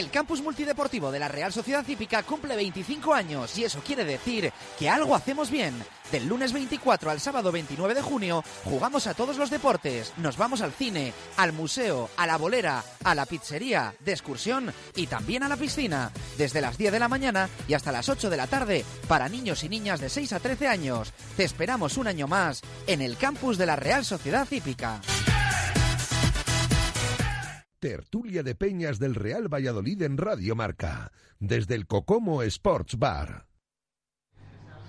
El 0.00 0.10
campus 0.10 0.40
multideportivo 0.40 1.12
de 1.12 1.18
la 1.18 1.28
Real 1.28 1.52
Sociedad 1.52 1.86
Hípica 1.86 2.22
cumple 2.22 2.56
25 2.56 3.12
años 3.12 3.58
y 3.58 3.64
eso 3.64 3.82
quiere 3.86 4.02
decir 4.06 4.50
que 4.78 4.88
algo 4.88 5.14
hacemos 5.14 5.50
bien. 5.50 5.74
Del 6.10 6.26
lunes 6.26 6.54
24 6.54 7.10
al 7.10 7.20
sábado 7.20 7.52
29 7.52 7.92
de 7.92 8.00
junio 8.00 8.42
jugamos 8.64 9.06
a 9.06 9.12
todos 9.12 9.36
los 9.36 9.50
deportes, 9.50 10.14
nos 10.16 10.38
vamos 10.38 10.62
al 10.62 10.72
cine, 10.72 11.12
al 11.36 11.52
museo, 11.52 12.08
a 12.16 12.26
la 12.26 12.38
bolera, 12.38 12.82
a 13.04 13.14
la 13.14 13.26
pizzería, 13.26 13.94
de 14.00 14.12
excursión 14.12 14.72
y 14.96 15.06
también 15.06 15.42
a 15.42 15.48
la 15.48 15.58
piscina, 15.58 16.12
desde 16.38 16.62
las 16.62 16.78
10 16.78 16.92
de 16.92 16.98
la 16.98 17.08
mañana 17.08 17.50
y 17.68 17.74
hasta 17.74 17.92
las 17.92 18.08
8 18.08 18.30
de 18.30 18.38
la 18.38 18.46
tarde 18.46 18.86
para 19.06 19.28
niños 19.28 19.64
y 19.64 19.68
niñas 19.68 20.00
de 20.00 20.08
6 20.08 20.32
a 20.32 20.40
13 20.40 20.66
años. 20.66 21.12
Te 21.36 21.44
esperamos 21.44 21.98
un 21.98 22.06
año 22.06 22.26
más 22.26 22.62
en 22.86 23.02
el 23.02 23.18
campus 23.18 23.58
de 23.58 23.66
la 23.66 23.76
Real 23.76 24.06
Sociedad 24.06 24.48
Hípica. 24.50 25.02
Tertulia 27.80 28.42
de 28.42 28.54
Peñas 28.54 28.98
del 28.98 29.14
Real 29.14 29.48
Valladolid 29.48 30.02
en 30.02 30.18
Radio 30.18 30.54
Marca, 30.54 31.12
desde 31.38 31.76
el 31.76 31.86
Cocomo 31.86 32.42
Sports 32.42 32.98
Bar. 32.98 33.46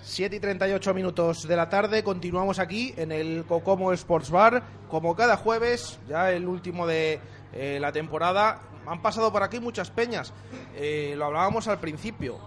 7 0.02 0.36
y 0.36 0.38
38 0.38 0.92
minutos 0.92 1.48
de 1.48 1.56
la 1.56 1.70
tarde, 1.70 2.04
continuamos 2.04 2.58
aquí 2.58 2.92
en 2.98 3.10
el 3.10 3.46
Cocomo 3.46 3.94
Sports 3.94 4.30
Bar, 4.30 4.62
como 4.90 5.16
cada 5.16 5.38
jueves, 5.38 6.00
ya 6.06 6.32
el 6.32 6.46
último 6.46 6.86
de 6.86 7.18
eh, 7.54 7.78
la 7.80 7.92
temporada. 7.92 8.60
Han 8.86 9.00
pasado 9.00 9.32
por 9.32 9.42
aquí 9.42 9.58
muchas 9.58 9.90
peñas, 9.90 10.34
eh, 10.74 11.14
lo 11.16 11.24
hablábamos 11.24 11.68
al 11.68 11.80
principio. 11.80 12.40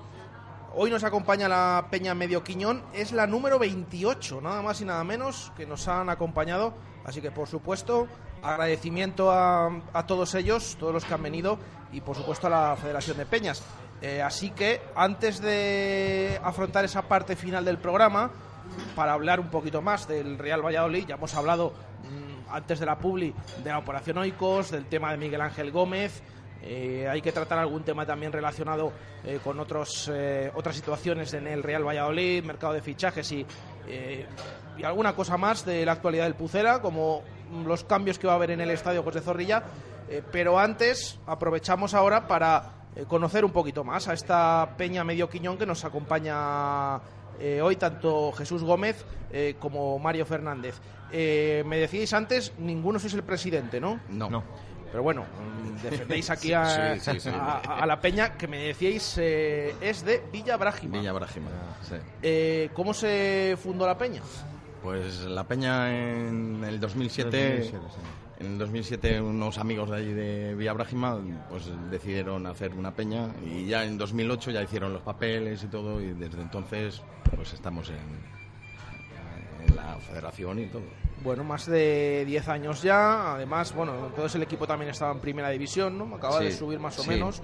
Hoy 0.76 0.92
nos 0.92 1.04
acompaña 1.04 1.50
la 1.50 1.88
Peña 1.90 2.14
Medio 2.14 2.44
Quiñón, 2.44 2.84
es 2.94 3.14
la 3.14 3.26
número 3.26 3.58
28, 3.58 4.42
nada 4.42 4.62
más 4.62 4.80
y 4.80 4.86
nada 4.86 5.04
menos, 5.04 5.52
que 5.58 5.66
nos 5.66 5.88
han 5.88 6.12
acompañado. 6.12 6.76
Así 7.06 7.22
que, 7.22 7.32
por 7.32 7.48
supuesto, 7.48 8.08
agradecimiento 8.52 9.32
a, 9.32 9.68
a 9.94 10.06
todos 10.06 10.36
ellos, 10.36 10.78
todos 10.80 10.94
los 10.94 11.06
que 11.06 11.14
han 11.14 11.24
venido, 11.24 11.58
y 11.92 12.02
por 12.02 12.16
supuesto 12.16 12.48
a 12.48 12.50
la 12.50 12.76
Federación 12.76 13.18
de 13.18 13.26
Peñas. 13.26 13.64
Eh, 14.02 14.22
así 14.22 14.52
que 14.52 14.82
antes 14.96 15.42
de 15.42 16.40
afrontar 16.44 16.84
esa 16.86 17.04
parte 17.04 17.36
final 17.36 17.64
del 17.64 17.78
programa, 17.78 18.32
para 18.96 19.14
hablar 19.14 19.40
un 19.40 19.50
poquito 19.50 19.82
más 19.82 20.08
del 20.08 20.38
Real 20.38 20.64
Valladolid, 20.64 21.08
ya 21.08 21.16
hemos 21.16 21.34
hablado 21.36 21.72
mm, 22.04 22.54
antes 22.54 22.80
de 22.80 22.86
la 22.86 22.98
publi 22.98 23.34
de 23.64 23.70
la 23.70 23.78
operación 23.78 24.18
Oikos, 24.18 24.72
del 24.72 24.86
tema 24.86 25.12
de 25.12 25.18
Miguel 25.18 25.42
Ángel 25.42 25.72
Gómez. 25.72 26.22
eh, 26.62 27.08
hay 27.10 27.22
que 27.22 27.32
tratar 27.32 27.60
algún 27.60 27.84
tema 27.84 28.06
también 28.06 28.32
relacionado 28.32 28.92
eh, 29.24 29.40
con 29.44 29.60
otros, 29.60 30.12
otras 30.56 30.76
situaciones 30.76 31.34
en 31.34 31.48
el 31.48 31.64
Real 31.64 31.88
Valladolid, 31.88 32.44
mercado 32.44 32.74
de 32.74 32.82
fichajes 32.82 33.32
y, 33.32 33.46
y 34.78 34.84
alguna 34.84 35.16
cosa 35.16 35.38
más 35.38 35.64
de 35.66 35.86
la 35.86 35.94
actualidad 35.94 36.26
del 36.26 36.36
Pucera, 36.36 36.82
como 36.82 37.24
los 37.66 37.84
cambios 37.84 38.18
que 38.20 38.28
va 38.28 38.34
a 38.34 38.36
haber 38.38 38.52
en 38.52 38.62
el 38.62 38.70
estadio 38.72 39.04
José 39.04 39.22
Zorrilla. 39.22 39.64
Eh, 40.10 40.22
pero 40.32 40.60
antes 40.60 41.20
aprovechamos 41.26 41.94
ahora 41.94 42.28
para 42.28 42.72
eh, 42.96 43.06
conocer 43.08 43.44
un 43.44 43.52
poquito 43.52 43.84
más 43.84 44.08
a 44.08 44.14
esta 44.14 44.70
Peña 44.78 45.04
Medio 45.04 45.30
Quiñón 45.30 45.58
que 45.58 45.66
nos 45.66 45.84
acompaña 45.84 46.98
eh, 47.40 47.60
hoy 47.62 47.76
tanto 47.76 48.32
Jesús 48.34 48.64
Gómez 48.64 49.04
eh, 49.32 49.56
como 49.60 49.98
Mario 50.00 50.26
Fernández. 50.26 50.76
Eh, 51.12 51.64
me 51.66 51.78
decíais 51.78 52.14
antes, 52.14 52.54
ninguno 52.60 53.00
sois 53.00 53.14
el 53.14 53.24
presidente, 53.24 53.80
¿no? 53.80 54.00
No. 54.10 54.44
Pero 54.92 55.04
bueno, 55.04 55.24
mm, 55.24 55.82
defendéis 55.82 56.30
aquí 56.30 56.54
a, 56.54 56.96
Sí, 56.96 57.12
sí, 57.14 57.20
sí. 57.20 57.30
a- 57.34 57.58
a 57.82 57.86
la 57.86 58.00
Peña 58.00 58.38
que 58.38 58.48
me 58.48 58.60
decíais 58.60 59.18
eh, 59.18 59.76
es 59.82 60.06
de 60.06 60.24
Villa 60.32 60.56
Brágima. 60.56 60.98
Villa 60.98 61.12
Brágima, 61.12 61.50
sí. 61.82 61.96
Eh, 62.22 62.70
¿Cómo 62.74 62.94
se 62.94 63.58
fundó 63.62 63.86
la 63.86 63.98
Peña? 63.98 64.22
Pues 64.86 65.22
la 65.22 65.44
peña 65.46 65.90
en 65.90 66.64
el 66.64 66.80
2007, 66.80 67.58
2007, 67.58 67.86
en 68.40 68.46
el 68.46 68.58
2007 68.60 69.20
unos 69.20 69.58
amigos 69.58 69.90
de 69.90 69.96
allí 69.96 70.14
de 70.14 70.54
Villa 70.54 70.74
Brágima 70.74 71.20
pues 71.50 71.72
decidieron 71.90 72.46
hacer 72.46 72.72
una 72.76 72.92
peña 72.94 73.30
y 73.44 73.66
ya 73.66 73.84
en 73.84 73.98
2008 73.98 74.52
ya 74.52 74.62
hicieron 74.62 74.94
los 74.94 75.02
papeles 75.02 75.64
y 75.64 75.68
todo 75.70 76.00
y 76.00 76.14
desde 76.14 76.40
entonces 76.40 77.02
pues 77.36 77.52
estamos 77.54 77.90
en, 77.90 79.68
en 79.68 79.76
la 79.76 79.96
federación 79.96 80.60
y 80.60 80.68
todo. 80.68 80.84
Bueno, 81.24 81.44
más 81.44 81.66
de 81.66 82.24
10 82.28 82.48
años 82.50 82.84
ya. 82.84 83.34
Además, 83.34 83.74
bueno, 83.74 84.06
entonces 84.06 84.36
el 84.36 84.44
equipo 84.44 84.68
también 84.68 84.92
estaba 84.92 85.14
en 85.14 85.20
primera 85.20 85.50
división, 85.50 85.98
¿no? 85.98 86.16
Acaba 86.16 86.42
de 86.42 86.52
subir 86.52 86.80
más 86.80 87.00
o 87.00 87.02
sí. 87.02 87.10
menos 87.10 87.42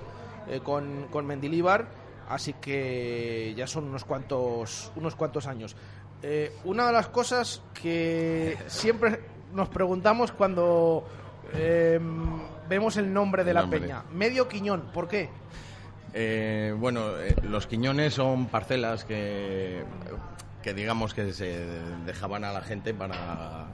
eh, 0.48 0.60
con, 0.64 1.08
con 1.10 1.26
Mendilíbar. 1.26 1.88
Así 2.32 2.54
que 2.54 3.54
ya 3.58 3.68
son 3.68 3.86
unos 3.86 4.06
cuantos, 4.06 4.92
unos 4.96 5.16
cuantos 5.16 5.48
años. 5.48 5.76
Eh, 6.24 6.56
una 6.66 6.88
de 6.88 6.94
las 6.94 7.08
cosas 7.08 7.62
que 7.74 8.58
siempre 8.68 9.22
nos 9.54 9.70
preguntamos 9.70 10.32
cuando 10.32 11.08
eh, 11.54 12.00
vemos 12.70 12.98
el 12.98 13.12
nombre 13.12 13.44
de 13.44 13.52
El 13.52 13.56
la 13.56 13.68
peña. 13.68 14.04
Medio 14.12 14.48
Quiñón, 14.48 14.92
¿por 14.94 15.08
qué? 15.08 15.30
Eh, 16.14 16.76
bueno, 16.78 17.18
eh, 17.18 17.36
los 17.44 17.68
quiñones 17.68 18.14
son 18.14 18.48
parcelas 18.48 19.06
que, 19.06 19.84
que 20.62 20.74
digamos 20.74 21.14
que 21.14 21.32
se 21.34 21.66
dejaban 22.06 22.44
a 22.44 22.52
la 22.52 22.62
gente 22.62 22.94
para, 22.94 23.68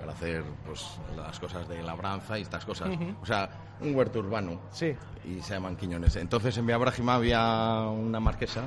para 0.00 0.12
hacer 0.12 0.42
pues 0.66 0.84
las 1.16 1.38
cosas 1.38 1.68
de 1.68 1.82
labranza 1.82 2.38
y 2.38 2.42
estas 2.42 2.64
cosas. 2.64 2.90
O 3.22 3.26
sea, 3.26 3.48
un 3.80 3.94
huerto 3.94 4.18
urbano. 4.18 4.60
Sí. 4.72 4.94
Y 5.24 5.40
se 5.40 5.54
llaman 5.54 5.76
quiñones. 5.76 6.16
Entonces 6.16 6.56
en 6.58 6.66
Vía 6.66 6.78
Brágima 6.78 7.14
había 7.14 7.88
una 7.88 8.18
marquesa 8.18 8.62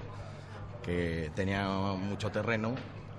que 0.81 1.29
tenía 1.35 1.67
mucho 1.67 2.31
terreno 2.31 2.75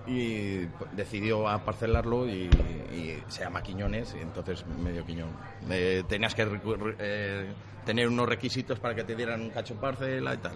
y 0.09 0.69
decidió 0.93 1.45
parcelarlo 1.65 2.27
y, 2.29 2.49
y 2.93 3.23
se 3.29 3.45
llama 3.45 3.63
Quiñones 3.63 4.15
y 4.19 4.23
entonces 4.23 4.65
medio 4.67 5.05
Quiñón. 5.05 5.31
Eh, 5.71 6.03
tenías 6.09 6.35
que 6.35 6.47
eh, 6.99 7.47
tener 7.85 8.09
unos 8.09 8.29
requisitos 8.29 8.79
para 8.81 8.95
que 8.95 9.05
te 9.05 9.15
dieran 9.15 9.43
un 9.43 9.51
cacho 9.51 9.75
parcela 9.75 10.35
y 10.35 10.39
tal. 10.39 10.53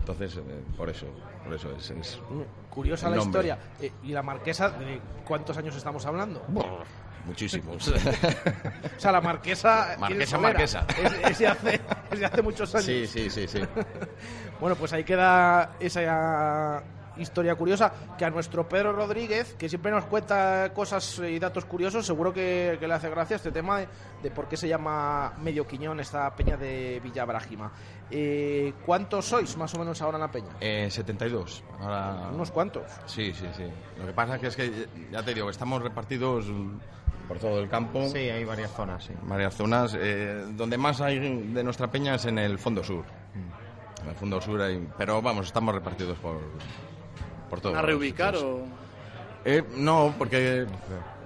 Entonces, 0.00 0.36
eh, 0.36 0.40
por 0.76 0.88
eso, 0.90 1.06
por 1.44 1.54
eso 1.54 1.70
es, 1.76 1.90
es 1.90 2.20
Curiosa 2.70 3.08
la 3.10 3.16
nombre. 3.16 3.40
historia. 3.46 3.58
Eh, 3.80 3.92
¿Y 4.02 4.12
la 4.12 4.22
marquesa 4.22 4.70
de 4.70 5.00
cuántos 5.26 5.56
años 5.56 5.76
estamos 5.76 6.04
hablando? 6.06 6.44
Muchísimos. 7.24 7.92
O 8.96 9.00
sea, 9.02 9.12
la 9.12 9.20
marquesa. 9.20 9.96
Marquesa, 9.98 10.36
¿quién 10.36 10.42
marquesa. 10.42 10.86
Es, 11.02 11.30
es 11.30 11.38
de 11.38 11.46
hace, 11.48 11.80
es 12.12 12.18
de 12.20 12.26
hace 12.26 12.42
muchos 12.42 12.72
años. 12.74 12.84
Sí, 12.86 13.06
sí, 13.06 13.30
sí, 13.30 13.48
sí. 13.48 13.60
Bueno, 14.60 14.76
pues 14.76 14.92
ahí 14.92 15.02
queda 15.02 15.72
esa 15.80 16.82
historia 17.16 17.54
curiosa 17.54 17.92
que 18.16 18.24
a 18.24 18.30
nuestro 18.30 18.68
Pedro 18.68 18.92
Rodríguez, 18.92 19.54
que 19.54 19.68
siempre 19.68 19.90
nos 19.92 20.04
cuenta 20.06 20.72
cosas 20.74 21.18
y 21.18 21.38
datos 21.38 21.64
curiosos, 21.64 22.06
seguro 22.06 22.32
que, 22.32 22.76
que 22.80 22.88
le 22.88 22.94
hace 22.94 23.10
gracia 23.10 23.36
este 23.36 23.52
tema 23.52 23.78
de, 23.80 23.88
de 24.22 24.30
por 24.30 24.48
qué 24.48 24.56
se 24.56 24.68
llama 24.68 25.32
Medio 25.42 25.66
Quiñón 25.66 26.00
esta 26.00 26.34
peña 26.34 26.56
de 26.56 27.00
Villa 27.02 27.24
Brágima. 27.24 27.72
Eh, 28.10 28.74
¿Cuántos 28.84 29.26
sois 29.26 29.56
más 29.56 29.74
o 29.74 29.78
menos 29.78 30.00
ahora 30.02 30.18
en 30.18 30.22
la 30.22 30.30
peña? 30.30 30.50
Eh, 30.60 30.88
72. 30.90 31.64
Ahora... 31.80 32.28
Unos 32.32 32.50
cuantos. 32.50 32.84
Sí, 33.06 33.32
sí, 33.32 33.46
sí. 33.56 33.64
Lo 33.98 34.06
que 34.06 34.12
pasa 34.12 34.38
que 34.38 34.48
es 34.48 34.56
que, 34.56 34.88
ya 35.10 35.22
te 35.22 35.34
digo, 35.34 35.48
estamos 35.48 35.82
repartidos 35.82 36.46
por 37.28 37.38
todo 37.38 37.60
el 37.60 37.68
campo. 37.68 38.06
Sí, 38.08 38.18
hay 38.18 38.44
varias 38.44 38.70
zonas, 38.72 39.04
sí. 39.04 39.14
Varias 39.22 39.54
zonas. 39.54 39.96
eh, 39.98 40.44
donde 40.50 40.76
más 40.76 41.00
hay 41.00 41.18
de 41.18 41.64
nuestra 41.64 41.90
peña 41.90 42.16
es 42.16 42.26
en 42.26 42.38
el 42.38 42.58
fondo 42.58 42.84
sur. 42.84 43.04
Mm. 43.34 44.02
En 44.02 44.08
el 44.08 44.14
fondo 44.16 44.40
sur 44.40 44.60
hay... 44.60 44.86
Pero 44.98 45.22
vamos, 45.22 45.46
estamos 45.46 45.74
repartidos 45.74 46.18
por 46.18 46.40
todo. 47.62 47.76
¿A 47.76 47.82
reubicar 47.82 48.36
o...? 48.36 48.60
Eh, 49.44 49.64
no, 49.76 50.14
porque 50.18 50.66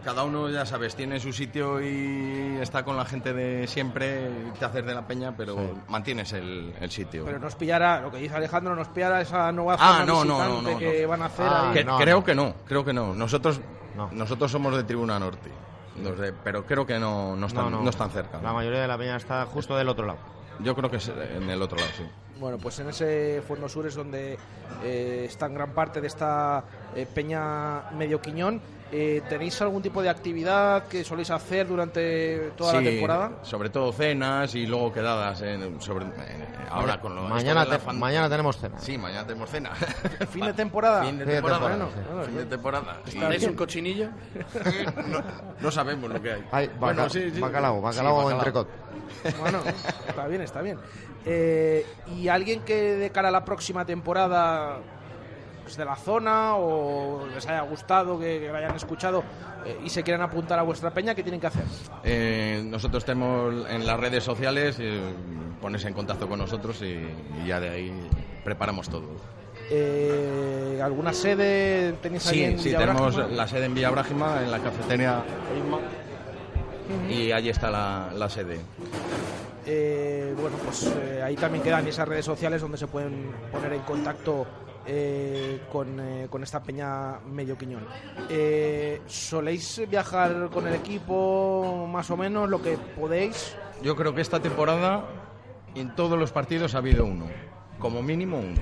cada 0.04 0.22
uno, 0.24 0.48
ya 0.48 0.64
sabes, 0.64 0.94
tiene 0.94 1.18
su 1.20 1.32
sitio 1.32 1.80
y 1.82 2.56
está 2.62 2.84
con 2.84 2.96
la 2.96 3.04
gente 3.04 3.32
de 3.34 3.66
siempre 3.66 4.30
y 4.54 4.58
te 4.58 4.64
haces 4.64 4.86
de 4.86 4.94
la 4.94 5.06
peña, 5.06 5.36
pero 5.36 5.56
mantienes 5.88 6.32
el, 6.32 6.72
el 6.80 6.90
sitio. 6.90 7.24
Pero 7.24 7.38
nos 7.40 7.56
pillará, 7.56 8.00
lo 8.00 8.10
que 8.10 8.18
dice 8.18 8.36
Alejandro, 8.36 8.74
nos 8.76 8.88
pillará 8.88 9.20
esa 9.20 9.50
nueva 9.52 9.74
Ah, 9.80 9.98
zona 10.00 10.04
no, 10.06 10.24
no, 10.24 10.38
no, 10.38 10.62
no, 10.62 10.78
que 10.78 11.02
no. 11.02 11.08
van 11.08 11.22
a 11.22 11.26
hacer 11.26 11.46
Ah, 11.46 11.68
ahí. 11.68 11.74
Que- 11.74 11.84
no, 11.84 11.98
creo 11.98 12.18
no. 12.18 12.24
que 12.24 12.34
no, 12.34 12.54
creo 12.66 12.84
que 12.84 12.92
no. 12.92 13.14
Nosotros, 13.14 13.60
nosotros 14.12 14.50
somos 14.50 14.74
de 14.76 14.84
Tribuna 14.84 15.18
Norte, 15.18 15.50
pero 16.44 16.64
creo 16.64 16.86
que 16.86 16.98
no, 16.98 17.34
no, 17.36 17.46
están, 17.46 17.64
No, 17.64 17.70
no, 17.70 17.82
no. 17.82 17.90
están 17.90 18.10
cerca. 18.10 18.40
La 18.40 18.52
mayoría 18.52 18.80
de 18.82 18.88
la 18.88 18.96
peña 18.96 19.16
está 19.16 19.44
justo 19.46 19.76
del 19.76 19.88
otro 19.88 20.06
lado. 20.06 20.18
Yo 20.60 20.74
creo 20.74 20.90
que 20.90 20.96
es 20.98 21.08
en 21.08 21.50
el 21.50 21.60
otro 21.60 21.76
lado, 21.78 21.90
sí. 21.96 22.04
Bueno, 22.38 22.58
pues 22.58 22.78
en 22.80 22.88
ese 22.88 23.42
Fondo 23.46 23.66
Sur 23.68 23.86
es 23.86 23.94
donde 23.94 24.38
eh, 24.84 25.24
está 25.26 25.46
en 25.46 25.54
gran 25.54 25.72
parte 25.72 26.02
de 26.02 26.06
esta 26.06 26.64
eh, 26.94 27.06
peña 27.06 27.90
medio 27.92 28.20
quiñón. 28.20 28.60
Eh, 28.92 29.20
¿Tenéis 29.28 29.60
algún 29.62 29.82
tipo 29.82 30.00
de 30.00 30.08
actividad 30.08 30.86
que 30.86 31.02
soléis 31.02 31.28
hacer 31.30 31.66
durante 31.66 32.52
toda 32.56 32.74
la 32.74 32.82
temporada? 32.82 33.32
Sobre 33.42 33.68
todo 33.68 33.92
cenas 33.92 34.54
y 34.54 34.64
luego 34.64 34.92
quedadas 34.92 35.42
en- 35.42 35.80
sobre, 35.80 36.04
en- 36.04 36.12
ahora 36.70 36.92
Maña- 36.94 37.00
con 37.00 37.16
lo 37.16 37.22
mañana 37.22 37.66
te- 37.66 37.78
fan- 37.80 37.98
mañana 37.98 38.28
tenemos 38.28 38.56
cena. 38.58 38.78
Sí, 38.78 38.96
mañana 38.96 39.26
tenemos 39.26 39.50
cena. 39.50 39.70
¿Fin 40.30 40.46
de 40.46 40.52
temporada? 40.54 41.04
Fin 41.04 41.18
de 41.18 41.26
temporada. 41.26 41.58
Bueno. 41.68 41.88
Bueno, 42.12 42.22
fin 42.26 42.36
de 42.36 42.44
temporada. 42.46 43.00
¿Tenéis 43.10 43.42
un 43.48 43.54
cochinillo? 43.54 44.08
no, 45.08 45.20
no 45.60 45.70
sabemos 45.72 46.08
lo 46.08 46.22
que 46.22 46.32
hay. 46.34 46.44
Hay 46.52 46.68
Bueno, 46.78 47.02
baca- 47.02 47.10
sí, 47.10 47.30
sí. 47.32 47.40
bacalao, 47.40 47.76
Sí, 47.78 47.82
bacalao 47.82 48.12
o 48.14 48.16
bacalao. 48.18 48.38
entrecot. 48.38 48.68
Bueno, 49.40 49.58
está 50.08 50.26
bien, 50.28 50.42
está 50.42 50.62
bien. 50.62 50.78
Eh, 51.24 51.84
¿Y 52.16 52.28
alguien 52.28 52.60
que 52.60 52.94
de 52.94 53.10
cara 53.10 53.28
a 53.28 53.32
la 53.32 53.44
próxima 53.44 53.84
temporada 53.84 54.78
es 55.66 55.76
de 55.76 55.84
la 55.84 55.96
zona 55.96 56.56
o 56.56 57.26
les 57.26 57.46
haya 57.46 57.62
gustado, 57.62 58.18
que, 58.18 58.40
que 58.40 58.48
lo 58.48 58.56
hayan 58.56 58.74
escuchado 58.76 59.22
eh, 59.64 59.78
y 59.84 59.90
se 59.90 60.02
quieran 60.02 60.22
apuntar 60.22 60.58
a 60.58 60.62
vuestra 60.62 60.90
peña, 60.92 61.14
qué 61.14 61.22
tienen 61.22 61.40
que 61.40 61.46
hacer? 61.48 61.64
Eh, 62.04 62.62
nosotros 62.64 63.04
tenemos 63.04 63.68
en 63.68 63.86
las 63.86 63.98
redes 63.98 64.24
sociales, 64.24 64.76
eh, 64.80 65.00
pones 65.60 65.84
en 65.84 65.94
contacto 65.94 66.28
con 66.28 66.38
nosotros 66.38 66.80
y, 66.82 67.06
y 67.42 67.46
ya 67.46 67.60
de 67.60 67.68
ahí 67.70 67.92
preparamos 68.44 68.88
todo. 68.88 69.06
Eh, 69.70 70.80
¿Alguna 70.82 71.12
sede 71.12 71.94
tenéis 71.94 72.26
ahí 72.28 72.38
Sí, 72.38 72.44
en 72.44 72.58
sí, 72.58 72.72
tenemos 72.72 73.16
la 73.32 73.48
sede 73.48 73.64
en 73.64 73.74
Villa 73.74 73.90
Brágima, 73.90 74.42
en 74.42 74.50
la 74.52 74.60
cafetería 74.60 75.24
y 77.10 77.32
allí 77.32 77.48
está 77.48 77.70
la, 77.70 78.10
la 78.14 78.28
sede. 78.28 78.60
Eh, 79.66 80.32
bueno, 80.40 80.56
pues 80.64 80.86
eh, 81.02 81.20
ahí 81.24 81.34
también 81.34 81.64
quedan 81.64 81.84
esas 81.88 82.06
redes 82.06 82.24
sociales 82.24 82.62
donde 82.62 82.78
se 82.78 82.86
pueden 82.86 83.32
poner 83.50 83.72
en 83.72 83.82
contacto 83.82 84.46
eh, 84.86 85.60
con, 85.70 85.98
eh, 86.00 86.26
con 86.30 86.42
esta 86.42 86.62
peña 86.62 87.18
medio 87.30 87.56
quiñón. 87.58 87.86
Eh, 88.28 89.02
¿Soléis 89.06 89.82
viajar 89.88 90.48
con 90.52 90.66
el 90.66 90.74
equipo 90.74 91.86
más 91.90 92.10
o 92.10 92.16
menos 92.16 92.48
lo 92.48 92.62
que 92.62 92.76
podéis? 92.98 93.56
Yo 93.82 93.96
creo 93.96 94.14
que 94.14 94.20
esta 94.20 94.40
temporada 94.40 95.04
en 95.74 95.94
todos 95.94 96.18
los 96.18 96.32
partidos 96.32 96.74
ha 96.74 96.78
habido 96.78 97.04
uno, 97.04 97.26
como 97.78 98.02
mínimo 98.02 98.38
uno. 98.38 98.60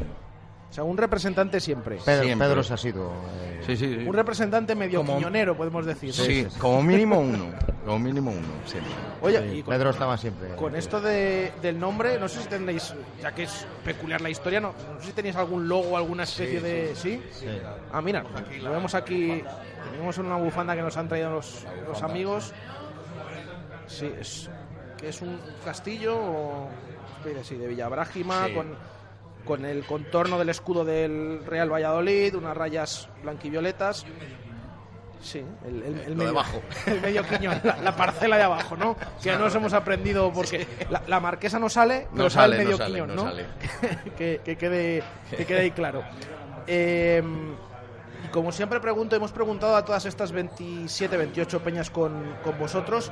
O 0.71 0.73
sea, 0.75 0.83
un 0.83 0.97
representante 0.97 1.61
siempre. 1.61 1.99
Pedro, 2.05 2.25
Siempre. 2.25 2.49
Pedro 2.49 2.63
se 2.65 2.75
ha 2.75 2.77
sido. 2.77 3.13
eh, 3.41 3.63
Sí, 3.65 3.77
sí, 3.77 3.95
sí. 4.01 4.05
Un 4.09 4.13
representante 4.13 4.75
medio 4.75 4.99
Como- 5.01 5.17
quiñonero, 5.19 5.57
podemos 5.57 5.87
decir. 5.87 6.13
Sí, 6.13 6.47
como 6.59 6.83
mínimo 6.83 7.21
uno, 7.21 7.47
como 7.85 7.99
mínimo 7.99 8.31
uno, 8.31 8.47
siempre. 8.67 8.93
Oye, 9.21 9.57
y 9.57 9.63
con, 9.63 9.75
Pedro 9.75 9.91
estaba 9.91 10.17
siempre. 10.17 10.55
con 10.57 10.75
esto 10.75 11.01
de- 11.01 11.53
del 11.63 11.79
nombre, 11.79 12.19
no 12.19 12.29
sé 12.29 12.41
si 12.43 12.49
tenéis, 12.49 12.95
ya 13.21 13.33
que 13.35 13.45
es 13.45 13.67
peculiar 13.85 14.21
la 14.21 14.31
historia, 14.31 14.61
no, 14.61 14.75
no 14.95 15.01
sé 15.01 15.07
si 15.09 15.13
tenéis 15.13 15.37
algún 15.37 15.69
logo, 15.69 15.97
alguna 15.97 16.23
especie 16.25 16.61
de... 16.61 16.95
¿Sí? 16.95 17.23
Ah, 17.93 18.01
mira, 18.01 18.25
lo 18.63 18.71
vemos 18.71 18.95
aquí, 18.95 19.43
tenemos 19.91 20.19
una 20.19 20.37
bufanda 20.37 20.75
que 20.75 20.83
nos 20.83 20.97
han 20.97 21.09
traído 21.09 21.31
los, 21.31 21.67
los 21.87 22.03
amigos. 22.03 22.53
Sí, 23.87 24.11
es 24.19 24.49
que 24.99 25.09
es 25.09 25.21
un 25.23 25.39
castillo 25.65 26.17
o... 26.19 26.69
sí, 27.43 27.57
de 27.57 27.67
Villabrágima 27.69 28.47
Sí. 28.47 28.55
con 28.55 28.95
con 29.45 29.67
el 29.67 29.85
contorno 29.85 30.39
del 30.39 30.49
escudo 30.49 30.87
del 30.87 31.45
Real 31.45 31.71
Valladolid, 31.71 32.35
unas 32.35 32.57
rayas 32.57 33.11
blanquivioletas. 33.23 34.07
Sí, 35.25 35.43
el, 35.67 35.83
el- 35.83 35.99
el 36.01 36.11
Lo 36.11 36.17
medio, 36.17 36.23
de 36.25 36.29
abajo. 36.39 36.63
el 36.87 37.01
medio 37.01 37.23
quiñón, 37.27 37.59
la, 37.65 37.77
la 37.79 37.97
parcela 37.97 38.37
de 38.37 38.43
abajo, 38.43 38.77
¿no? 38.77 38.95
Que 39.23 39.35
nos 39.37 39.55
hemos 39.55 39.73
aprendido 39.73 40.31
porque 40.33 40.67
la, 40.91 41.03
la 41.07 41.19
marquesa 41.19 41.59
no 41.59 41.69
sale, 41.71 42.09
No 42.13 42.29
sale, 42.29 42.57
el 42.59 42.65
medio 42.65 42.77
no 42.79 42.85
quiñón, 42.87 43.09
no 43.09 43.15
¿no? 43.15 43.23
sale. 43.23 43.47
que, 44.19 44.41
que 44.45 44.57
quede, 44.57 45.03
que 45.37 45.47
quede 45.47 45.61
ahí 45.61 45.71
claro. 45.71 46.03
Eh, 46.67 47.23
y 48.25 48.29
como 48.29 48.53
siempre 48.53 48.81
pregunto, 48.81 49.17
hemos 49.17 49.33
preguntado 49.33 49.77
a 49.77 49.85
todas 49.85 50.05
estas 50.05 50.31
27, 50.33 51.17
28 51.17 51.61
peñas 51.63 51.91
con, 51.91 52.37
con 52.45 52.59
vosotros, 52.59 53.11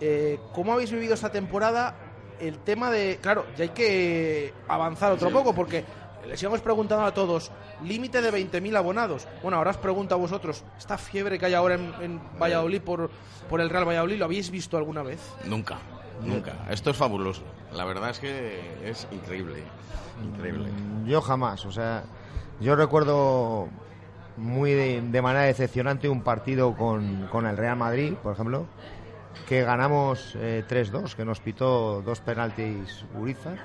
eh, 0.00 0.38
¿cómo 0.52 0.72
habéis 0.72 0.92
vivido 0.92 1.14
esta 1.14 1.30
temporada? 1.30 1.94
El 2.40 2.58
tema 2.60 2.90
de, 2.90 3.18
claro, 3.20 3.44
ya 3.56 3.64
hay 3.64 3.68
que 3.70 4.54
avanzar 4.66 5.12
otro 5.12 5.28
Sí. 5.28 5.34
poco 5.34 5.54
porque 5.54 5.84
les 6.26 6.42
íbamos 6.42 6.60
preguntando 6.60 7.04
a 7.04 7.14
todos, 7.14 7.50
límite 7.82 8.20
de 8.22 8.32
20.000 8.32 8.76
abonados. 8.76 9.26
Bueno, 9.42 9.56
ahora 9.56 9.70
os 9.70 9.76
pregunto 9.76 10.14
a 10.14 10.18
vosotros, 10.18 10.64
¿esta 10.78 10.98
fiebre 10.98 11.38
que 11.38 11.46
hay 11.46 11.54
ahora 11.54 11.74
en, 11.74 11.92
en 12.00 12.20
Valladolid 12.38 12.82
por, 12.82 13.10
por 13.48 13.60
el 13.60 13.70
Real 13.70 13.86
Valladolid, 13.86 14.18
¿lo 14.18 14.24
habéis 14.26 14.50
visto 14.50 14.76
alguna 14.76 15.02
vez? 15.02 15.20
Nunca, 15.44 15.78
nunca. 16.24 16.52
Esto 16.70 16.90
es 16.90 16.96
fabuloso. 16.96 17.42
La 17.72 17.84
verdad 17.84 18.10
es 18.10 18.18
que 18.18 18.60
es 18.84 19.06
increíble. 19.10 19.64
Increíble. 20.22 20.68
Yo 21.06 21.20
jamás, 21.20 21.64
o 21.64 21.72
sea, 21.72 22.04
yo 22.60 22.76
recuerdo 22.76 23.68
muy 24.36 24.72
de, 24.72 25.02
de 25.02 25.22
manera 25.22 25.44
decepcionante 25.44 26.08
un 26.08 26.22
partido 26.22 26.76
con, 26.76 27.26
con 27.28 27.46
el 27.46 27.56
Real 27.56 27.76
Madrid, 27.76 28.14
por 28.14 28.34
ejemplo, 28.34 28.66
que 29.48 29.62
ganamos 29.62 30.36
eh, 30.36 30.64
3-2, 30.68 31.14
que 31.14 31.24
nos 31.24 31.40
pitó 31.40 32.02
dos 32.02 32.20
penaltis 32.20 33.04
Urizar. 33.18 33.58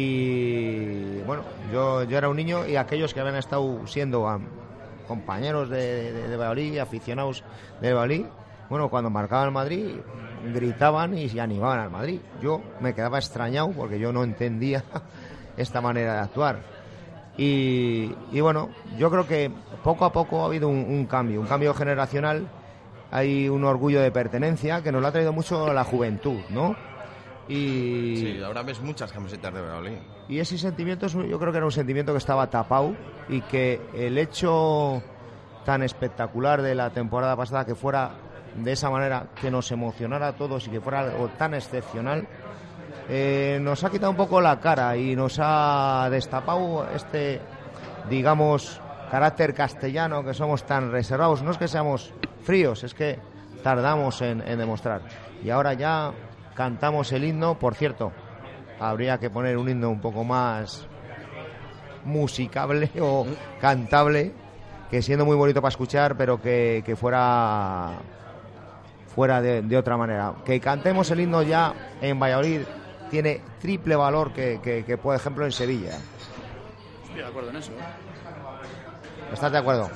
Y 0.00 1.22
bueno, 1.26 1.42
yo, 1.72 2.04
yo 2.04 2.18
era 2.18 2.28
un 2.28 2.36
niño 2.36 2.64
y 2.64 2.76
aquellos 2.76 3.12
que 3.12 3.18
habían 3.18 3.34
estado 3.34 3.84
siendo 3.88 4.40
compañeros 5.08 5.68
de, 5.70 6.12
de, 6.12 6.36
Valladolid, 6.36 6.78
aficionados 6.78 7.42
de 7.80 7.92
Valladolid, 7.92 8.26
bueno, 8.70 8.90
cuando 8.90 9.10
marcaba 9.10 9.44
el 9.46 9.50
Madrid, 9.50 9.96
gritaban 10.54 11.18
y 11.18 11.28
se 11.28 11.40
animaban 11.40 11.80
al 11.80 11.90
Madrid. 11.90 12.20
Yo 12.40 12.62
me 12.78 12.94
quedaba 12.94 13.18
extrañado 13.18 13.72
porque 13.72 13.98
yo 13.98 14.12
no 14.12 14.22
entendía 14.22 14.84
esta 15.56 15.80
manera 15.80 16.14
de 16.14 16.20
actuar. 16.20 16.60
Y, 17.36 18.14
y 18.30 18.40
bueno, 18.40 18.68
yo 18.98 19.10
creo 19.10 19.26
que 19.26 19.50
poco 19.82 20.04
a 20.04 20.12
poco 20.12 20.42
ha 20.42 20.46
habido 20.46 20.68
un 20.68 21.06
cambio, 21.06 21.40
un 21.40 21.48
cambio 21.48 21.74
generacional. 21.74 22.46
Hay 23.10 23.48
un 23.48 23.64
orgullo 23.64 24.00
de 24.00 24.12
pertenencia 24.12 24.80
que 24.80 24.92
nos 24.92 25.02
lo 25.02 25.08
ha 25.08 25.12
traído 25.12 25.32
mucho 25.32 25.72
la 25.72 25.82
juventud, 25.82 26.38
¿no? 26.50 26.76
Y, 27.48 28.16
Sí, 28.16 28.42
ahora 28.44 28.62
ves 28.62 28.80
muchas 28.80 29.10
camisetas 29.10 29.54
de 29.54 29.60
Valladolid. 29.60 29.98
y 30.28 30.38
ese 30.38 30.58
sentimiento 30.58 31.06
yo 31.06 31.38
creo 31.38 31.50
que 31.50 31.56
era 31.56 31.66
un 31.66 31.72
sentimiento 31.72 32.12
que 32.12 32.18
estaba 32.18 32.48
tapado 32.50 32.94
y 33.28 33.40
que 33.42 33.80
el 33.94 34.18
hecho 34.18 35.02
tan 35.64 35.82
espectacular 35.82 36.60
de 36.62 36.74
la 36.74 36.90
temporada 36.90 37.36
pasada 37.36 37.64
que 37.64 37.74
fuera 37.74 38.10
de 38.54 38.72
esa 38.72 38.90
manera, 38.90 39.28
que 39.40 39.50
nos 39.50 39.70
emocionara 39.70 40.28
a 40.28 40.32
todos 40.36 40.66
y 40.66 40.70
que 40.70 40.80
fuera 40.80 41.00
algo 41.00 41.28
tan 41.38 41.54
excepcional, 41.54 42.26
eh, 43.08 43.58
nos 43.60 43.84
ha 43.84 43.90
quitado 43.90 44.10
un 44.10 44.16
poco 44.16 44.40
la 44.40 44.60
cara 44.60 44.96
y 44.96 45.16
nos 45.16 45.38
ha 45.40 46.08
destapado 46.10 46.86
este, 46.94 47.40
digamos, 48.10 48.80
carácter 49.10 49.54
castellano 49.54 50.24
que 50.24 50.34
somos 50.34 50.64
tan 50.64 50.90
reservados. 50.90 51.42
No 51.42 51.50
es 51.50 51.58
que 51.58 51.68
seamos 51.68 52.12
fríos, 52.42 52.84
es 52.84 52.94
que 52.94 53.18
tardamos 53.62 54.20
en, 54.22 54.42
en 54.42 54.58
demostrar. 54.58 55.02
Y 55.42 55.50
ahora 55.50 55.74
ya 55.74 56.12
cantamos 56.58 57.12
el 57.12 57.22
himno, 57.22 57.56
por 57.56 57.76
cierto, 57.76 58.10
habría 58.80 59.18
que 59.18 59.30
poner 59.30 59.56
un 59.56 59.68
himno 59.68 59.90
un 59.90 60.00
poco 60.00 60.24
más 60.24 60.88
musicable 62.04 62.90
o 63.00 63.24
cantable, 63.60 64.32
que 64.90 65.00
siendo 65.00 65.24
muy 65.24 65.36
bonito 65.36 65.62
para 65.62 65.70
escuchar, 65.70 66.16
pero 66.16 66.42
que, 66.42 66.82
que 66.84 66.96
fuera 66.96 67.92
fuera 69.14 69.40
de, 69.40 69.62
de 69.62 69.76
otra 69.76 69.96
manera. 69.96 70.34
Que 70.44 70.58
cantemos 70.58 71.08
el 71.12 71.20
himno 71.20 71.42
ya 71.42 71.92
en 72.00 72.18
Valladolid 72.18 72.62
tiene 73.08 73.40
triple 73.60 73.94
valor 73.94 74.32
que, 74.32 74.60
que, 74.60 74.84
que, 74.84 74.98
por 74.98 75.14
ejemplo, 75.14 75.44
en 75.44 75.52
Sevilla. 75.52 75.96
Estoy 77.04 77.18
de 77.18 77.24
acuerdo 77.24 77.50
en 77.50 77.56
eso. 77.56 77.70
¿eh? 77.70 79.32
¿Estás 79.32 79.52
de 79.52 79.58
acuerdo? 79.58 79.88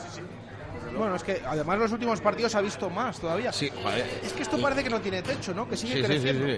Bueno, 0.96 1.16
es 1.16 1.22
que 1.24 1.42
además 1.46 1.78
los 1.78 1.92
últimos 1.92 2.20
partidos 2.20 2.54
ha 2.54 2.60
visto 2.60 2.88
más 2.90 3.18
todavía. 3.18 3.52
Sí, 3.52 3.70
joder. 3.82 4.06
Es 4.22 4.32
que 4.32 4.42
esto 4.42 4.60
parece 4.60 4.84
que 4.84 4.90
no 4.90 5.00
tiene 5.00 5.22
techo, 5.22 5.54
¿no? 5.54 5.68
Que 5.68 5.76
sigue 5.76 5.94
Sí, 5.94 5.98
sí, 6.00 6.04
sí, 6.04 6.08
creciendo. 6.08 6.46
sí. 6.46 6.52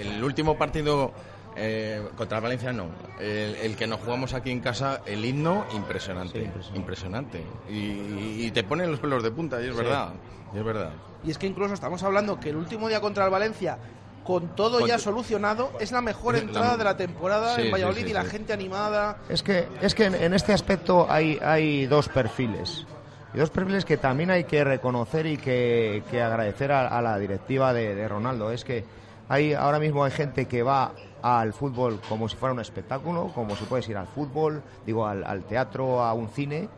El, 0.00 0.06
el 0.14 0.24
último 0.24 0.56
partido 0.56 1.12
eh, 1.56 2.02
contra 2.16 2.40
Valencia 2.40 2.72
no. 2.72 2.86
El, 3.18 3.56
el 3.56 3.76
que 3.76 3.86
nos 3.86 4.00
jugamos 4.00 4.34
aquí 4.34 4.50
en 4.50 4.60
casa, 4.60 5.00
el 5.06 5.24
himno, 5.24 5.64
impresionante. 5.74 6.50
impresionante. 6.74 7.44
Y, 7.68 8.44
y 8.46 8.50
te 8.52 8.62
ponen 8.64 8.90
los 8.90 9.00
pelos 9.00 9.22
de 9.22 9.30
punta, 9.30 9.60
y 9.60 9.66
es 9.68 9.72
Sí. 9.76 9.82
verdad. 9.82 10.12
Y 10.54 10.58
es 10.58 10.64
verdad. 10.64 10.92
Y 11.24 11.30
es 11.30 11.38
que 11.38 11.46
incluso 11.46 11.74
estamos 11.74 12.02
hablando 12.02 12.40
que 12.40 12.50
el 12.50 12.56
último 12.56 12.88
día 12.88 13.00
contra 13.00 13.24
el 13.24 13.30
Valencia, 13.30 13.78
con 14.24 14.54
todo 14.54 14.78
Con- 14.80 14.88
ya 14.88 14.98
solucionado, 14.98 15.72
es 15.80 15.92
la 15.92 16.00
mejor 16.00 16.34
La- 16.34 16.40
entrada 16.40 16.76
de 16.76 16.84
la 16.84 16.96
temporada 16.96 17.54
Sí, 17.54 17.62
en 17.62 17.66
sí, 17.66 17.72
Valladolid 17.72 18.04
sí, 18.04 18.10
y 18.10 18.12
la 18.12 18.24
gente 18.24 18.52
animada. 18.52 19.18
Es 19.28 19.42
que, 19.42 19.66
es 19.82 19.94
que 19.94 20.04
en, 20.04 20.14
en 20.14 20.34
este 20.34 20.52
aspecto 20.52 21.06
hay, 21.10 21.38
hay 21.42 21.86
dos 21.86 22.08
perfiles. 22.08 22.86
Y 23.32 23.38
dos 23.38 23.50
perfiles 23.50 23.84
que 23.84 23.96
también 23.96 24.30
hay 24.30 24.44
que 24.44 24.64
reconocer 24.64 25.26
y 25.26 25.36
que, 25.36 26.02
que 26.10 26.20
agradecer 26.20 26.72
a, 26.72 27.00
la 27.00 27.18
directiva 27.18 27.72
de, 27.72 27.94
de 27.94 28.08
Ronaldo. 28.08 28.50
Es 28.50 28.64
que 28.64 28.84
hay, 29.28 29.52
ahora 29.52 29.78
mismo 29.78 30.02
hay 30.04 30.10
gente 30.10 30.46
que 30.46 30.62
va 30.62 30.92
al 31.22 31.52
fútbol 31.52 32.00
como 32.08 32.28
si 32.28 32.36
fuera 32.36 32.52
un 32.52 32.60
espectáculo, 32.60 33.30
como 33.34 33.54
si 33.54 33.64
puedes 33.64 33.88
ir 33.88 33.96
al 33.96 34.08
fútbol, 34.08 34.62
digo, 34.84 35.06
al, 35.06 35.22
al 35.24 35.44
teatro, 35.44 36.02
a 36.02 36.12
un 36.12 36.28
cine. 36.28 36.68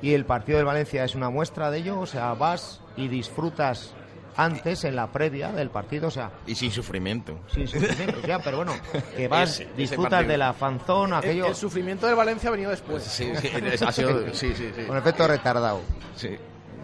Y 0.00 0.14
el 0.14 0.24
partido 0.24 0.58
del 0.58 0.66
Valencia 0.66 1.04
es 1.04 1.14
una 1.14 1.28
muestra 1.28 1.70
de 1.70 1.78
ello. 1.78 2.00
O 2.00 2.06
sea, 2.06 2.32
vas 2.34 2.80
y 2.96 3.08
disfrutas 3.08 3.94
antes, 4.36 4.84
en 4.84 4.96
la 4.96 5.06
previa 5.12 5.52
del 5.52 5.70
partido. 5.70 6.08
O 6.08 6.10
sea, 6.10 6.30
Y 6.46 6.54
sin 6.54 6.70
sufrimiento. 6.70 7.38
sin 7.52 7.66
sufrimiento, 7.68 8.20
ya, 8.26 8.38
pero 8.40 8.58
bueno, 8.58 8.72
que 9.16 9.28
vas, 9.28 9.60
Ese- 9.60 9.68
disfrutas 9.76 10.26
de 10.26 10.36
la 10.38 10.52
fanzón, 10.52 11.10
El, 11.10 11.14
aquello... 11.18 11.46
el 11.46 11.54
sufrimiento 11.54 12.06
del 12.06 12.16
Valencia 12.16 12.48
ha 12.48 12.52
venido 12.52 12.70
después. 12.70 13.02
Sí, 13.02 13.32
sí, 13.36 13.48
ha 13.84 13.92
sido- 13.92 14.20
sí, 14.34 14.54
sí, 14.54 14.70
sí. 14.74 14.84
Con 14.86 14.96
efecto 14.96 15.26
retardado. 15.28 15.80
Sí. 16.16 16.28
Ver, 16.28 16.40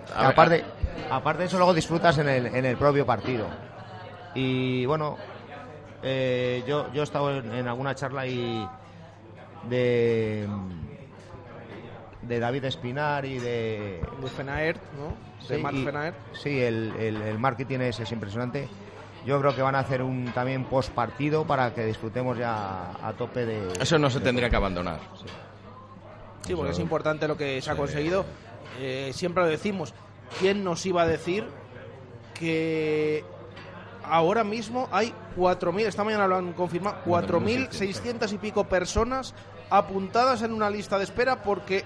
aparte, 0.09 0.65
aparte 1.11 1.41
de 1.43 1.47
eso, 1.49 1.57
luego 1.57 1.73
disfrutas 1.75 2.19
en 2.19 2.29
el, 2.29 2.47
en 2.47 2.65
el 2.65 2.77
propio 2.77 3.05
partido. 3.07 3.47
Y 4.35 4.85
bueno, 4.87 5.17
eh, 6.03 6.63
yo, 6.67 6.93
yo 6.93 7.01
he 7.03 7.05
estado 7.05 7.37
en, 7.39 7.53
en 7.53 7.69
alguna 7.69 7.95
charla 7.95 8.27
y 8.27 8.67
de, 9.69 10.49
de 12.31 12.39
David 12.39 12.65
Espinar 12.65 13.25
y 13.27 13.39
de... 13.41 14.01
De 14.23 14.31
Fenaert, 14.31 14.81
¿no? 14.95 15.15
De 15.49 15.59
Marc 15.59 15.77
y- 15.77 15.85
Fenaert. 15.85 16.17
Sí, 16.33 16.61
el, 16.61 16.95
el, 16.99 17.17
el 17.21 17.39
marketing 17.39 17.81
es, 17.81 17.99
es 18.01 18.13
impresionante. 18.13 18.69
Yo 19.27 19.39
creo 19.41 19.55
que 19.55 19.61
van 19.63 19.75
a 19.75 19.81
hacer 19.81 20.01
un 20.01 20.27
también 20.33 20.65
post 20.65 20.91
partido 20.93 21.45
para 21.45 21.75
que 21.75 21.85
disfrutemos 21.85 22.39
ya 22.39 22.93
a 23.07 23.13
tope 23.19 23.45
de... 23.45 23.73
Eso 23.81 23.99
no 23.99 24.09
se 24.09 24.21
de 24.21 24.25
tendría 24.27 24.49
que 24.49 24.57
abandonar. 24.57 25.01
Sí, 26.47 26.55
porque 26.55 26.71
es 26.73 26.79
importante 26.79 27.27
lo 27.29 27.37
que 27.37 27.61
se 27.61 27.69
ha 27.71 27.75
Sí. 27.75 27.79
conseguido. 27.79 28.25
Eh, 28.79 29.11
siempre 29.13 29.43
lo 29.43 29.49
decimos. 29.51 29.93
¿Quién 30.39 30.63
nos 30.65 30.87
iba 30.87 31.03
a 31.03 31.07
decir 31.07 31.45
que 32.35 33.25
ahora 34.05 34.45
mismo 34.45 34.89
hay 34.93 35.13
4.000, 35.37 35.81
esta 35.87 36.05
mañana 36.05 36.27
lo 36.29 36.37
han 36.37 36.53
confirmado, 36.53 36.97
4.600 37.05 38.33
y 38.33 38.39
pico 38.39 38.65
personas 38.65 39.35
apuntadas 39.69 40.43
en 40.43 40.53
una 40.53 40.71
lista 40.71 40.97
de 40.99 41.05
espera 41.05 41.43
porque 41.43 41.85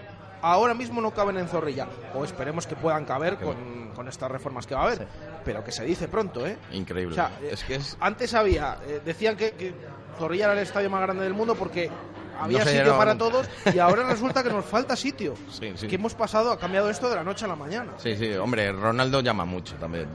ahora 0.53 0.74
mismo 0.74 1.01
no 1.01 1.12
caben 1.12 1.38
en 1.38 1.49
Zorrilla? 1.49 1.86
O 2.14 2.24
esperemos 2.24 2.66
que 2.66 2.76
puedan 2.76 3.05
caber 3.05 3.36
con, 3.36 3.90
con 3.95 4.09
estas 4.09 4.30
reformas 4.30 4.66
que 4.66 4.74
va 4.74 4.82
a 4.82 4.84
haber. 4.84 5.07
Pero 5.45 5.62
que 5.64 5.72
se 5.72 5.84
dice 5.84 6.09
pronto, 6.09 6.47
¿eh? 6.47 6.57
Increíble. 6.72 7.12
O 7.12 7.14
sea, 7.16 7.30
eh, 7.42 7.51
es 7.53 7.64
que 7.64 7.76
es... 7.76 7.97
Antes 8.01 8.34
había, 8.34 8.78
eh, 8.86 9.01
decían 9.05 9.36
que, 9.36 9.53
que 9.53 9.74
Zorrilla 10.18 10.45
era 10.45 10.53
el 10.55 10.61
estadio 10.61 10.88
más 10.90 11.01
grande 11.03 11.24
del 11.24 11.34
mundo 11.34 11.55
porque 11.55 11.90
había 12.40 12.61
No 12.61 12.64
sitio 12.66 12.97
para 12.99 13.14
nunca. 13.14 13.24
todos 13.30 13.49
y 13.74 13.78
ahora 13.78 14.03
resulta 14.09 14.42
que 14.42 14.51
nos 14.51 14.64
falta 14.64 14.97
sitio. 14.97 15.34
Sí, 15.51 15.72
sí. 15.76 15.86
Que 15.86 15.95
hemos 15.97 16.14
pasado, 16.14 16.51
ha 16.53 16.59
cambiado 16.59 16.90
esto 16.90 17.09
de 17.09 17.16
la 17.16 17.24
noche 17.24 17.45
a 17.45 17.49
la 17.49 17.57
mañana. 17.57 17.92
Sí, 17.99 18.16
sí, 18.16 18.32
hombre, 18.34 18.72
Ronaldo 18.72 19.20
llama 19.20 19.45
mucho 19.45 19.74
también. 19.76 20.09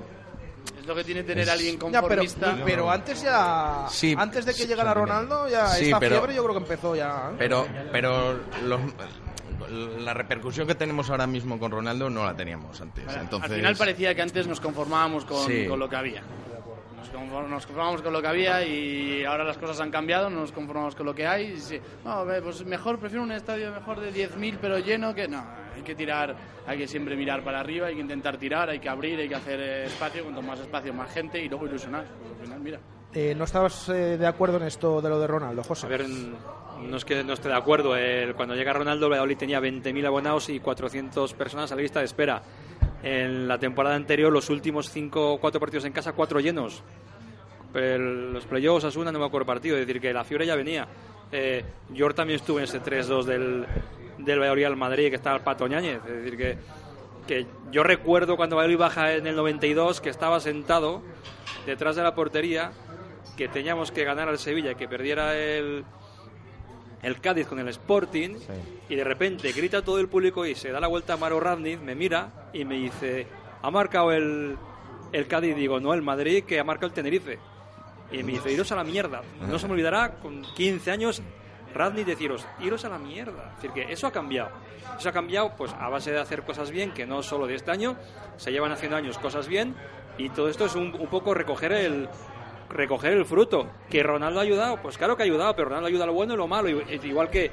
Es 0.80 0.86
lo 0.86 0.96
que 0.96 1.04
tiene 1.04 1.24
tener 1.24 1.44
Es- 1.44 1.50
alguien 1.50 1.76
Ya, 1.76 1.80
pero, 1.80 2.02
conformista. 2.02 2.58
pero 2.66 2.90
antes 2.92 3.22
ya, 3.22 3.86
Sí, 3.90 4.16
antes 4.18 4.46
de 4.46 4.54
que 4.54 4.64
sí, 4.64 4.68
llegara 4.68 4.94
Ronaldo, 4.94 5.48
ya 5.48 5.68
Sí, 5.70 5.86
esta 5.86 6.00
pero- 6.00 6.16
fiebre 6.18 6.36
yo 6.36 6.44
creo 6.44 6.56
que 6.56 6.62
empezó 6.62 6.96
ya. 6.96 7.30
¿eh? 7.32 7.36
Pero, 7.38 7.66
pero 7.92 8.40
los- 8.64 8.80
la 9.68 10.14
repercusión 10.14 10.68
que 10.68 10.76
tenemos 10.76 11.10
ahora 11.10 11.28
mismo 11.28 11.60
con 11.60 11.72
Ronaldo 11.72 12.10
no 12.10 12.26
la 12.26 12.36
teníamos 12.36 12.80
antes. 12.82 13.06
Entonces, 13.16 13.50
Al 13.52 13.56
final 13.58 13.76
parecía 13.76 14.16
que 14.16 14.22
antes 14.22 14.48
nos 14.48 14.60
conformábamos 14.60 15.26
con, 15.26 15.46
Sí. 15.46 15.66
con 15.68 15.80
lo 15.80 15.90
que 15.90 15.96
había. 15.96 16.22
Nos, 16.98 17.12
conform- 17.14 17.48
nos 17.48 17.66
conformábamos 17.66 18.02
con 18.02 18.14
lo 18.14 18.22
que 18.22 18.28
había 18.28 18.64
y 18.66 19.24
ahora 19.24 19.44
las 19.44 19.58
cosas 19.58 19.80
han 19.80 19.90
cambiado, 19.90 20.30
no 20.30 20.42
nos 20.42 20.52
conformamos 20.52 20.96
con 20.96 21.06
lo 21.06 21.16
que 21.16 21.26
hay. 21.26 21.54
y 21.54 21.58
sí, 21.58 21.80
no, 22.06 22.26
pues 22.44 22.66
mejor, 22.66 23.00
prefiero 23.00 23.24
un 23.24 23.32
estadio 23.32 23.72
mejor 23.72 24.00
de 24.00 24.12
10.000 24.14 24.58
pero 24.62 24.80
lleno 24.80 25.14
que 25.16 25.28
no. 25.28 25.44
Hay 25.76 25.82
que 25.84 25.96
tirar, 25.96 26.36
hay 26.68 26.78
que 26.78 26.88
siempre 26.88 27.16
mirar 27.16 27.42
para 27.42 27.62
arriba, 27.62 27.88
hay 27.88 27.96
que 27.96 28.02
intentar 28.02 28.38
tirar, 28.38 28.70
hay 28.70 28.80
que 28.80 28.90
abrir, 28.90 29.18
hay 29.20 29.30
que 29.30 29.36
hacer 29.36 29.60
eh, 29.62 29.86
espacio, 29.86 30.24
cuanto 30.24 30.42
más 30.42 30.60
espacio, 30.60 30.94
más 30.94 31.10
gente 31.12 31.42
y 31.42 31.48
luego 31.48 31.66
ilusionar. 31.68 32.02
Al 32.02 32.44
final, 32.46 32.60
mira. 32.60 32.80
Eh, 33.14 33.34
¿No 33.36 33.46
estabas 33.46 33.88
eh, 33.90 34.18
de 34.18 34.28
acuerdo 34.28 34.58
en 34.58 34.64
esto 34.64 35.02
de 35.02 35.10
lo 35.10 35.20
de 35.20 35.26
Ronaldo, 35.26 35.64
José? 35.64 35.86
A 35.88 35.90
ver, 35.90 36.06
no 36.82 36.98
es 36.98 37.06
que 37.06 37.24
no 37.24 37.34
esté 37.34 37.48
de 37.50 37.56
acuerdo. 37.56 37.96
El- 37.96 38.36
cuando 38.36 38.56
llega 38.56 38.74
Ronaldo, 38.74 39.06
el 39.08 39.12
Valladolid 39.12 39.38
tenía 39.38 39.60
20.000 39.60 40.06
abonados 40.06 40.50
y 40.50 40.60
400 40.60 41.34
personas 41.34 41.72
a 41.72 41.76
la 41.76 41.82
lista 41.82 42.00
de 42.00 42.06
espera. 42.06 42.42
En 43.04 43.48
la 43.48 43.58
temporada 43.58 43.96
anterior, 43.96 44.32
los 44.32 44.50
últimos 44.50 44.90
5 44.90 45.34
o 45.34 45.40
4 45.40 45.60
partidos 45.60 45.86
en 45.86 45.94
casa, 45.94 46.14
4 46.14 46.40
llenos. 46.40 46.84
Pero 47.72 48.00
los 48.32 48.46
playoffs, 48.46 48.86
Asuna, 48.86 49.12
no 49.12 49.20
me 49.20 49.26
acuerdo 49.26 49.46
partido. 49.46 49.78
Es 49.78 49.86
decir, 49.86 50.02
que 50.02 50.12
la 50.14 50.24
fiebre 50.24 50.46
ya 50.46 50.56
venía. 50.56 50.88
Eh, 51.32 51.64
yo 51.92 52.10
también 52.10 52.40
estuve 52.40 52.62
en 52.62 52.64
ese 52.66 52.82
3-2 52.82 53.24
del, 53.26 53.66
del 54.18 54.40
Valladolid 54.40 54.64
al 54.66 54.76
Madrid, 54.76 55.10
que 55.10 55.16
estaba 55.16 55.36
el 55.38 55.44
Pato 55.44 55.68
Ñáñez. 55.68 56.02
Es 56.08 56.16
decir, 56.24 56.38
que, 56.38 56.58
que 57.28 57.46
yo 57.72 57.84
recuerdo 57.84 58.36
cuando 58.36 58.56
Valladolid 58.56 58.80
baja 58.80 59.14
en 59.14 59.28
el 59.28 59.36
92, 59.36 60.02
que 60.02 60.10
estaba 60.10 60.40
sentado 60.40 61.04
detrás 61.68 61.96
de 61.96 62.02
la 62.04 62.16
portería, 62.16 62.72
que 63.38 63.48
teníamos 63.48 63.92
que 63.92 64.04
ganar 64.04 64.28
al 64.28 64.40
Sevilla, 64.40 64.74
que 64.74 64.88
perdiera 64.88 65.38
el, 65.38 65.86
el 67.02 67.20
Cádiz 67.22 67.48
con 67.48 67.60
el 67.60 67.68
Sporting 67.70 68.36
y 68.90 68.96
de 68.96 69.04
repente 69.04 69.52
grita 69.52 69.82
todo 69.82 70.00
el 70.00 70.08
público 70.08 70.46
y 70.46 70.56
se 70.56 70.72
da 70.72 70.80
la 70.80 70.88
vuelta 70.88 71.14
a 71.14 71.18
Maro 71.18 71.40
Radniz, 71.40 71.80
me 71.80 71.96
mira 71.96 72.50
y 72.54 72.66
me 72.66 72.76
dice, 72.76 73.28
ha 73.62 73.72
marcado 73.72 74.12
el, 74.12 74.58
el 75.12 75.28
Cádiz, 75.28 75.56
digo, 75.56 75.80
no, 75.80 75.94
el 75.94 76.02
Madrid 76.02 76.44
que 76.44 76.60
ha 76.60 76.64
marcado 76.64 76.88
el 76.88 76.94
Tenerife. 76.94 77.40
Y 78.12 78.24
me 78.24 78.34
dice, 78.34 78.52
iros 78.52 78.72
a 78.72 78.76
la 78.76 78.84
mierda. 78.84 79.22
No 79.40 79.60
se 79.60 79.68
me 79.68 79.74
olvidará 79.74 80.16
con 80.16 80.42
15 80.42 80.92
años 80.92 81.22
Radniz 81.74 82.08
deciros, 82.08 82.48
iros 82.60 82.84
a 82.86 82.90
la 82.90 82.98
mierda. 82.98 83.52
Es 83.56 83.62
decir, 83.62 83.72
que 83.72 83.94
eso 83.94 84.08
ha 84.08 84.12
cambiado. 84.12 84.50
Eso 84.98 85.10
ha 85.10 85.12
cambiado 85.12 85.54
pues 85.56 85.72
a 85.74 85.88
base 85.90 86.12
de 86.12 86.20
hacer 86.20 86.44
cosas 86.44 86.72
bien, 86.72 86.92
que 86.92 87.06
no 87.06 87.22
solo 87.22 87.46
de 87.46 87.56
este 87.56 87.70
año, 87.70 87.96
se 88.38 88.52
llevan 88.52 88.72
haciendo 88.72 88.98
años 88.98 89.20
cosas 89.20 89.48
bien 89.48 89.76
y 90.18 90.30
todo 90.30 90.50
esto 90.50 90.66
es 90.66 90.76
un, 90.76 90.94
un 91.00 91.08
poco 91.08 91.34
recoger 91.34 91.72
el, 91.72 92.10
recoger 92.70 93.14
el 93.14 93.26
fruto. 93.26 93.68
¿Que 93.90 94.04
Ronaldo 94.04 94.40
ha 94.40 94.44
ayudado? 94.44 94.82
Pues 94.82 94.98
claro 94.98 95.16
que 95.16 95.24
ha 95.24 95.26
ayudado, 95.26 95.56
pero 95.56 95.70
Ronaldo 95.70 95.88
ayuda 95.88 96.04
a 96.04 96.08
lo 96.08 96.14
bueno 96.14 96.34
y 96.34 96.38
lo 96.38 96.48
malo. 96.48 96.70
Igual 96.70 97.30
que 97.30 97.52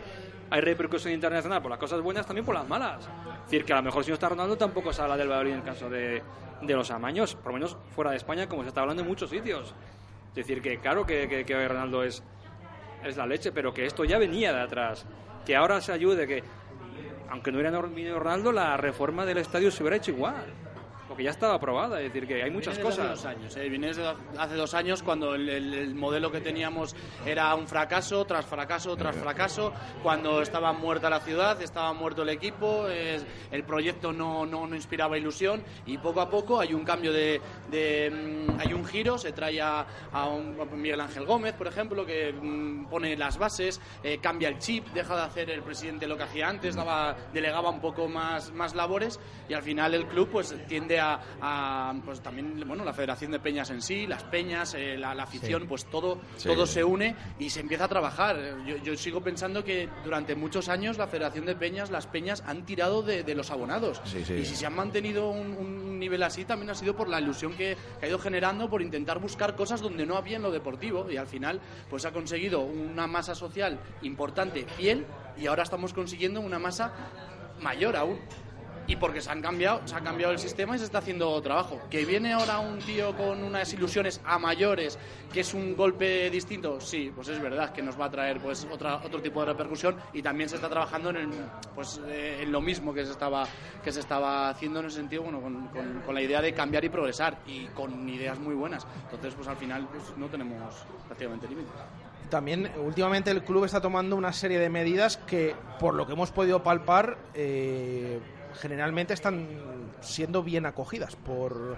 hay 0.50 0.60
repercusión 0.60 1.12
internacional 1.12 1.60
por 1.60 1.70
las 1.70 1.80
cosas 1.80 2.00
buenas, 2.00 2.26
también 2.26 2.44
por 2.44 2.54
las 2.54 2.68
malas. 2.68 3.08
Es 3.44 3.50
decir, 3.50 3.64
que 3.64 3.72
a 3.72 3.76
lo 3.76 3.82
mejor 3.82 4.04
si 4.04 4.10
no 4.10 4.14
está 4.14 4.28
Ronaldo 4.28 4.56
tampoco 4.56 4.92
se 4.92 5.02
habla 5.02 5.16
del 5.16 5.28
Valladolid 5.28 5.52
en 5.52 5.58
el 5.58 5.64
caso 5.64 5.88
de, 5.90 6.22
de 6.62 6.74
los 6.74 6.90
amaños, 6.90 7.34
por 7.34 7.48
lo 7.48 7.54
menos 7.54 7.76
fuera 7.94 8.10
de 8.10 8.16
España, 8.16 8.48
como 8.48 8.62
se 8.62 8.68
está 8.68 8.82
hablando 8.82 9.02
en 9.02 9.08
muchos 9.08 9.30
sitios. 9.30 9.74
Es 10.30 10.34
decir, 10.34 10.60
que 10.60 10.78
claro 10.78 11.06
que, 11.06 11.28
que, 11.28 11.44
que 11.44 11.68
Ronaldo 11.68 12.02
es, 12.02 12.22
es 13.04 13.16
la 13.16 13.26
leche, 13.26 13.52
pero 13.52 13.72
que 13.72 13.86
esto 13.86 14.04
ya 14.04 14.18
venía 14.18 14.52
de 14.52 14.60
atrás. 14.60 15.06
Que 15.44 15.56
ahora 15.56 15.80
se 15.80 15.92
ayude, 15.92 16.26
que 16.26 16.42
aunque 17.30 17.50
no 17.50 17.58
hubiera 17.58 17.80
venido 17.80 18.18
Ronaldo, 18.18 18.52
la 18.52 18.76
reforma 18.76 19.24
del 19.24 19.38
estadio 19.38 19.70
se 19.70 19.82
hubiera 19.82 19.96
hecho 19.96 20.10
igual. 20.12 20.44
Porque 21.16 21.24
ya 21.24 21.30
estaba 21.30 21.54
aprobada, 21.54 21.98
es 22.02 22.12
decir, 22.12 22.28
que 22.28 22.42
hay 22.42 22.50
muchas 22.50 22.74
Viene 22.76 22.90
cosas. 22.90 23.06
Hace 23.06 23.08
dos 23.14 23.24
años, 23.24 23.56
¿eh? 23.56 23.68
Viene 23.70 23.86
desde 23.86 24.04
hace 24.36 24.54
dos 24.54 24.74
años 24.74 25.02
cuando 25.02 25.34
el, 25.34 25.48
el- 25.48 25.72
el 25.72 25.94
modelo 25.94 26.30
que 26.30 26.42
teníamos 26.42 26.94
era 27.24 27.54
un 27.54 27.66
fracaso 27.66 28.26
tras 28.26 28.44
fracaso 28.44 28.94
tras 28.98 29.16
fracaso, 29.16 29.72
cuando 30.02 30.42
estaba 30.42 30.74
muerta 30.74 31.08
la 31.08 31.20
ciudad, 31.20 31.62
estaba 31.62 31.94
muerto 31.94 32.20
el 32.20 32.28
equipo, 32.28 32.86
el 32.86 33.64
proyecto 33.64 34.12
no, 34.12 34.44
no, 34.44 34.66
no 34.66 34.76
inspiraba 34.76 35.16
ilusión 35.16 35.64
y 35.86 35.96
poco 35.96 36.20
a 36.20 36.28
poco 36.28 36.60
hay 36.60 36.74
un 36.74 36.84
cambio 36.84 37.14
de, 37.14 37.40
de, 37.70 38.10
mm, 38.54 38.60
hay 38.60 38.74
un 38.74 38.84
giro, 38.84 39.16
se 39.16 39.32
trae 39.32 39.58
a, 39.58 39.86
a 40.12 40.26
un- 40.26 40.60
a 40.60 40.66
Miguel 40.66 41.00
Ángel 41.00 41.24
Gómez, 41.24 41.54
por 41.54 41.66
ejemplo, 41.66 42.04
que 42.04 42.30
mm, 42.30 42.88
pone 42.90 43.16
las 43.16 43.38
bases, 43.38 43.80
eh, 44.02 44.18
cambia 44.20 44.50
el 44.50 44.58
chip, 44.58 44.88
deja 44.88 45.16
de 45.16 45.22
hacer 45.22 45.48
el 45.48 45.62
presidente 45.62 46.06
lo 46.06 46.18
que 46.18 46.24
hacía 46.24 46.46
antes, 46.46 46.76
daba, 46.76 47.16
delegaba 47.32 47.70
un 47.70 47.80
poco 47.80 48.06
más, 48.06 48.52
más 48.52 48.74
labores 48.74 49.18
y 49.48 49.54
al 49.54 49.62
final 49.62 49.94
el 49.94 50.04
club 50.04 50.28
pues 50.30 50.54
tiende 50.68 51.00
a, 51.00 51.05
a, 51.40 51.94
pues 52.04 52.20
también 52.20 52.62
bueno 52.66 52.84
la 52.84 52.92
Federación 52.92 53.30
de 53.32 53.38
Peñas 53.40 53.70
en 53.70 53.82
sí, 53.82 54.06
las 54.06 54.22
peñas, 54.24 54.74
eh, 54.74 54.96
la, 54.96 55.14
la 55.14 55.22
afición, 55.24 55.62
Sí. 55.62 55.68
pues 55.68 55.84
todo 55.86 56.20
Sí. 56.36 56.48
todo 56.48 56.66
se 56.66 56.82
une 56.84 57.14
y 57.38 57.50
se 57.50 57.60
empieza 57.60 57.84
a 57.84 57.88
trabajar. 57.88 58.36
Yo, 58.66 58.76
yo 58.78 58.96
sigo 58.96 59.20
pensando 59.22 59.62
que 59.64 59.88
durante 60.04 60.34
muchos 60.34 60.68
años 60.68 60.98
la 60.98 61.06
Federación 61.06 61.46
de 61.46 61.54
Peñas, 61.56 61.90
las 61.90 62.06
peñas 62.06 62.42
han 62.46 62.64
tirado 62.64 63.02
de, 63.02 63.22
de 63.22 63.34
los 63.34 63.50
abonados 63.50 64.00
sí. 64.04 64.18
y 64.18 64.44
si 64.44 64.56
se 64.56 64.66
han 64.66 64.74
mantenido 64.74 65.30
un, 65.30 65.52
un 65.56 65.98
nivel 65.98 66.22
así 66.22 66.44
también 66.44 66.70
ha 66.70 66.74
sido 66.74 66.94
por 66.96 67.08
la 67.08 67.20
ilusión 67.20 67.52
que, 67.56 67.76
que 68.00 68.06
ha 68.06 68.08
ido 68.08 68.18
generando 68.18 68.68
por 68.68 68.82
intentar 68.82 69.18
buscar 69.18 69.56
cosas 69.56 69.80
donde 69.80 70.04
no 70.06 70.16
había 70.16 70.36
en 70.36 70.42
lo 70.42 70.50
deportivo 70.50 71.10
y 71.10 71.16
al 71.16 71.26
final 71.26 71.60
pues 71.88 72.04
ha 72.04 72.12
conseguido 72.12 72.60
una 72.60 73.06
masa 73.06 73.34
social 73.34 73.78
importante, 74.02 74.66
fiel 74.76 75.06
y 75.38 75.46
ahora 75.46 75.62
estamos 75.62 75.92
consiguiendo 75.92 76.40
una 76.40 76.58
masa 76.58 76.92
mayor 77.60 77.96
aún. 77.96 78.18
Y 78.88 78.96
porque 78.96 79.20
se 79.20 79.30
han 79.30 79.42
cambiado, 79.42 79.80
se 79.86 79.94
ha 79.96 80.00
cambiado 80.00 80.32
el 80.32 80.38
sistema 80.38 80.76
y 80.76 80.78
se 80.78 80.84
está 80.84 80.98
haciendo 80.98 81.40
trabajo. 81.42 81.80
Que 81.90 82.04
viene 82.04 82.32
ahora 82.32 82.60
un 82.60 82.78
tío 82.78 83.16
con 83.16 83.42
unas 83.42 83.72
ilusiones 83.72 84.20
a 84.24 84.38
mayores, 84.38 84.98
que 85.32 85.40
es 85.40 85.54
un 85.54 85.74
golpe 85.76 86.30
distinto, 86.30 86.80
sí, 86.80 87.10
pues 87.14 87.28
es 87.28 87.40
verdad 87.40 87.72
que 87.72 87.82
nos 87.82 87.98
va 88.00 88.04
a 88.06 88.10
traer 88.10 88.38
pues 88.40 88.66
otra, 88.70 88.96
otro 89.04 89.20
tipo 89.20 89.40
de 89.40 89.46
repercusión 89.46 89.96
y 90.12 90.22
también 90.22 90.48
se 90.48 90.56
está 90.56 90.68
trabajando 90.68 91.10
en 91.10 91.16
el, 91.16 91.28
pues 91.74 92.00
eh, 92.06 92.40
en 92.42 92.52
lo 92.52 92.60
mismo 92.60 92.94
que 92.94 93.04
se 93.04 93.10
estaba 93.12 93.44
que 93.82 93.90
se 93.92 94.00
estaba 94.00 94.48
haciendo 94.50 94.80
en 94.80 94.86
ese 94.86 94.96
sentido, 94.98 95.22
bueno, 95.22 95.40
con, 95.40 95.66
con- 95.68 96.02
con 96.06 96.14
la 96.14 96.22
idea 96.22 96.40
de 96.40 96.54
cambiar 96.54 96.84
y 96.84 96.88
progresar 96.88 97.38
y 97.46 97.66
con 97.68 98.08
ideas 98.08 98.38
muy 98.38 98.54
buenas. 98.54 98.86
Entonces, 99.04 99.34
pues 99.34 99.48
al 99.48 99.56
final 99.56 99.88
pues 99.90 100.16
no 100.16 100.26
tenemos 100.28 100.74
prácticamente 101.06 101.48
límites. 101.48 101.72
También 102.30 102.70
últimamente 102.84 103.30
el 103.30 103.44
club 103.44 103.64
está 103.64 103.80
tomando 103.80 104.16
una 104.16 104.32
serie 104.32 104.58
de 104.58 104.68
medidas 104.68 105.16
que, 105.16 105.54
por 105.78 105.94
lo 105.94 106.06
que 106.06 106.14
hemos 106.14 106.32
podido 106.32 106.62
palpar, 106.62 107.18
eh, 107.34 108.18
generalmente 108.60 109.14
están 109.14 109.48
siendo 110.00 110.42
bien 110.42 110.66
acogidas 110.66 111.16
por, 111.16 111.76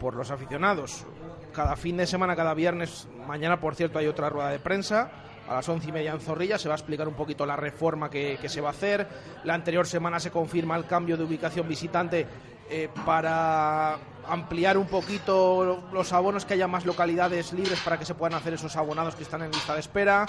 por 0.00 0.14
los 0.14 0.30
aficionados. 0.30 1.04
Cada 1.52 1.76
fin 1.76 1.96
de 1.96 2.06
semana, 2.06 2.34
cada 2.36 2.54
viernes, 2.54 3.08
mañana 3.26 3.60
por 3.60 3.74
cierto 3.74 3.98
hay 3.98 4.06
otra 4.06 4.28
rueda 4.28 4.50
de 4.50 4.58
prensa. 4.58 5.10
A 5.48 5.54
las 5.54 5.68
once 5.68 5.88
y 5.88 5.92
media 5.92 6.12
en 6.12 6.20
Zorrilla 6.20 6.58
se 6.58 6.68
va 6.68 6.74
a 6.74 6.78
explicar 6.78 7.06
un 7.06 7.14
poquito 7.14 7.44
la 7.44 7.56
reforma 7.56 8.08
que, 8.08 8.38
se 8.46 8.60
va 8.60 8.68
a 8.68 8.72
hacer. 8.72 9.06
La 9.44 9.54
anterior 9.54 9.86
semana 9.86 10.18
se 10.18 10.30
confirma 10.30 10.76
el 10.76 10.86
cambio 10.86 11.16
de 11.16 11.24
ubicación 11.24 11.68
visitante 11.68 12.26
eh, 12.70 12.88
para 13.04 13.98
ampliar 14.28 14.76
un 14.78 14.86
poquito 14.86 15.84
los 15.92 16.12
abonos, 16.12 16.44
que 16.44 16.54
haya 16.54 16.66
más 16.66 16.84
localidades 16.84 17.52
libres 17.52 17.80
para 17.80 17.98
que 17.98 18.04
se 18.04 18.14
puedan 18.14 18.34
hacer 18.38 18.54
esos 18.54 18.74
abonados 18.76 19.14
que 19.14 19.22
están 19.22 19.42
en 19.42 19.50
lista 19.50 19.74
de 19.74 19.80
espera. 19.80 20.26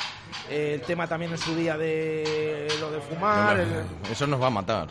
Eh, 0.49 0.73
el 0.75 0.81
tema 0.81 1.07
también 1.07 1.31
en 1.31 1.37
su 1.37 1.55
día 1.55 1.77
de 1.77 2.67
lo 2.79 2.91
de 2.91 2.99
fumar. 3.01 3.55
No, 3.57 3.61
el- 3.63 3.69
no, 3.69 4.09
Eso 4.11 4.27
nos 4.27 4.41
va 4.41 4.47
a 4.47 4.51
matar. 4.51 4.87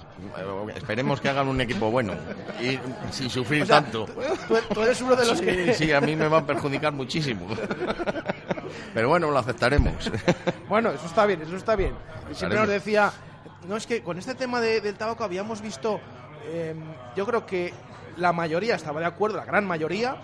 Esperemos 0.75 1.21
que 1.21 1.29
hagan 1.29 1.49
un 1.49 1.61
equipo 1.61 1.91
bueno 1.91 2.15
y 2.61 2.79
sin 3.13 3.29
sufrir 3.31 3.63
O 3.63 3.67
sea, 3.67 3.83
tanto. 3.83 4.07
tú, 4.49 4.57
tú 4.75 4.83
eres 4.83 5.01
uno 5.01 5.17
de 5.17 5.27
los 5.27 5.39
sí, 5.39 5.45
que... 5.45 5.75
sí, 5.75 5.93
a 5.93 6.01
mí 6.01 6.17
me 6.17 6.29
va 6.29 6.39
a 6.39 6.47
perjudicar 6.47 6.93
muchísimo. 6.93 7.47
Pero 8.93 9.09
bueno, 9.09 9.31
lo 9.31 9.39
aceptaremos. 9.39 10.11
Bueno, 10.69 10.91
eso 10.91 11.07
está 11.07 11.27
bien, 11.27 11.43
eso 11.43 11.57
está 11.57 11.77
bien. 11.77 11.95
Siempre 12.33 12.59
nos 12.59 12.69
decía, 12.69 13.13
no 13.69 13.77
es 13.77 13.87
que 13.87 14.03
con 14.03 14.19
este 14.19 14.35
tema 14.35 14.61
de- 14.61 14.81
del 14.81 14.95
tabaco 14.97 15.25
habíamos 15.25 15.61
visto, 15.61 16.01
eh, 16.47 16.75
yo 17.17 17.27
creo 17.27 17.45
que 17.47 17.73
la 18.17 18.33
mayoría 18.33 18.75
estaba 18.75 19.01
de 19.01 19.07
acuerdo, 19.07 19.39
la 19.39 19.45
gran 19.45 19.67
mayoría, 19.67 20.17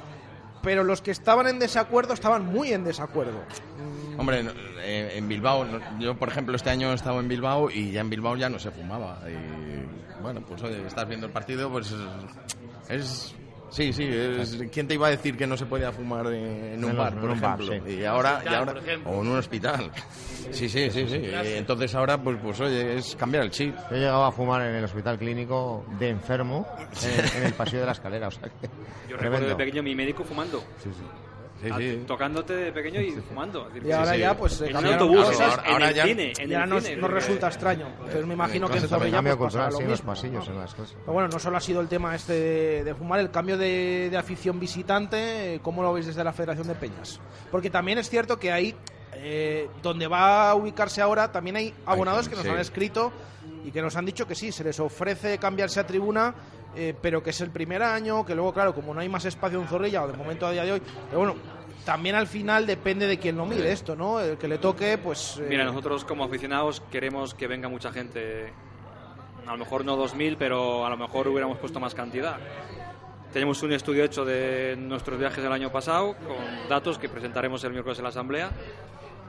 pero 0.63 0.85
los 0.85 1.01
que 1.03 1.11
estaban 1.11 1.47
en 1.49 1.59
desacuerdo 1.59 2.15
estaban 2.15 2.47
muy 2.47 2.73
en 2.73 2.85
desacuerdo. 2.85 3.43
Hombre, 4.19 4.45
eh, 4.81 5.13
en 5.15 5.29
Bilbao, 5.29 5.67
yo 5.99 6.17
por 6.17 6.29
ejemplo 6.29 6.55
este 6.55 6.71
año 6.71 6.93
he 6.93 6.95
estado 6.95 7.21
en 7.21 7.29
Bilbao 7.29 7.71
y 7.71 7.93
ya 7.93 8.01
en 8.01 8.11
Bilbao 8.11 8.37
ya 8.37 8.49
no 8.49 8.59
se 8.59 8.71
fumaba. 8.71 9.21
Y 9.29 10.23
bueno, 10.23 10.43
pues 10.47 10.63
oye, 10.63 10.87
estás 10.87 11.09
viendo 11.09 11.27
el 11.27 11.33
partido, 11.33 11.71
pues 11.71 11.95
es... 12.89 13.35
Sí, 13.71 13.93
sí, 13.93 14.05
es- 14.05 14.59
¿quién 14.73 14.89
te 14.89 14.95
iba 14.95 15.07
a 15.07 15.11
decir 15.11 15.37
que 15.37 15.47
no 15.47 15.57
se 15.57 15.65
podía 15.67 15.93
fumar 15.93 16.27
en, 16.27 16.75
en 16.75 16.85
un 16.85 16.97
bar, 16.97 17.15
por 17.15 17.25
en 17.25 17.31
un 17.31 17.41
bar, 17.41 17.61
ejemplo? 17.61 17.87
sí. 17.87 17.93
Y 18.01 18.05
ahora, 18.05 18.35
Hospital, 18.35 18.53
y 18.53 18.57
ahora 18.57 18.75
o 19.05 19.23
en 19.23 19.29
un 19.29 19.37
hospital. 19.39 19.91
Sí, 20.51 20.69
sí, 20.69 20.91
sí, 20.91 21.07
sí. 21.09 21.21
Entonces 21.57 21.95
ahora, 21.95 22.19
pues, 22.21 22.37
pues 22.43 22.61
oye, 22.61 22.97
es 22.99 23.15
cambiar 23.15 23.45
el 23.45 23.51
chip. 23.51 23.75
Yo 23.91 23.97
llegaba 23.97 24.27
a 24.29 24.33
fumar 24.33 24.63
en 24.63 24.75
el 24.75 24.85
hospital 24.85 25.19
clínico 25.19 25.85
de 25.99 26.09
enfermo 26.09 26.67
en, 27.05 27.37
en 27.39 27.43
el 27.45 27.53
pasillo 27.55 27.81
de 27.81 27.87
la 27.87 27.93
escalera. 27.93 28.29
O 28.29 28.31
sea 28.33 28.49
que, 28.49 28.69
Yo 29.09 29.17
recuerdo 29.17 29.47
de 29.49 29.55
pequeño 29.57 29.83
mi 29.83 29.95
médico 29.95 30.25
fumando. 30.25 30.59
Sí, 30.83 30.91
sí. 30.93 31.03
Sí, 31.63 31.69
Ah, 31.71 31.77
sí. 31.79 32.03
Tocándote 32.07 32.55
de 32.57 32.73
pequeño 32.73 33.01
y 33.03 33.11
fumando. 33.13 33.67
Es 33.69 33.75
decir, 33.75 33.89
Y 33.89 33.93
ahora 33.93 34.13
sí. 34.15 34.19
ya, 34.21 34.35
pues, 34.37 34.61
en 34.63 34.77
un 34.77 34.87
autobús, 34.87 35.25
cosas. 35.27 35.61
Ahora 35.67 35.89
el 35.91 35.95
ya- 35.95 36.05
cine, 36.07 36.33
en 36.39 36.51
y 36.51 36.55
ahora 36.55 36.65
el 36.65 36.71
nos, 36.71 36.85
cine. 36.85 36.97
nos 37.03 37.11
resulta 37.11 37.47
extraño. 37.49 37.87
Entonces 37.89 38.27
me 38.27 38.35
imagino 38.35 38.69
que 38.69 38.79
en 38.79 38.89
Zorrilla 38.89 39.23
pues, 39.23 39.37
pasará 39.37 39.71
lo 39.71 39.81
mismo. 39.81 40.07
pasillos, 40.07 40.49
¿no? 40.49 40.55
en 40.55 40.61
las 40.61 40.75
clases. 40.75 40.97
Pero 41.01 41.13
bueno, 41.13 41.29
no 41.29 41.39
solo 41.39 41.57
ha 41.57 41.61
sido 41.61 41.81
el 41.83 41.89
tema 41.89 42.15
este 42.15 42.33
de, 42.33 42.85
de 42.85 42.95
fumar, 42.95 43.21
el 43.21 43.31
cambio 43.31 43.59
de, 43.59 44.09
de 44.11 44.17
afición 44.17 44.59
visitante, 44.59 45.61
¿cómo 45.63 45.83
lo 45.83 45.93
veis 45.93 46.07
desde 46.07 46.25
la 46.25 46.33
Federación 46.33 46.67
de 46.67 46.75
Peñas? 46.75 47.21
Porque 47.51 47.71
también 47.71 47.99
es 47.99 48.09
cierto 48.09 48.39
que 48.39 48.51
ahí, 48.53 48.75
eh, 49.15 49.69
donde 49.83 50.07
va 50.07 50.51
a 50.51 50.55
ubicarse 50.55 51.03
ahora, 51.03 51.31
también 51.31 51.57
hay 51.57 51.75
abonados 51.87 52.29
que 52.29 52.37
nos 52.37 52.45
sí. 52.45 52.51
han 52.51 52.59
escrito 52.59 53.13
y 53.65 53.71
que 53.71 53.83
nos 53.83 53.95
han 53.97 54.07
dicho 54.07 54.27
que 54.27 54.35
sí, 54.35 54.51
se 54.53 54.65
les 54.65 54.81
ofrece 54.81 55.37
cambiarse 55.39 55.79
a 55.81 55.87
tribuna, 55.87 56.35
eh, 56.77 56.95
pero 57.01 57.23
que 57.23 57.31
es 57.31 57.41
el 57.41 57.51
primer 57.51 57.83
año, 57.83 58.25
que 58.25 58.35
luego, 58.35 58.53
claro, 58.53 58.75
como 58.75 58.95
no 58.95 59.01
hay 59.01 59.09
más 59.09 59.25
espacio 59.25 59.61
en 59.61 59.67
Zorrilla, 59.69 60.05
o 60.05 60.09
de 60.09 60.17
momento 60.17 60.47
a 60.47 60.53
día 60.53 60.65
de 60.65 60.73
hoy, 60.73 60.83
pero 61.09 61.19
bueno, 61.19 61.35
también 61.85 62.15
al 62.15 62.27
final 62.27 62.67
depende 62.67 63.07
de 63.07 63.19
quién 63.19 63.37
lo 63.37 63.47
mire 63.47 63.73
esto, 63.73 63.97
¿no? 63.97 64.21
El 64.21 64.37
que 64.37 64.49
le 64.49 64.59
toque, 64.59 64.99
pues... 64.99 65.39
eh, 65.39 65.47
Mira, 65.49 65.65
nosotros 65.65 66.05
como 66.05 66.25
aficionados 66.25 66.81
queremos 66.91 67.35
que 67.35 67.47
venga 67.47 67.69
mucha 67.69 67.91
gente. 67.93 68.53
A 69.47 69.53
lo 69.53 69.59
mejor 69.59 69.85
no 69.85 69.97
2.000, 69.97 70.37
pero 70.39 70.87
a 70.87 70.91
lo 70.91 70.97
mejor 70.97 71.27
hubiéramos 71.27 71.59
puesto 71.59 71.81
más 71.81 71.95
cantidad. 71.95 72.37
Tenemos 73.33 73.63
un 73.63 73.73
estudio 73.73 74.05
hecho 74.05 74.25
de 74.25 74.77
nuestros 74.79 75.19
viajes 75.19 75.43
del 75.43 75.53
año 75.53 75.71
pasado 75.71 76.15
con 76.15 76.69
datos 76.69 76.99
que 76.99 77.09
presentaremos 77.09 77.65
el 77.65 77.71
miércoles 77.73 77.99
en 77.99 78.05
la 78.05 78.11
asamblea. 78.11 78.51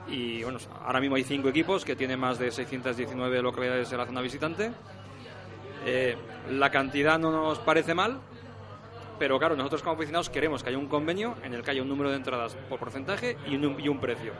Y 0.07 0.43
bueno, 0.43 0.59
ahora 0.83 0.99
mismo 0.99 1.15
hay 1.15 1.23
cinco 1.23 1.47
equipos 1.49 1.85
que 1.85 1.95
tienen 1.95 2.19
más 2.19 2.37
de 2.37 2.51
619 2.51 3.41
localidades 3.41 3.91
en 3.91 3.97
la 3.97 4.05
zona 4.05 4.21
visitante. 4.21 4.71
Eh, 5.85 6.15
la 6.51 6.69
cantidad 6.69 7.17
no 7.19 7.31
nos 7.31 7.59
parece 7.59 7.93
mal, 7.93 8.19
pero 9.19 9.37
claro, 9.39 9.55
nosotros 9.55 9.81
como 9.83 9.95
aficionados 9.95 10.29
queremos 10.29 10.63
que 10.63 10.69
haya 10.69 10.77
un 10.77 10.87
convenio 10.87 11.35
en 11.43 11.53
el 11.53 11.63
que 11.63 11.71
haya 11.71 11.81
un 11.81 11.89
número 11.89 12.09
de 12.09 12.17
entradas 12.17 12.55
por 12.69 12.79
porcentaje 12.79 13.37
y 13.47 13.55
un, 13.55 13.79
y 13.79 13.87
un 13.87 13.99
precio. 13.99 14.33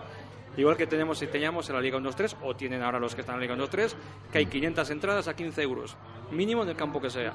Igual 0.58 0.76
que 0.76 0.86
tenemos 0.86 1.18
si 1.20 1.28
teníamos 1.28 1.70
en 1.70 1.76
la 1.76 1.82
Liga 1.82 1.98
1-2-3, 1.98 2.36
o 2.44 2.56
tienen 2.56 2.82
ahora 2.84 3.00
los 3.00 3.16
que 3.16 3.22
están 3.22 3.42
en 3.42 3.48
la 3.48 3.56
Liga 3.56 3.68
1-2-3, 3.70 3.94
que 4.32 4.38
hay 4.40 4.46
500 4.48 4.90
entradas 4.90 5.28
a 5.28 5.36
15 5.36 5.62
euros, 5.62 5.96
mínimo 6.32 6.64
en 6.64 6.70
el 6.70 6.76
campo 6.76 7.00
que 7.02 7.10
sea. 7.10 7.34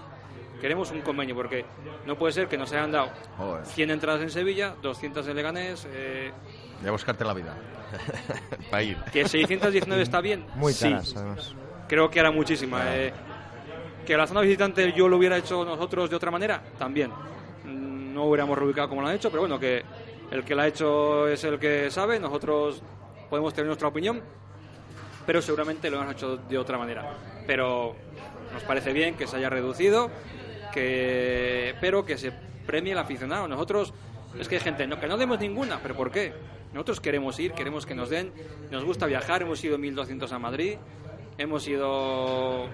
Queremos 0.61 0.91
un 0.91 1.01
convenio 1.03 1.35
porque 1.35 1.65
no 2.07 2.17
puede 2.17 2.33
ser 2.33 2.49
que 2.49 2.57
nos 2.59 2.73
hayan 2.73 2.91
dado 2.93 3.11
100 3.65 3.91
entradas 3.91 4.23
en 4.23 4.31
Sevilla, 4.31 4.75
200 4.83 5.27
en 5.29 5.37
Leganés. 5.37 5.87
Eh, 5.91 6.33
De 6.83 6.91
buscarte 6.91 7.25
la 7.25 7.35
vida. 7.35 7.55
Para 8.71 8.83
ir. 8.83 8.97
que 9.13 9.29
619 9.29 10.03
está 10.03 10.21
bien. 10.21 10.47
Muy 10.55 10.73
Sí. 10.73 10.89
caras, 10.91 11.15
además. 11.17 11.55
Creo 11.89 12.11
que 12.11 12.19
era 12.21 12.31
muchísima. 12.31 12.81
eh. 12.97 13.13
Que 14.07 14.17
la 14.17 14.27
zona 14.27 14.41
visitante 14.41 14.93
yo 14.93 15.09
lo 15.09 15.19
hubiera 15.19 15.37
hecho 15.37 15.65
nosotros 15.65 16.09
de 16.09 16.17
otra 16.17 16.31
manera, 16.31 16.63
también. 16.79 17.11
No 17.65 18.25
hubiéramos 18.25 18.57
reubicado 18.57 18.89
como 18.89 19.03
lo 19.03 19.09
han 19.09 19.17
hecho, 19.17 19.31
pero 19.31 19.43
bueno, 19.43 19.59
que 19.59 19.83
el 20.31 20.45
que 20.45 20.55
la 20.55 20.63
ha 20.63 20.69
hecho 20.69 21.29
es 21.29 21.45
el 21.45 21.59
que 21.59 21.91
sabe. 21.91 22.19
Nosotros 22.19 22.83
podemos 23.29 23.53
tener 23.53 23.67
nuestra 23.67 23.89
opinión, 23.89 24.23
pero 25.27 25.43
seguramente 25.43 25.91
lo 25.91 26.01
hemos 26.01 26.13
hecho 26.15 26.37
de 26.37 26.57
otra 26.57 26.79
manera. 26.79 27.19
Pero 27.47 27.95
nos 28.53 28.63
parece 28.63 28.93
bien 28.93 29.17
que 29.17 29.27
se 29.27 29.37
haya 29.37 29.51
reducido, 29.51 30.11
que 30.73 31.75
pero 31.81 32.07
que 32.07 32.17
se 32.17 32.33
premie 32.67 32.93
el 32.93 32.99
aficionado. 32.99 33.49
Nosotros, 33.49 33.93
es 34.39 34.49
que 34.49 34.55
hay 34.55 34.61
gente, 34.63 34.87
no, 34.87 34.99
que 34.99 35.09
no 35.09 35.19
demos 35.19 35.39
ninguna, 35.41 35.81
pero 35.83 35.95
¿por 35.95 36.11
qué? 36.11 36.33
Nosotros 36.73 37.01
queremos 37.01 37.39
ir, 37.39 37.53
queremos 37.53 37.87
que 37.87 37.95
nos 37.95 38.09
den, 38.09 38.33
nos 38.71 38.85
gusta 38.85 39.07
viajar, 39.07 39.43
hemos 39.43 39.63
ido 39.65 39.79
1200 39.79 40.33
a 40.33 40.39
Madrid, 40.39 40.77
hemos 41.39 41.67
ido 41.69 42.69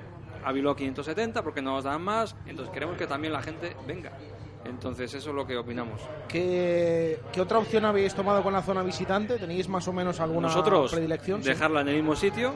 a 0.45 0.53
Bilbao 0.53 0.75
570 0.77 1.43
porque 1.43 1.63
no 1.63 1.73
nos 1.75 1.85
dan 1.85 2.03
más, 2.03 2.35
entonces 2.47 2.73
queremos 2.73 2.97
que 2.97 3.07
también 3.07 3.33
la 3.33 3.43
gente 3.43 3.77
venga. 3.87 4.13
Entonces 4.65 5.13
eso 5.13 5.31
es 5.31 5.35
lo 5.37 5.45
que 5.47 5.57
opinamos. 5.57 6.01
¿Qué, 6.29 7.19
qué 7.33 7.41
otra 7.41 7.59
opción 7.59 7.85
habéis 7.85 8.15
tomado 8.15 8.43
con 8.43 8.53
la 8.53 8.63
zona 8.63 8.83
visitante? 8.83 9.37
¿Tenéis 9.37 9.69
más 9.69 9.89
o 9.89 9.93
menos 9.93 10.21
alguna 10.21 10.49
Nosotros 10.49 10.93
predilección? 10.93 11.43
Sí. 11.43 11.49
dejarla 11.49 11.81
en 11.81 11.89
el 11.89 11.97
mismo 11.97 12.15
sitio, 12.15 12.55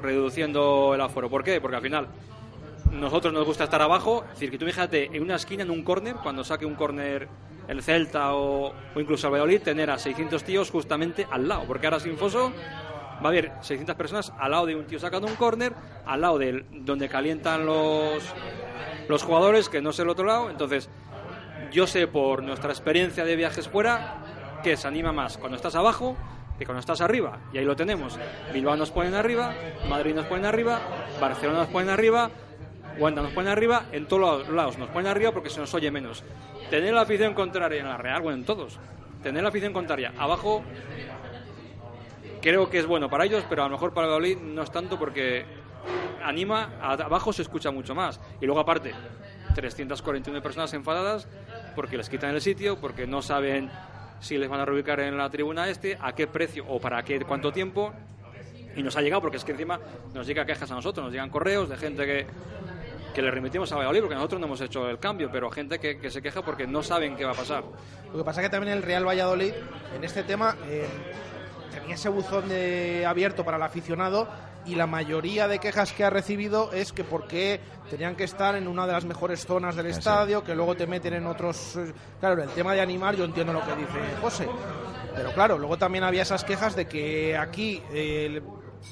reduciendo 0.00 0.94
el 0.94 1.00
aforo. 1.00 1.28
¿Por 1.28 1.44
qué? 1.44 1.60
Porque 1.60 1.76
al 1.76 1.82
final 1.82 2.06
nosotros 2.90 3.32
nos 3.32 3.44
gusta 3.44 3.64
estar 3.64 3.82
abajo. 3.82 4.24
Es 4.24 4.34
decir, 4.34 4.50
que 4.50 4.58
tú 4.58 4.64
fíjate 4.64 5.14
en 5.14 5.22
una 5.22 5.36
esquina, 5.36 5.62
en 5.62 5.70
un 5.70 5.82
córner, 5.82 6.16
cuando 6.22 6.42
saque 6.42 6.64
un 6.64 6.74
córner 6.74 7.28
el 7.68 7.82
Celta 7.82 8.34
o, 8.34 8.72
o 8.94 9.00
incluso 9.00 9.26
el 9.26 9.32
Valladolid, 9.34 9.62
tener 9.62 9.90
a 9.90 9.98
600 9.98 10.42
tíos 10.44 10.70
justamente 10.70 11.26
al 11.30 11.48
lado. 11.48 11.64
Porque 11.66 11.86
ahora 11.86 12.00
sin 12.00 12.16
foso 12.16 12.52
va 13.22 13.28
a 13.28 13.32
haber 13.32 13.52
600 13.60 13.94
personas 13.96 14.32
al 14.38 14.50
lado 14.50 14.66
de 14.66 14.76
un 14.76 14.86
tío 14.86 14.98
sacando 14.98 15.26
un 15.26 15.36
córner, 15.36 15.72
al 16.06 16.20
lado 16.20 16.38
de 16.38 16.64
donde 16.70 17.08
calientan 17.08 17.64
los, 17.64 18.22
los 19.08 19.22
jugadores, 19.22 19.68
que 19.68 19.80
no 19.80 19.90
es 19.90 19.98
el 19.98 20.08
otro 20.08 20.24
lado. 20.24 20.50
Entonces, 20.50 20.90
yo 21.70 21.86
sé 21.86 22.06
por 22.06 22.42
nuestra 22.42 22.70
experiencia 22.70 23.24
de 23.24 23.36
viajes 23.36 23.68
fuera 23.68 24.16
que 24.62 24.76
se 24.76 24.86
anima 24.86 25.12
más 25.12 25.38
cuando 25.38 25.56
estás 25.56 25.74
abajo 25.74 26.16
que 26.58 26.66
cuando 26.66 26.80
estás 26.80 27.00
arriba. 27.00 27.38
Y 27.52 27.58
ahí 27.58 27.64
lo 27.64 27.76
tenemos. 27.76 28.18
Bilbao 28.52 28.76
nos 28.76 28.90
ponen 28.90 29.14
arriba, 29.14 29.54
Madrid 29.88 30.14
nos 30.14 30.26
ponen 30.26 30.44
arriba, 30.44 30.80
Barcelona 31.20 31.60
nos 31.60 31.68
ponen 31.68 31.90
arriba, 31.90 32.30
Wanda 32.98 33.22
nos 33.22 33.32
ponen 33.32 33.50
arriba, 33.50 33.86
en 33.92 34.06
todos 34.06 34.48
lados 34.48 34.78
nos 34.78 34.90
ponen 34.90 35.10
arriba 35.10 35.32
porque 35.32 35.50
se 35.50 35.60
nos 35.60 35.72
oye 35.74 35.90
menos. 35.90 36.22
Tener 36.70 36.92
la 36.92 37.02
afición 37.02 37.34
contraria 37.34 37.80
en 37.80 37.88
la 37.88 37.96
Real, 37.96 38.22
bueno, 38.22 38.38
en 38.38 38.44
todos. 38.44 38.78
Tener 39.22 39.42
la 39.42 39.48
afición 39.48 39.72
contraria 39.72 40.12
abajo 40.18 40.62
creo 42.42 42.68
que 42.68 42.78
es 42.78 42.86
bueno 42.86 43.08
para 43.08 43.24
ellos, 43.24 43.44
pero 43.48 43.62
a 43.62 43.66
lo 43.66 43.72
mejor 43.72 43.94
para 43.94 44.08
Valladolid 44.08 44.38
no 44.38 44.62
es 44.62 44.70
tanto 44.70 44.98
porque 44.98 45.46
anima, 46.22 46.70
abajo 46.80 47.32
se 47.32 47.42
escucha 47.42 47.70
mucho 47.70 47.94
más. 47.94 48.20
Y 48.40 48.46
luego 48.46 48.60
aparte, 48.60 48.92
349 49.54 50.42
personas 50.42 50.74
enfadadas 50.74 51.28
porque 51.74 51.96
les 51.96 52.08
quitan 52.08 52.34
el 52.34 52.40
sitio, 52.40 52.78
porque 52.78 53.06
no 53.06 53.22
saben 53.22 53.70
si 54.20 54.38
les 54.38 54.48
van 54.48 54.60
a 54.60 54.64
reubicar 54.64 55.00
en 55.00 55.16
la 55.16 55.30
tribuna 55.30 55.68
este, 55.68 55.96
a 56.00 56.14
qué 56.14 56.26
precio 56.26 56.64
o 56.68 56.80
para 56.80 57.02
qué, 57.02 57.20
cuánto 57.20 57.52
tiempo. 57.52 57.92
Y 58.74 58.82
nos 58.82 58.96
ha 58.96 59.02
llegado, 59.02 59.20
porque 59.20 59.36
es 59.36 59.44
que 59.44 59.52
encima 59.52 59.78
nos 60.14 60.26
llega 60.26 60.46
quejas 60.46 60.70
a 60.70 60.74
nosotros, 60.74 61.04
nos 61.04 61.12
llegan 61.12 61.28
correos 61.28 61.68
de 61.68 61.76
gente 61.76 62.06
que, 62.06 62.26
que 63.14 63.20
le 63.20 63.30
remitimos 63.30 63.70
a 63.70 63.76
Valladolid, 63.76 64.00
porque 64.00 64.14
nosotros 64.14 64.40
no 64.40 64.46
hemos 64.46 64.60
hecho 64.62 64.88
el 64.88 64.98
cambio, 64.98 65.30
pero 65.30 65.50
gente 65.50 65.78
que, 65.78 65.98
que 65.98 66.10
se 66.10 66.22
queja 66.22 66.42
porque 66.42 66.66
no 66.66 66.82
saben 66.82 67.14
qué 67.14 67.24
va 67.24 67.32
a 67.32 67.34
pasar. 67.34 67.64
Lo 68.10 68.18
que 68.18 68.24
pasa 68.24 68.40
es 68.40 68.46
que 68.46 68.50
también 68.50 68.72
el 68.72 68.82
Real 68.82 69.06
Valladolid, 69.06 69.52
en 69.94 70.04
este 70.04 70.22
tema, 70.22 70.56
eh, 70.68 70.86
ese 71.92 72.08
buzón 72.08 72.48
de 72.48 73.04
abierto 73.06 73.44
para 73.44 73.56
el 73.56 73.62
aficionado 73.62 74.28
y 74.64 74.74
la 74.74 74.86
mayoría 74.86 75.48
de 75.48 75.58
quejas 75.58 75.92
que 75.92 76.04
ha 76.04 76.10
recibido 76.10 76.72
es 76.72 76.92
que 76.92 77.04
por 77.04 77.26
qué 77.26 77.60
tenían 77.90 78.14
que 78.14 78.24
estar 78.24 78.54
en 78.54 78.68
una 78.68 78.86
de 78.86 78.92
las 78.92 79.04
mejores 79.04 79.44
zonas 79.46 79.74
del 79.76 79.86
sí. 79.92 79.98
estadio, 79.98 80.44
que 80.44 80.54
luego 80.54 80.76
te 80.76 80.86
meten 80.86 81.14
en 81.14 81.26
otros... 81.26 81.76
eh, 81.76 81.92
Claro, 82.20 82.42
el 82.42 82.50
tema 82.50 82.72
de 82.74 82.80
animar 82.80 83.16
yo 83.16 83.24
entiendo 83.24 83.52
lo 83.52 83.60
que 83.64 83.74
dice 83.74 83.98
José, 84.20 84.48
pero 85.16 85.32
claro, 85.32 85.58
luego 85.58 85.76
también 85.78 86.04
había 86.04 86.22
esas 86.22 86.44
quejas 86.44 86.76
de 86.76 86.86
que 86.86 87.36
aquí... 87.36 87.82
eh, 87.92 88.42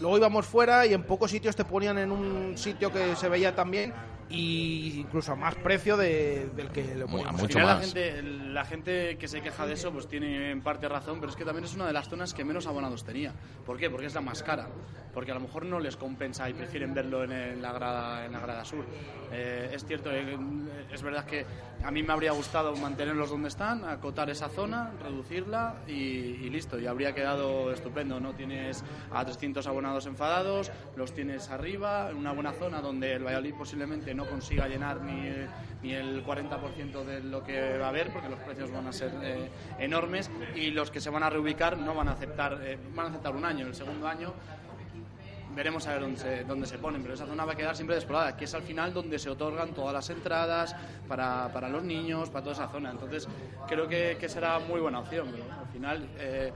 Luego 0.01 0.19
íbamos 0.19 0.47
fuera 0.47 0.87
y 0.87 0.95
en 0.95 1.03
pocos 1.03 1.33
sitios 1.33 1.57
te 1.57 1.65
ponían 1.65 1.99
en 1.99 2.13
un 2.13 2.57
sitio 2.57 2.93
que 2.93 3.17
se 3.17 3.29
veía 3.29 3.57
también 3.57 3.93
y 4.31 5.01
incluso 5.01 5.33
a 5.33 5.37
más 5.37 5.55
precio 5.57 5.97
de- 5.97 6.49
del 6.57 6.69
que 6.71 6.95
lo 6.95 7.07
poníamos. 7.07 7.43
Al 7.43 7.49
final 7.49 7.67
La 7.67 7.81
gente, 7.81 8.23
la 8.23 8.65
gente 8.65 9.19
que 9.19 9.29
se 9.29 9.41
queja 9.41 9.67
de 9.67 9.75
eso 9.75 9.91
pues 9.93 10.07
tiene 10.09 10.51
en 10.53 10.61
parte 10.63 10.89
razón, 10.89 11.19
pero 11.21 11.31
es 11.31 11.37
que 11.37 11.45
también 11.45 11.65
es 11.65 11.75
una 11.75 11.87
de 11.87 11.93
las 11.93 12.09
zonas 12.09 12.33
que 12.33 12.45
menos 12.45 12.67
abonados 12.67 13.05
tenía. 13.05 13.33
¿Por 13.67 13.77
qué? 13.77 13.91
Porque 13.91 14.07
es 14.07 14.15
la 14.15 14.21
más 14.21 14.43
cara. 14.43 14.69
Porque 15.13 15.33
a 15.33 15.35
lo 15.35 15.41
mejor 15.41 15.67
no 15.67 15.81
les 15.81 15.97
compensa 15.97 16.49
y 16.49 16.53
prefieren 16.55 16.95
verlo 16.95 17.25
en, 17.25 17.33
el- 17.33 17.61
la, 17.63 17.73
grada, 17.73 18.25
en 18.25 18.31
la 18.33 18.39
grada 18.39 18.65
sur. 18.65 18.85
Eh, 19.33 19.71
es 19.73 19.85
cierto, 19.85 20.11
eh, 20.13 20.37
es 20.93 21.03
verdad 21.03 21.25
que 21.25 21.45
a 21.83 21.91
mí 21.91 22.03
me 22.05 22.13
habría 22.13 22.31
gustado 22.31 22.77
mantenerlos 22.77 23.31
donde 23.31 23.49
están, 23.49 23.85
acotar 23.85 24.31
esa 24.31 24.49
zona, 24.49 24.93
reducirla 25.03 25.75
y, 25.89 25.93
y 25.93 26.51
listo. 26.51 26.79
Y 26.79 26.87
habría 26.87 27.13
quedado 27.15 27.73
estupendo. 27.73 28.21
No 28.21 28.35
tienes 28.35 28.85
a 29.13 29.25
300 29.25 29.67
abonados 29.67 30.07
enfadados, 30.07 30.71
los 30.97 31.13
tienes 31.13 31.51
arriba, 31.51 32.09
en 32.11 32.17
una 32.17 32.31
buena 32.33 32.53
zona 32.53 32.81
donde 32.81 33.15
el 33.15 33.25
Valladolid 33.25 33.55
posiblemente 33.55 34.15
no 34.15 34.20
consiga 34.27 34.69
llenar 34.69 35.01
ni, 35.03 35.31
ni 35.83 35.93
el 35.93 36.25
40% 36.25 37.05
de 37.05 37.21
lo 37.23 37.43
que 37.43 37.79
va 37.79 37.87
a 37.87 37.89
haber, 37.89 38.13
porque 38.13 38.29
los 38.29 38.39
precios 38.41 38.71
van 38.71 38.87
a 38.87 38.93
ser 38.93 39.13
eh, 39.23 39.49
enormes 39.79 40.31
y 40.55 40.71
los 40.71 40.91
que 40.91 41.01
se 41.01 41.11
van 41.11 41.23
a 41.23 41.31
reubicar 41.31 41.79
no 41.79 41.95
van 41.95 42.09
a 42.09 42.13
aceptar, 42.13 42.61
eh, 42.63 42.79
van 42.95 43.07
a 43.07 43.09
aceptar 43.11 43.35
un 43.35 43.45
año. 43.45 43.67
El 43.67 43.75
segundo 43.75 44.07
año 44.07 44.33
veremos 45.55 45.87
a 45.87 45.93
ver 45.93 46.03
dónde 46.03 46.19
se, 46.19 46.45
dónde 46.45 46.67
se 46.67 46.79
ponen, 46.79 47.03
pero 47.03 47.15
esa 47.15 47.27
zona 47.27 47.45
va 47.45 47.53
a 47.53 47.57
quedar 47.57 47.75
siempre 47.75 47.97
despoblada, 47.97 48.37
que 48.37 48.45
es 48.45 48.55
al 48.55 48.63
final 48.63 48.93
donde 48.93 49.19
se 49.19 49.31
otorgan 49.31 49.73
todas 49.73 49.93
las 49.93 50.09
entradas 50.11 50.77
para, 51.09 51.51
para 51.53 51.69
los 51.69 51.83
niños, 51.83 52.31
para 52.31 52.45
toda 52.45 52.55
esa 52.55 52.69
zona. 52.69 52.91
Entonces, 52.91 53.27
creo 53.67 53.89
que, 53.89 54.29
será 54.29 54.59
muy 54.61 54.81
buena 54.81 55.01
opción. 55.01 55.29
al 55.29 55.73
final, 55.73 56.09
eh, 56.19 56.53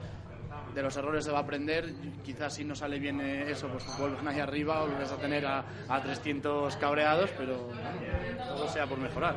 de 0.75 0.83
los 0.83 0.95
errores 0.97 1.25
se 1.25 1.31
va 1.31 1.39
a 1.39 1.41
aprender. 1.41 1.93
Quizás 2.23 2.53
si 2.53 2.63
no 2.65 2.75
sale 2.75 2.99
bien 2.99 3.19
eh, 3.21 3.49
eso, 3.49 3.67
pues 3.69 3.85
vuelves 3.97 4.19
ahí 4.27 4.39
arriba 4.39 4.83
o 4.83 4.87
vuelves 4.87 5.11
a 5.11 5.15
tener 5.15 5.45
a, 5.45 5.63
a 5.87 6.01
300 6.01 6.75
cabreados, 6.75 7.31
pero 7.37 7.69
todo 8.47 8.67
sea 8.69 8.85
por 8.85 8.99
mejorar. 8.99 9.35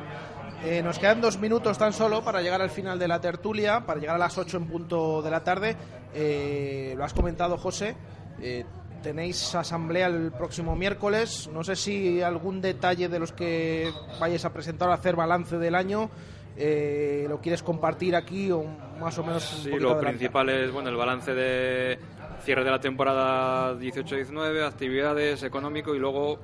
Eh, 0.63 0.81
nos 0.83 0.99
quedan 0.99 1.21
dos 1.21 1.39
minutos 1.39 1.77
tan 1.77 1.93
solo 1.93 2.21
para 2.23 2.41
llegar 2.41 2.61
al 2.61 2.69
final 2.69 2.99
de 2.99 3.07
la 3.07 3.21
tertulia, 3.21 3.85
para 3.85 3.99
llegar 3.99 4.17
a 4.17 4.19
las 4.19 4.37
8 4.37 4.57
en 4.57 4.67
punto 4.67 5.21
de 5.21 5.31
la 5.31 5.43
tarde. 5.43 5.77
Eh, 6.13 6.93
lo 6.97 7.03
has 7.05 7.13
comentado, 7.13 7.57
José. 7.57 7.95
eh, 8.41 8.65
tenéis 9.01 9.55
asamblea 9.55 10.07
el 10.07 10.33
próximo 10.33 10.75
miércoles. 10.75 11.49
No 11.53 11.63
sé 11.63 11.77
si 11.77 12.21
algún 12.21 12.59
detalle 12.59 13.07
de 13.07 13.17
los 13.19 13.31
que 13.31 13.89
vayáis 14.19 14.43
a 14.43 14.51
presentar 14.51 14.89
o 14.89 14.91
hacer 14.91 15.15
balance 15.15 15.57
del 15.57 15.75
año 15.75 16.09
eh, 16.59 17.25
lo 17.29 17.39
quieres 17.39 17.63
compartir 17.63 18.15
aquí 18.15 18.51
o 18.51 18.63
más 18.99 19.17
o 19.17 19.23
menos. 19.23 19.51
un 19.53 19.63
Sí, 19.63 19.69
lo 19.69 19.91
adelante. 19.91 20.07
principal 20.07 20.49
es 20.49 20.71
bueno 20.71 20.89
el 20.89 20.95
balance 20.95 21.33
de 21.33 21.97
cierre 22.43 22.63
de 22.63 22.71
la 22.71 22.79
temporada 22.79 23.73
18-19, 23.75 24.65
actividades, 24.65 25.43
económico 25.43 25.95
y 25.95 25.99
luego 25.99 26.39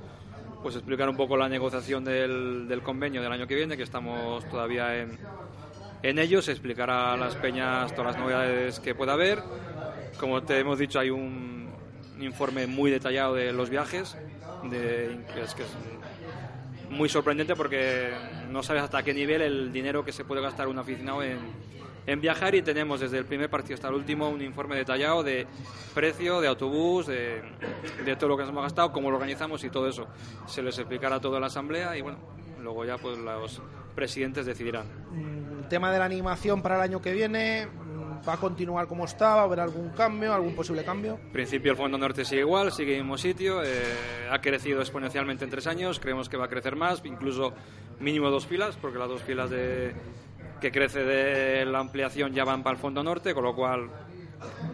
pues 0.62 0.74
explicar 0.74 1.08
un 1.08 1.16
poco 1.16 1.36
la 1.36 1.48
negociación 1.48 2.04
del, 2.04 2.66
del 2.66 2.82
convenio 2.82 3.22
del 3.22 3.30
año 3.30 3.46
que 3.46 3.54
viene, 3.54 3.76
que 3.76 3.82
estamos 3.82 4.44
todavía 4.48 4.96
en, 4.96 5.18
en 6.02 6.18
ello, 6.18 6.40
se 6.42 6.52
explicará 6.52 7.12
a 7.12 7.16
las 7.16 7.34
peñas 7.36 7.94
todas 7.94 8.14
las 8.14 8.20
novedades 8.20 8.80
que 8.80 8.94
pueda 8.94 9.12
haber. 9.12 9.42
Como 10.18 10.42
te 10.42 10.58
hemos 10.58 10.78
dicho, 10.78 10.98
hay 10.98 11.10
un 11.10 11.68
informe 12.18 12.66
muy 12.66 12.90
detallado 12.90 13.34
de 13.34 13.52
los 13.52 13.70
viajes, 13.70 14.16
de, 14.64 15.18
que 15.34 15.42
es 15.42 15.54
que 15.54 15.62
es 15.62 15.68
muy 16.90 17.08
sorprendente 17.08 17.54
porque 17.56 18.10
no 18.50 18.62
sabes 18.62 18.82
hasta 18.82 19.02
qué 19.02 19.12
nivel 19.12 19.42
el 19.42 19.72
dinero 19.72 20.04
que 20.04 20.12
se 20.12 20.24
puede 20.24 20.40
gastar 20.40 20.68
un 20.68 20.78
aficionado 20.78 21.22
en, 21.22 21.38
en 22.06 22.20
viajar 22.20 22.54
y 22.54 22.62
tenemos 22.62 23.00
desde 23.00 23.18
el 23.18 23.24
primer 23.24 23.50
partido 23.50 23.74
hasta 23.74 23.88
el 23.88 23.94
último 23.94 24.28
un 24.28 24.42
informe 24.42 24.76
detallado 24.76 25.22
de 25.22 25.46
precio, 25.94 26.40
de 26.40 26.48
autobús, 26.48 27.06
de, 27.06 27.42
de 28.04 28.16
todo 28.16 28.28
lo 28.28 28.36
que 28.36 28.42
nos 28.42 28.50
hemos 28.50 28.62
gastado, 28.62 28.92
cómo 28.92 29.10
lo 29.10 29.16
organizamos 29.16 29.62
y 29.64 29.70
todo 29.70 29.88
eso. 29.88 30.06
Se 30.46 30.62
les 30.62 30.78
explicará 30.78 31.20
todo 31.20 31.36
en 31.36 31.40
la 31.42 31.48
asamblea 31.48 31.96
y 31.96 32.02
bueno, 32.02 32.18
luego 32.62 32.84
ya 32.84 32.98
pues 32.98 33.18
los, 33.18 33.60
presidentes 33.96 34.46
decidirán. 34.46 34.86
Mm, 35.10 35.68
tema 35.68 35.90
de 35.90 35.98
la 35.98 36.04
animación 36.04 36.62
para 36.62 36.76
el 36.76 36.82
año 36.82 37.02
que 37.02 37.12
viene 37.12 37.66
va 38.26 38.34
a 38.34 38.36
continuar 38.36 38.86
como 38.86 39.04
está, 39.04 39.34
va 39.34 39.40
a 39.42 39.44
haber 39.44 39.60
algún 39.60 39.90
cambio, 39.90 40.32
algún 40.32 40.54
posible 40.54 40.84
cambio. 40.84 41.18
En 41.22 41.32
principio 41.32 41.72
el 41.72 41.76
Fondo 41.76 41.98
Norte 41.98 42.24
sigue 42.24 42.42
igual, 42.42 42.72
sigue 42.72 42.92
en 42.92 42.98
el 42.98 43.04
mismo 43.04 43.18
sitio, 43.18 43.62
eh, 43.62 43.68
ha 44.30 44.40
crecido 44.40 44.80
exponencialmente 44.80 45.44
en 45.44 45.50
tres 45.50 45.66
años, 45.66 46.00
creemos 46.00 46.28
que 46.28 46.36
va 46.36 46.46
a 46.46 46.48
crecer 46.48 46.76
más, 46.76 47.02
incluso 47.04 47.52
mínimo 48.00 48.30
dos 48.30 48.46
filas, 48.46 48.76
porque 48.76 48.98
las 48.98 49.08
dos 49.08 49.22
filas 49.22 49.50
de, 49.50 49.94
que 50.60 50.70
crece 50.70 51.00
de 51.04 51.64
la 51.66 51.78
ampliación 51.78 52.32
ya 52.32 52.44
van 52.44 52.62
para 52.62 52.74
el 52.74 52.80
Fondo 52.80 53.02
Norte, 53.02 53.34
con 53.34 53.44
lo 53.44 53.54
cual 53.54 53.88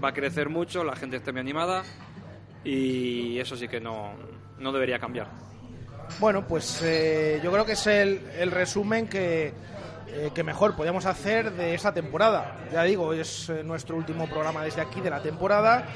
va 0.02 0.08
a 0.08 0.12
crecer 0.12 0.48
mucho, 0.48 0.84
la 0.84 0.96
gente 0.96 1.16
está 1.16 1.32
muy 1.32 1.40
animada 1.40 1.82
y 2.64 3.38
eso 3.38 3.56
sí 3.56 3.68
que 3.68 3.80
no, 3.80 4.12
no 4.58 4.72
debería 4.72 4.98
cambiar. 4.98 5.28
Bueno, 6.20 6.46
pues 6.46 6.82
eh, 6.82 7.40
yo 7.42 7.50
creo 7.50 7.64
que 7.64 7.72
es 7.72 7.86
el, 7.86 8.20
el 8.38 8.50
resumen 8.50 9.08
que, 9.08 9.52
eh, 10.14 10.30
que 10.34 10.44
mejor 10.44 10.76
podíamos 10.76 11.06
hacer 11.06 11.52
de 11.52 11.74
esta 11.74 11.94
temporada. 11.94 12.58
Ya 12.70 12.82
digo, 12.82 13.14
es 13.14 13.48
eh, 13.48 13.64
nuestro 13.64 13.96
último 13.96 14.28
programa 14.28 14.62
desde 14.62 14.82
aquí 14.82 15.00
de 15.00 15.08
la 15.08 15.22
temporada. 15.22 15.86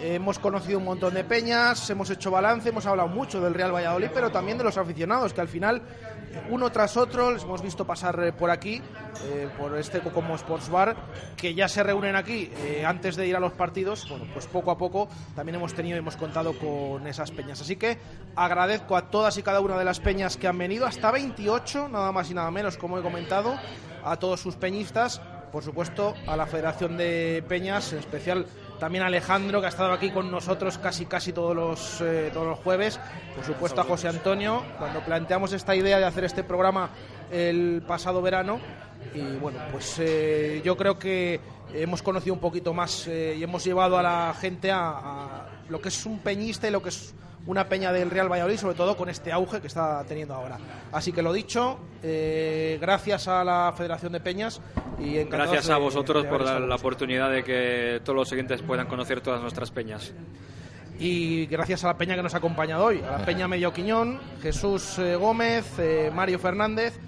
hemos 0.00 0.38
conocido 0.38 0.78
un 0.78 0.84
montón 0.84 1.12
de 1.14 1.24
peñas, 1.24 1.88
hemos 1.90 2.08
hecho 2.10 2.30
balance, 2.30 2.68
hemos 2.70 2.86
hablado 2.86 3.08
mucho 3.08 3.40
del 3.40 3.54
Real 3.54 3.74
Valladolid, 3.74 4.08
pero 4.14 4.30
también 4.30 4.56
de 4.58 4.64
los 4.64 4.76
aficionados, 4.78 5.34
que 5.34 5.40
al 5.42 5.48
final, 5.48 5.76
eh, 5.76 6.05
uno 6.50 6.70
tras 6.70 6.96
otro, 6.96 7.32
les 7.32 7.42
hemos 7.42 7.62
visto 7.62 7.86
pasar 7.86 8.22
eh, 8.22 8.32
por 8.32 8.50
aquí, 8.50 8.80
eh, 9.24 9.48
por 9.58 9.76
este 9.76 10.00
como 10.00 10.34
Sports 10.36 10.68
Bar, 10.68 10.96
que 11.36 11.54
ya 11.54 11.68
se 11.68 11.82
reúnen 11.82 12.16
aquí 12.16 12.50
eh, 12.58 12.84
antes 12.86 13.16
de 13.16 13.26
ir 13.26 13.36
a 13.36 13.40
los 13.40 13.52
partidos. 13.52 14.08
Bueno, 14.08 14.26
pues 14.32 14.46
poco 14.46 14.70
a 14.70 14.78
poco 14.78 15.08
también 15.34 15.56
hemos 15.56 15.74
tenido, 15.74 15.98
hemos 15.98 16.16
contado 16.16 16.52
con 16.58 17.06
esas 17.06 17.30
peñas. 17.30 17.60
Así 17.60 17.76
que 17.76 17.98
agradezco 18.34 18.96
a 18.96 19.10
todas 19.10 19.36
y 19.38 19.42
cada 19.42 19.60
una 19.60 19.78
de 19.78 19.84
las 19.84 20.00
peñas 20.00 20.36
que 20.36 20.48
han 20.48 20.58
venido, 20.58 20.86
hasta 20.86 21.10
28, 21.10 21.88
nada 21.88 22.12
más 22.12 22.30
y 22.30 22.34
nada 22.34 22.50
menos, 22.50 22.76
como 22.76 22.98
he 22.98 23.02
comentado, 23.02 23.58
a 24.04 24.16
todos 24.16 24.40
sus 24.40 24.56
peñistas, 24.56 25.20
por 25.50 25.64
supuesto 25.64 26.14
a 26.26 26.36
la 26.36 26.46
Federación 26.46 26.96
de 26.96 27.44
Peñas, 27.48 27.92
en 27.92 27.98
especial 27.98 28.46
también 28.78 29.04
a 29.04 29.08
Alejandro, 29.08 29.60
que 29.60 29.66
ha 29.66 29.70
estado 29.70 29.92
aquí 29.92 30.10
con 30.10 30.30
nosotros 30.30 30.78
casi 30.78 31.06
casi 31.06 31.32
todos 31.32 31.54
los, 31.54 32.00
eh, 32.00 32.30
todos 32.32 32.46
los 32.46 32.58
jueves, 32.58 33.00
por 33.34 33.44
supuesto 33.44 33.80
a 33.80 33.84
José 33.84 34.08
Antonio, 34.08 34.62
cuando 34.78 35.00
planteamos 35.00 35.52
esta 35.52 35.74
idea 35.74 35.98
de 35.98 36.04
hacer 36.04 36.24
este 36.24 36.44
programa 36.44 36.90
el 37.30 37.82
pasado 37.86 38.22
verano, 38.22 38.60
y 39.14 39.36
bueno, 39.36 39.58
pues 39.72 39.98
eh, 39.98 40.60
yo 40.64 40.76
creo 40.76 40.98
que 40.98 41.40
hemos 41.74 42.02
conocido 42.02 42.34
un 42.34 42.40
poquito 42.40 42.72
más 42.74 43.06
eh, 43.08 43.36
y 43.38 43.42
hemos 43.42 43.64
llevado 43.64 43.98
a 43.98 44.02
la 44.02 44.34
gente 44.40 44.70
a, 44.70 44.90
a 44.90 45.48
lo 45.68 45.80
que 45.80 45.88
es 45.88 46.06
un 46.06 46.18
peñista 46.20 46.68
y 46.68 46.70
lo 46.70 46.82
que 46.82 46.90
es 46.90 47.14
una 47.46 47.68
peña 47.68 47.92
del 47.92 48.10
Real 48.10 48.30
Valladolid, 48.30 48.58
sobre 48.58 48.74
todo 48.74 48.96
con 48.96 49.08
este 49.08 49.32
auge 49.32 49.60
que 49.60 49.68
está 49.68 50.04
teniendo 50.04 50.34
ahora. 50.34 50.58
Así 50.92 51.12
que 51.12 51.22
lo 51.22 51.32
dicho, 51.32 51.78
eh, 52.02 52.78
gracias 52.80 53.28
a 53.28 53.44
la 53.44 53.72
Federación 53.76 54.12
de 54.12 54.20
Peñas 54.20 54.60
y 54.98 55.24
Gracias 55.24 55.70
a 55.70 55.78
vosotros 55.78 56.24
de 56.24 56.28
por 56.28 56.42
la 56.42 56.74
oportunidad 56.74 57.30
de 57.30 57.44
que 57.44 58.00
todos 58.02 58.16
los 58.16 58.28
siguientes 58.28 58.62
puedan 58.62 58.86
conocer 58.86 59.20
todas 59.20 59.40
nuestras 59.40 59.70
peñas. 59.70 60.12
y 60.98 61.46
gracias 61.46 61.84
a 61.84 61.88
la 61.88 61.98
peña 61.98 62.16
que 62.16 62.22
nos 62.22 62.34
ha 62.34 62.38
acompañado 62.38 62.86
hoy, 62.86 63.00
a 63.00 63.18
la 63.18 63.24
peña 63.24 63.46
Medio 63.46 63.72
Quiñón, 63.72 64.18
Jesús 64.42 64.98
eh, 64.98 65.14
Gómez, 65.14 65.78
eh, 65.78 66.10
Mario 66.12 66.38
Fernández. 66.38 66.98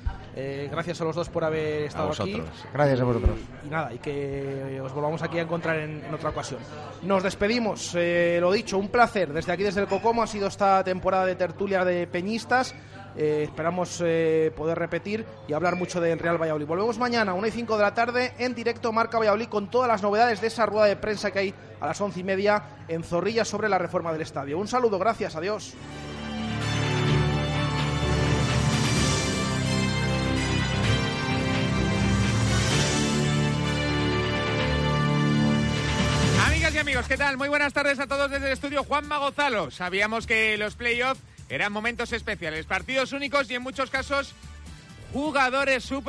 Eh, 0.40 0.68
gracias 0.70 1.00
a 1.00 1.04
los 1.04 1.16
dos 1.16 1.28
por 1.28 1.42
haber 1.42 1.82
estado 1.82 2.10
aquí. 2.10 2.32
vosotros. 2.34 2.66
Gracias 2.72 3.00
a 3.00 3.04
vosotros. 3.04 3.38
Y 3.64 3.68
nada, 3.68 3.92
y 3.92 3.98
que 3.98 4.80
os 4.80 4.92
volvamos 4.92 5.20
aquí 5.20 5.38
a 5.38 5.42
encontrar 5.42 5.80
en, 5.80 6.04
en 6.04 6.14
otra 6.14 6.30
ocasión. 6.30 6.60
Nos 7.02 7.24
despedimos, 7.24 7.92
eh, 7.96 8.38
lo 8.40 8.52
dicho, 8.52 8.78
un 8.78 8.88
placer. 8.88 9.32
Desde 9.32 9.50
aquí, 9.50 9.64
desde 9.64 9.80
el 9.80 9.88
Cocomo, 9.88 10.22
ha 10.22 10.28
sido 10.28 10.46
esta 10.46 10.84
temporada 10.84 11.26
de 11.26 11.34
tertulia 11.34 11.84
de 11.84 12.06
peñistas. 12.06 12.72
Eh, 13.16 13.42
esperamos 13.42 14.00
eh, 14.04 14.52
poder 14.56 14.78
repetir 14.78 15.26
y 15.48 15.52
hablar 15.52 15.74
mucho 15.74 16.00
del 16.00 16.20
Real 16.20 16.40
Valladolid. 16.40 16.66
Volvemos 16.66 16.98
mañana 16.98 17.32
a 17.32 17.34
1 17.34 17.48
y 17.48 17.50
5 17.50 17.76
de 17.76 17.82
la 17.82 17.92
tarde 17.92 18.32
en 18.38 18.54
directo 18.54 18.92
Marca 18.92 19.18
Valladolid 19.18 19.48
con 19.48 19.68
todas 19.68 19.88
las 19.88 20.02
novedades 20.04 20.40
de 20.40 20.46
esa 20.46 20.66
rueda 20.66 20.86
de 20.86 20.94
prensa 20.94 21.32
que 21.32 21.40
hay 21.40 21.54
a 21.80 21.86
las 21.88 22.00
once 22.00 22.20
y 22.20 22.22
media 22.22 22.62
en 22.86 23.02
Zorrilla 23.02 23.44
sobre 23.44 23.68
la 23.68 23.78
reforma 23.78 24.12
del 24.12 24.22
estadio. 24.22 24.56
Un 24.56 24.68
saludo, 24.68 25.00
gracias, 25.00 25.34
adiós. 25.34 25.74
¿Qué 37.08 37.16
tal? 37.16 37.38
Muy 37.38 37.48
buenas 37.48 37.72
tardes 37.72 37.98
a 38.00 38.06
todos 38.06 38.30
desde 38.30 38.46
el 38.46 38.52
estudio 38.52 38.84
Juanma 38.84 39.16
Gonzalo. 39.16 39.70
Sabíamos 39.70 40.26
que 40.26 40.58
los 40.58 40.74
playoffs 40.74 41.22
eran 41.48 41.72
momentos 41.72 42.12
especiales, 42.12 42.66
partidos 42.66 43.12
únicos 43.12 43.50
y 43.50 43.54
en 43.54 43.62
muchos 43.62 43.88
casos 43.88 44.34
jugadores 45.14 45.84
super 45.84 46.04